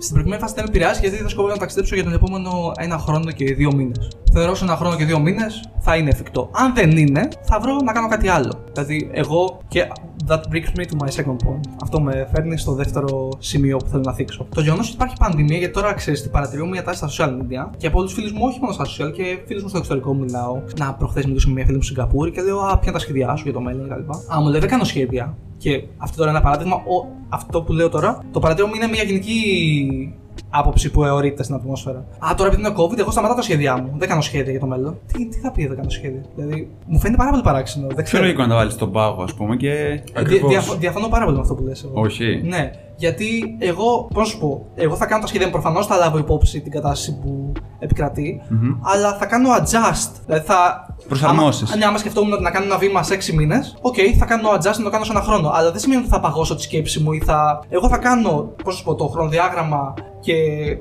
Στην 0.00 0.12
προηγούμενη 0.12 0.42
φάση 0.42 0.54
δεν 0.54 0.64
με 0.64 0.70
επηρεάζει 0.70 1.00
γιατί 1.00 1.16
θα 1.16 1.28
σκοπεύω 1.28 1.52
να 1.54 1.58
ταξιδέψω 1.58 1.94
για 1.94 2.04
τον 2.04 2.12
επόμενο 2.12 2.72
ένα 2.76 2.98
χρόνο 2.98 3.30
και 3.30 3.54
δύο 3.54 3.74
μήνες. 3.74 4.10
Θεωρώ 4.32 4.54
σε 4.54 4.64
ένα 4.64 4.76
χρόνο 4.76 4.96
και 4.96 5.04
δύο 5.04 5.18
μήνες 5.18 5.70
θα 5.78 5.96
είναι 5.96 6.10
εφικτό. 6.10 6.50
Αν 6.52 6.74
δεν 6.74 6.90
είναι, 6.90 7.28
θα 7.42 7.60
βρω 7.60 7.76
να 7.84 7.92
κάνω 7.92 8.08
κάτι 8.08 8.28
άλλο. 8.28 8.64
Δηλαδή, 8.72 9.10
εγώ 9.12 9.58
και 9.68 9.88
that 10.28 10.36
brings 10.36 10.78
me 10.78 10.82
to 10.82 11.04
my 11.04 11.08
second 11.08 11.36
point. 11.46 11.60
Αυτό 11.82 12.00
με 12.00 12.28
φέρνει 12.34 12.58
στο 12.58 12.72
δεύτερο 12.72 13.28
σημείο 13.38 13.76
που 13.76 13.88
θέλω 13.88 14.02
να 14.06 14.12
θίξω. 14.12 14.46
Το 14.54 14.60
γεγονός 14.60 14.86
ότι 14.86 14.94
υπάρχει 14.94 15.14
πανδημία, 15.18 15.58
γιατί 15.58 15.74
τώρα 15.74 15.92
ξέρεις 15.94 16.22
τι 16.22 16.28
παρατηρώ 16.28 16.66
μια 16.66 16.82
τάση 16.82 16.98
στα 16.98 17.08
social 17.10 17.30
media 17.30 17.70
και 17.76 17.86
από 17.86 17.98
όλους 17.98 18.14
τους 18.14 18.20
φίλους 18.22 18.38
μου, 18.38 18.44
όχι 18.44 18.58
μόνο 18.60 18.72
στα 18.72 18.84
social 18.84 19.12
και 19.12 19.38
φίλους 19.46 19.62
μου 19.62 19.68
στο 19.68 19.78
εξωτερικό 19.78 20.14
μιλάω. 20.14 20.62
Να 20.78 20.94
προχθές 20.94 21.26
μιλούσα 21.26 21.48
με 21.48 21.54
μια 21.54 21.64
φίλη 21.64 21.76
μου 21.76 21.82
στη 21.82 21.92
Σιγκαπούρη 21.92 22.30
και 22.30 22.42
λέω 22.42 22.58
Α, 22.58 22.66
ποια 22.66 22.80
είναι 22.82 22.92
τα 22.92 22.98
σχέδιά 22.98 23.36
σου 23.36 23.42
για 23.44 23.52
το 23.52 23.60
μέλλον 23.60 23.88
κτλ. 23.88 24.34
Α, 24.34 24.40
μου 24.40 24.48
λέει 24.48 24.60
δεν 24.60 24.68
κάνω 24.68 24.84
σχέδια. 24.84 25.36
Και 25.58 25.84
αυτό 25.96 26.16
τώρα 26.16 26.30
είναι 26.30 26.38
ένα 26.38 26.48
παράδειγμα. 26.48 26.76
Ο, 26.76 27.06
αυτό 27.28 27.62
που 27.62 27.72
λέω 27.72 27.88
τώρα, 27.88 28.24
το 28.32 28.40
παράδειγμα 28.40 28.68
μου 28.68 28.76
είναι 28.76 28.86
μια 28.86 29.02
γενική 29.02 30.14
άποψη 30.50 30.90
που 30.90 31.04
αιωρείται 31.04 31.42
στην 31.42 31.54
ατμόσφαιρα. 31.54 32.04
Α, 32.18 32.34
τώρα 32.36 32.48
επειδή 32.52 32.66
είναι 32.68 32.74
COVID, 32.78 32.98
εγώ 32.98 33.10
σταματάω 33.10 33.36
τα 33.36 33.42
σχέδιά 33.42 33.76
μου. 33.82 33.94
Δεν 33.98 34.08
κάνω 34.08 34.20
σχέδια 34.20 34.50
για 34.50 34.60
το 34.60 34.66
μέλλον. 34.66 34.98
Τι, 35.12 35.28
τι 35.28 35.38
θα 35.38 35.50
πει 35.52 35.66
δεν 35.66 35.76
κάνω 35.76 35.90
σχέδια. 35.90 36.20
Δηλαδή, 36.36 36.68
μου 36.86 36.98
φαίνεται 36.98 37.18
πάρα 37.18 37.30
πολύ 37.30 37.42
παράξενο. 37.42 37.86
Δεν 37.86 37.94
Πιο 37.94 38.04
ξέρω. 38.04 38.22
λογικό 38.22 38.42
να 38.42 38.48
τα 38.48 38.54
βάλεις 38.54 38.72
στον 38.72 38.92
πάγο, 38.92 39.22
ας 39.22 39.34
πούμε, 39.34 39.56
και. 39.56 39.72
Δια- 39.72 40.02
Ακριβώς. 40.20 40.50
διαφο- 40.50 40.74
διαφωνώ 40.74 41.08
πάρα 41.08 41.24
πολύ 41.24 41.36
με 41.36 41.42
αυτό 41.42 41.54
που 41.54 41.62
λες 41.62 41.82
εγώ. 41.84 42.00
Όχι. 42.00 42.42
Ναι, 42.44 42.70
γιατί 42.96 43.56
εγώ, 43.58 44.08
πώς 44.14 44.22
να 44.22 44.24
σου 44.24 44.38
πω, 44.38 44.66
εγώ 44.74 44.94
θα 44.96 45.06
κάνω 45.06 45.20
τα 45.20 45.26
σχέδια 45.26 45.46
μου 45.46 45.52
προφανώς, 45.52 45.86
θα 45.86 45.96
λάβω 45.96 46.18
υπόψη 46.18 46.60
την 46.60 46.72
κατάσταση 46.72 47.18
που 47.18 47.52
επικρατεί 47.78 48.40
αλλά 48.82 49.12
θα 49.14 49.26
κάνω 49.26 49.48
adjust. 49.58 50.10
Δηλαδή 50.26 50.44
θα. 50.46 50.86
Προσαρμόσεις. 51.08 51.68
Άμα, 51.70 51.76
ναι, 51.78 51.84
άμα 51.84 51.98
σκεφτόμουν 51.98 52.32
ότι 52.32 52.42
να 52.42 52.50
κάνω 52.50 52.64
ένα 52.64 52.76
βήμα 52.78 53.02
σε 53.02 53.14
6 53.14 53.32
μήνες, 53.34 53.76
οκ, 53.80 53.94
θα 54.18 54.24
κάνω 54.24 54.48
adjust 54.50 54.76
να 54.78 54.84
το 54.84 54.90
κάνω 54.90 55.04
σε 55.04 55.10
ένα 55.12 55.20
χρόνο. 55.20 55.48
Αλλά 55.54 55.70
δεν 55.70 55.80
σημαίνει 55.80 56.00
ότι 56.00 56.10
θα 56.10 56.20
παγώσω 56.20 56.54
τη 56.54 56.62
σκέψη 56.62 57.00
μου 57.00 57.12
ή 57.12 57.20
θα. 57.24 57.62
Εγώ 57.68 57.88
θα 57.88 57.96
κάνω, 57.98 58.30
πώς 58.64 58.64
να 58.64 58.72
σου 58.72 58.84
πω, 58.84 58.94
το 58.94 59.06
χρονοδιάγραμμα 59.06 59.94
και 60.20 60.34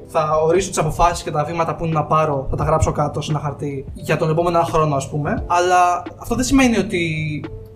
θα 0.08 0.42
ορίσω 0.46 0.70
τις 0.70 0.78
αποφάσεις 0.78 1.24
και 1.24 1.32
τα 1.32 1.44
βήματα 1.44 1.76
που 1.76 1.86
είναι 1.86 1.94
να 1.94 2.04
πάρω, 2.04 2.48
θα 2.50 2.56
τα 2.56 2.64
γράψω 2.64 2.92
κάτω 2.92 3.22
σε 3.22 3.32
ένα 3.32 3.40
χαρτί 3.40 3.86
για 3.94 4.18
τον 4.18 4.30
επόμενο 4.30 4.58
ένα 4.58 4.68
χρόνο, 4.68 4.96
ας 4.96 5.10
πούμε. 5.10 5.44
Αλλά 5.48 6.04
αυτό 6.18 6.36
δεν 6.36 6.46
σημαίνει 6.46 6.78
ότι 6.78 7.00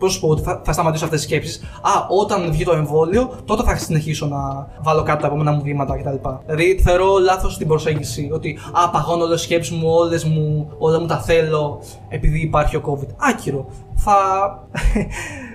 Πώς 0.02 0.14
σου 0.14 0.20
πω, 0.20 0.28
ότι 0.28 0.42
θα, 0.42 0.62
θα 0.64 0.74
σταματήσω 0.74 1.06
αυτές 1.06 1.20
τις 1.20 1.30
σκέψεις. 1.30 1.62
Α, 1.82 1.92
όταν 2.10 2.52
βγει 2.52 2.64
το 2.64 2.72
εμβόλιο, 2.72 3.34
τότε 3.46 3.64
θα 3.64 3.76
συνεχίσω 3.76 4.28
να 4.28 4.68
βάλω 4.82 5.04
κάτω 5.04 5.22
τα 5.22 5.28
επόμενα 5.28 5.52
μου 5.52 5.62
βήματα 5.62 5.98
κτλ. 5.98 6.30
Δηλαδή, 6.46 6.80
θεωρώ 6.84 7.18
λάθος 7.18 7.58
την 7.58 7.68
προσέγγιση 7.68 8.30
ότι 8.34 8.60
Α, 8.72 8.90
παγώνω 8.90 9.24
όλες 9.24 9.36
τις 9.36 9.46
σκέψεις 9.46 9.76
μου, 9.76 9.90
όλες 9.90 10.24
μου, 10.24 10.72
όλα 10.78 11.00
μου 11.00 11.06
τα 11.06 11.18
θέλω 11.18 11.82
επειδή 12.10 12.40
υπάρχει 12.40 12.76
ο 12.76 12.82
COVID. 12.86 13.08
Άκυρο. 13.18 13.66
Θα. 13.96 14.16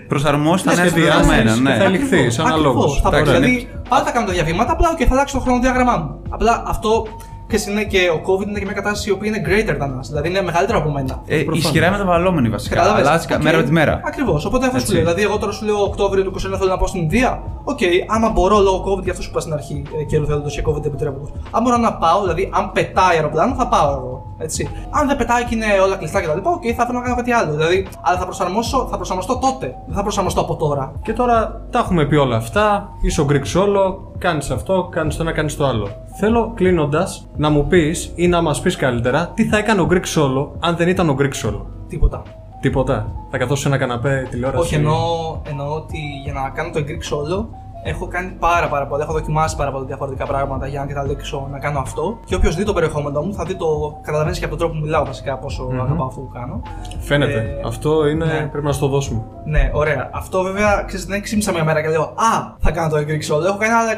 Προσαρμόσει 0.09 0.64
τα 0.64 0.70
Θα 0.70 0.76
νέα 0.76 0.88
σχεδιάσεις 0.90 1.26
δεδομένα, 1.26 1.54
και 1.54 1.61
ναι. 1.61 1.74
θα 1.76 1.84
ελιχθείς 1.84 2.38
αναλόγως. 2.38 2.84
Ακριβώς. 2.84 3.00
Θα 3.02 3.11
πω, 3.11 3.16
Εντάξει, 3.16 3.32
δηλαδή, 3.32 3.68
πάλι 3.88 4.04
θα 4.04 4.11
κάνω 4.11 4.26
τα 4.26 4.32
διαβήματα, 4.32 4.72
απλά 4.72 4.94
και 4.96 5.07
θα 5.07 5.12
αλλάξω 5.14 5.36
το 5.38 5.42
χρονοδιάγραμμά 5.44 5.96
μου. 5.96 6.20
Απλά 6.28 6.62
αυτό 6.66 7.07
ξέρεις, 7.48 7.66
είναι 7.66 7.84
και 7.84 7.98
ο 8.11 8.20
COVID 8.26 8.46
είναι 8.48 8.59
και 8.59 8.64
μια 8.64 8.74
κατάσταση 8.74 9.09
η 9.09 9.12
οποία 9.12 9.28
είναι 9.28 9.42
greater 9.48 9.82
than 9.82 9.90
us. 9.98 10.07
Δηλαδή 10.09 10.28
είναι 10.28 10.42
μεγαλύτερο 10.42 10.78
από 10.78 10.90
μένα. 10.90 11.22
Ε, 11.26 11.44
ισχυρά 11.52 11.90
μεταβαλλόμενη 11.90 12.48
βασικά. 12.48 12.74
Κατάλαβες. 12.74 13.07
Αλλάζει 13.07 13.26
κα- 13.26 13.36
Οκ. 13.36 13.42
μέρα 13.42 13.57
με 13.57 13.62
τη 13.62 13.72
μέρα. 13.72 14.00
Ακριβώς. 14.04 14.44
Οπότε 14.44 14.66
αυτό 14.66 14.78
σου 14.78 14.82
Έτσι. 14.84 14.94
λέω. 14.94 15.02
Δηλαδή, 15.02 15.22
εγώ 15.22 15.38
τώρα 15.38 15.52
σου 15.52 15.64
λέω 15.64 15.82
Οκτώβριο 15.82 16.22
του 16.24 16.30
2021 16.30 16.57
θέλω 16.59 16.70
να 16.70 16.76
πάω 16.76 16.86
στην 16.86 17.00
Ινδία. 17.02 17.42
Οκ, 17.64 17.78
άμα 18.07 18.28
μπορώ 18.30 18.59
λόγω 18.59 18.84
COVID, 18.88 19.02
για 19.02 19.12
αυτό 19.12 19.22
σου 19.24 19.30
είπα 19.30 19.40
στην 19.40 19.52
αρχή 19.52 19.82
ε, 20.00 20.04
καιρού 20.04 20.26
θέλοντα 20.26 20.48
και 20.48 20.62
COVID 20.68 20.84
επιτρέποντος. 20.84 21.28
Αν 21.50 21.62
μπορώ 21.62 21.76
να 21.76 21.92
πάω, 21.94 22.20
δηλαδή, 22.20 22.50
αν 22.52 22.72
πετάει 22.72 23.16
αεροπλάνο, 23.16 23.54
θα 23.54 23.66
πάω 23.66 23.90
εγώ. 23.90 24.36
Έτσι. 24.39 24.68
Αν 24.91 25.07
δεν 25.07 25.16
πετάει 25.16 25.45
και 25.45 25.55
είναι 25.55 25.66
όλα 25.84 25.97
κλειστά 25.97 26.20
κτλ. 26.20 26.39
Οκ, 26.43 26.62
θα 26.76 26.87
θέλω 26.87 26.99
να 26.99 27.05
κάνω 27.05 27.16
κάτι 27.16 27.32
άλλο. 27.32 27.51
Δηλαδή, 27.53 27.87
αλλά 28.01 28.18
θα 28.18 28.24
προσαρμόσω, 28.24 28.89
θα 28.91 28.97
προσαρμοστώ 28.97 29.39
τότε. 29.39 29.74
Δεν 29.87 29.95
θα 29.97 30.03
προσαρμοστώ 30.03 30.41
από 30.41 30.57
τώρα. 30.57 30.93
Και 31.03 31.12
τώρα 31.12 31.66
τα 31.70 31.78
έχουμε 31.78 32.05
πει 32.07 32.16
όλα 32.16 32.37
αυτά. 32.37 32.89
Είσαι 33.01 33.20
ο 33.20 33.26
Greek 33.30 33.34
Solo, 33.34 33.97
κάνεις 34.18 34.51
αυτό, 34.51 34.89
κάνεις 34.91 35.16
το 35.16 35.22
ένα, 35.22 35.32
κάνεις 35.32 35.57
το 35.57 35.66
άλλο. 35.66 35.89
Θέλω 36.18 36.53
κλείνοντας 36.55 37.26
να 37.37 37.51
μου 37.51 37.66
πεις 37.66 38.12
ή 38.14 38.28
να 38.28 38.43
μας 38.43 38.61
πεις 38.61 38.76
καλύτερα 38.76 39.30
τι 39.34 39.45
θα 39.45 39.59
έκανε 39.59 39.80
ο 39.80 39.89
Greek 39.91 40.05
Solo 40.16 40.49
αν 40.61 40.76
δεν 40.76 40.89
ήταν 40.89 41.09
ο 41.09 41.16
Greek 41.18 41.47
Solo. 41.47 41.61
Τίποτα. 41.89 42.22
Τίποτα. 42.61 43.12
Θα 43.30 43.39
καθόσουν 43.39 43.62
σε 43.62 43.68
ένα 43.68 43.76
καναπέ 43.76 44.26
τηλεόραση. 44.30 44.62
Όχι, 44.62 44.74
εννοώ, 44.74 45.41
εννοώ 45.49 45.74
ότι 45.74 45.99
για 46.24 46.32
να 46.32 46.51
κάνω 46.51 46.70
το 46.70 46.80
Greek 46.87 47.14
solo 47.14 47.47
έχω 47.89 48.07
κάνει 48.07 48.30
πάρα, 48.30 48.68
πάρα 48.68 48.87
πολλά. 48.87 49.03
Έχω 49.03 49.12
δοκιμάσει 49.12 49.57
πάρα 49.57 49.70
πολλά 49.70 49.84
διαφορετικά 49.84 50.26
πράγματα 50.26 50.66
για 50.66 50.80
να 50.80 50.87
καταλήξω 50.87 51.49
να 51.51 51.59
κάνω 51.59 51.78
αυτό. 51.78 52.18
Και 52.24 52.34
όποιος 52.34 52.55
δει 52.57 52.64
το 52.64 52.72
περιεχόμενό 52.72 53.20
μου 53.22 53.34
θα 53.34 53.45
δει 53.45 53.55
το. 53.55 53.99
Καταλαβαίνεις 54.03 54.39
και 54.39 54.45
από 54.45 54.57
τον 54.57 54.62
τρόπο 54.62 54.78
που 54.80 54.84
μιλάω 54.84 55.05
βασικά 55.05 55.39
πόσο 55.39 55.68
αγαπάω 55.72 56.07
αυτό 56.07 56.20
που 56.20 56.30
κάνω. 56.34 56.62
Φαίνεται. 57.01 57.39
Ε, 57.39 57.61
αυτό 57.66 58.07
είναι. 58.07 58.24
ναι. 58.24 58.49
Πρέπει 58.53 58.66
να 58.66 58.72
στο 58.72 58.87
δώσουμε. 58.89 59.22
Ναι, 59.45 59.70
ωραία. 59.72 60.11
Αυτό 60.12 60.43
βέβαια 60.43 60.82
ξέρεις, 60.87 61.07
δεν 61.07 61.22
ξύπνησα 61.22 61.53
μια 61.53 61.64
μέρα 61.64 61.82
και 61.82 61.89
λέω 61.89 62.03
Α, 62.03 62.55
θα 62.59 62.70
κάνω 62.70 62.89
το 62.89 62.97
Greek 62.97 63.34
solo. 63.34 63.45
Έχω 63.45 63.57
κάνει 63.59 63.72
άλλα 63.72 63.93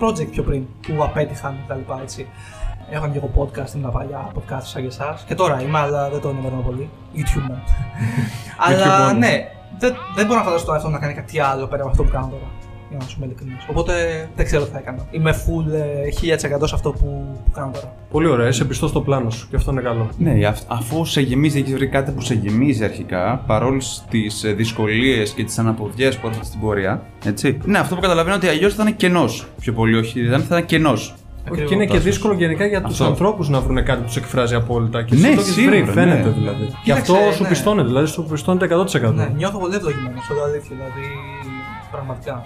100.000 0.00 0.08
project 0.08 0.28
πιο 0.30 0.42
πριν 0.42 0.66
που 0.86 1.02
απέτυχαν 1.02 1.56
κτλ. 1.66 1.92
Έτσι. 2.02 2.28
Έχω 2.90 3.08
και 3.08 3.18
εγώ 3.18 3.30
podcast, 3.36 3.74
ήμουν 3.74 3.92
παλιά 3.92 4.30
podcast 4.34 4.62
σαν 4.62 4.82
και 4.82 4.88
εσάς. 4.88 5.24
Και 5.26 5.34
τώρα 5.34 5.62
είμαι, 5.62 5.78
αλλά 5.78 6.08
δεν 6.10 6.20
το 6.20 6.28
ενημερώνω 6.28 6.62
πολύ. 6.62 6.90
YouTuber. 7.14 7.58
αλλά 8.66 8.98
μόνο. 8.98 9.18
ναι, 9.18 9.48
δεν, 9.78 9.94
δεν 10.16 10.26
μπορώ 10.26 10.38
να 10.38 10.44
φανταστώ 10.44 10.72
αυτό 10.72 10.88
να 10.88 10.98
κάνει 10.98 11.14
κάτι 11.14 11.40
άλλο 11.40 11.66
πέρα 11.66 11.82
από 11.82 11.90
αυτό 11.90 12.02
που 12.02 12.10
κάνω 12.10 12.26
τώρα. 12.26 12.46
Για 12.96 13.02
να 13.02 13.08
σου 13.08 13.16
είμαι 13.18 13.26
ειλικρινής. 13.26 13.66
Οπότε 13.70 13.92
δεν 14.36 14.44
ξέρω 14.44 14.64
τι 14.64 14.70
θα 14.70 14.78
έκανα. 14.78 15.06
Είμαι 15.10 15.30
full 15.32 15.72
ε, 15.72 16.34
1000% 16.60 16.62
σε 16.68 16.74
αυτό 16.74 16.90
που, 16.90 17.26
που 17.44 17.50
κάνω 17.54 17.70
τώρα. 17.72 17.92
Πολύ 18.10 18.28
ωραία, 18.28 18.48
είσαι 18.48 18.64
πιστός 18.64 18.90
στο 18.90 19.00
πλάνο 19.00 19.30
σου 19.30 19.46
και 19.50 19.56
αυτό 19.56 19.70
είναι 19.70 19.80
καλό. 19.80 20.08
Ναι, 20.18 20.46
αφ- 20.46 20.62
αφού 20.66 21.04
σε 21.04 21.20
γεμίζει, 21.20 21.58
έχεις 21.58 21.72
βρει 21.74 21.88
κάτι 21.88 22.10
που 22.12 22.20
σε 22.20 22.34
γεμίζει 22.34 22.84
αρχικά, 22.84 23.42
παρόλες 23.46 24.04
τις 24.10 24.44
δυσκολίες 24.56 25.30
και 25.30 25.44
τις 25.44 25.58
αναποδιές 25.58 26.16
που 26.16 26.26
έρχονται 26.26 26.44
στην 26.46 26.60
πορεία. 26.60 27.02
Έτσι. 27.24 27.58
Ναι, 27.64 27.78
αυτό 27.78 27.94
που 27.94 28.00
καταλαβαίνω 28.00 28.36
ότι 28.36 28.48
αλλιώς 28.48 28.74
θα 28.74 28.82
είναι 28.82 28.92
κενός. 28.92 29.46
Πιο 29.60 29.72
πολύ, 29.72 29.96
όχι, 29.96 30.22
δεν 30.26 30.40
θα 30.42 30.56
είναι 30.56 30.66
κενός. 30.66 31.14
Όχι, 31.52 31.62
και 31.64 31.74
είναι 31.74 31.86
και 31.86 31.98
δύσκολο 31.98 32.34
γενικά 32.34 32.66
για 32.66 32.82
τους 32.82 32.92
Αυτό. 32.92 33.04
ανθρώπους 33.04 33.48
να 33.48 33.60
βρουν 33.60 33.84
κάτι 33.84 33.98
που 34.00 34.06
τους 34.06 34.16
εκφράζει 34.16 34.54
απόλυτα. 34.54 35.02
Και 35.02 35.14
Ναι, 35.14 35.20
εσύ 35.26 35.34
το 35.34 35.40
έχεις 35.40 35.52
σίγουρα, 35.54 35.76
βρει, 35.82 35.92
φαίνεται 35.92 36.28
ναι. 36.28 36.34
δηλαδή. 36.34 36.64
Και 36.66 36.72
Κοίταξε, 36.82 37.12
αυτό 37.12 37.32
σου 37.32 37.42
ναι. 37.42 37.48
πιστώνεται, 37.48 37.88
δηλαδή 37.88 38.06
σου 38.06 38.24
πιστώνεται 38.30 38.66
100%. 38.66 39.14
Ναι, 39.14 39.30
νιώθω 39.36 39.58
πολύ 39.58 39.74
ευλογημένο, 39.74 40.14
αυτό 40.18 40.34
το 40.34 40.42
αλήθεια. 40.42 40.76
Δηλαδή, 40.76 41.04
πραγματικά. 41.90 42.44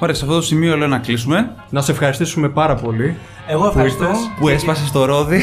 Ωραία, 0.00 0.14
σε 0.14 0.24
αυτό 0.24 0.36
το 0.36 0.42
σημείο 0.42 0.76
λέω 0.76 0.88
να 0.88 0.98
κλείσουμε. 0.98 1.54
Να 1.70 1.82
σε 1.82 1.92
ευχαριστήσουμε 1.92 2.48
πάρα 2.48 2.74
πολύ. 2.74 3.16
Εγώ 3.46 3.66
ευχαριστώ. 3.66 4.04
ήρθες, 4.04 4.30
Που 4.38 4.48
έσπασες 4.48 4.90
το 4.90 5.04
ρόδι. 5.04 5.36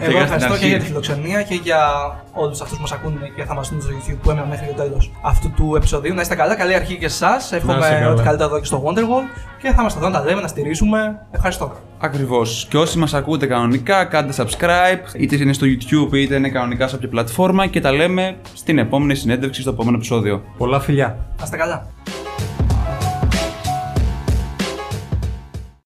Εγώ 0.00 0.06
Πήγα 0.06 0.20
στην 0.20 0.22
ευχαριστώ 0.22 0.52
αρχή. 0.52 0.62
και 0.62 0.68
για 0.68 0.78
τη 0.78 0.84
φιλοξενία 0.84 1.42
και 1.42 1.54
για 1.54 1.78
όλους 2.32 2.60
αυτούς 2.60 2.76
που 2.76 2.82
μας 2.82 2.92
ακούνε 2.92 3.32
και 3.36 3.44
θα 3.44 3.54
μας 3.54 3.68
δουν 3.70 3.80
στο 3.80 3.90
YouTube 3.90 4.16
που 4.22 4.30
έμειναν 4.30 4.48
μέχρι 4.48 4.66
το 4.66 4.82
τέλος 4.82 5.12
αυτού 5.22 5.50
του 5.50 5.72
επεισοδίου. 5.76 6.14
Να 6.14 6.20
είστε 6.20 6.34
καλά, 6.34 6.54
καλή 6.56 6.74
αρχή 6.74 6.96
και 6.98 7.04
εσάς. 7.04 7.42
είστε 7.44 7.56
Εύχομαι 7.56 7.78
καλά. 7.78 8.10
ό,τι 8.10 8.22
καλύτερα 8.22 8.48
εδώ 8.48 8.58
και 8.58 8.64
στο 8.64 8.82
Wonderwall 8.86 9.24
και 9.62 9.68
θα 9.68 9.76
είμαστε 9.80 9.98
εδώ 9.98 10.08
να 10.08 10.18
τα 10.18 10.24
λέμε, 10.24 10.40
να 10.40 10.48
στηρίζουμε. 10.48 11.18
Ευχαριστώ. 11.30 11.72
Ακριβώς. 11.98 12.66
Και 12.70 12.76
όσοι 12.78 12.98
μας 12.98 13.14
ακούτε 13.14 13.46
κανονικά, 13.46 14.04
κάντε 14.04 14.32
subscribe, 14.36 15.14
είτε 15.16 15.36
είναι 15.36 15.52
στο 15.52 15.66
YouTube 15.66 16.12
είτε 16.14 16.34
είναι 16.34 16.48
κανονικά 16.48 16.88
σε 16.88 16.94
όποια 16.96 17.08
πλατφόρμα 17.08 17.66
και 17.66 17.80
τα 17.80 17.92
λέμε 17.92 18.36
στην 18.54 18.78
επόμενη 18.78 19.14
συνέντευξη, 19.14 19.60
στο 19.60 19.70
επόμενο 19.70 19.96
επεισόδιο. 19.96 20.42
Πολλά 20.58 20.80
φιλιά. 20.80 21.16
Να 21.38 21.44
είστε 21.44 21.56
καλά. 21.56 21.86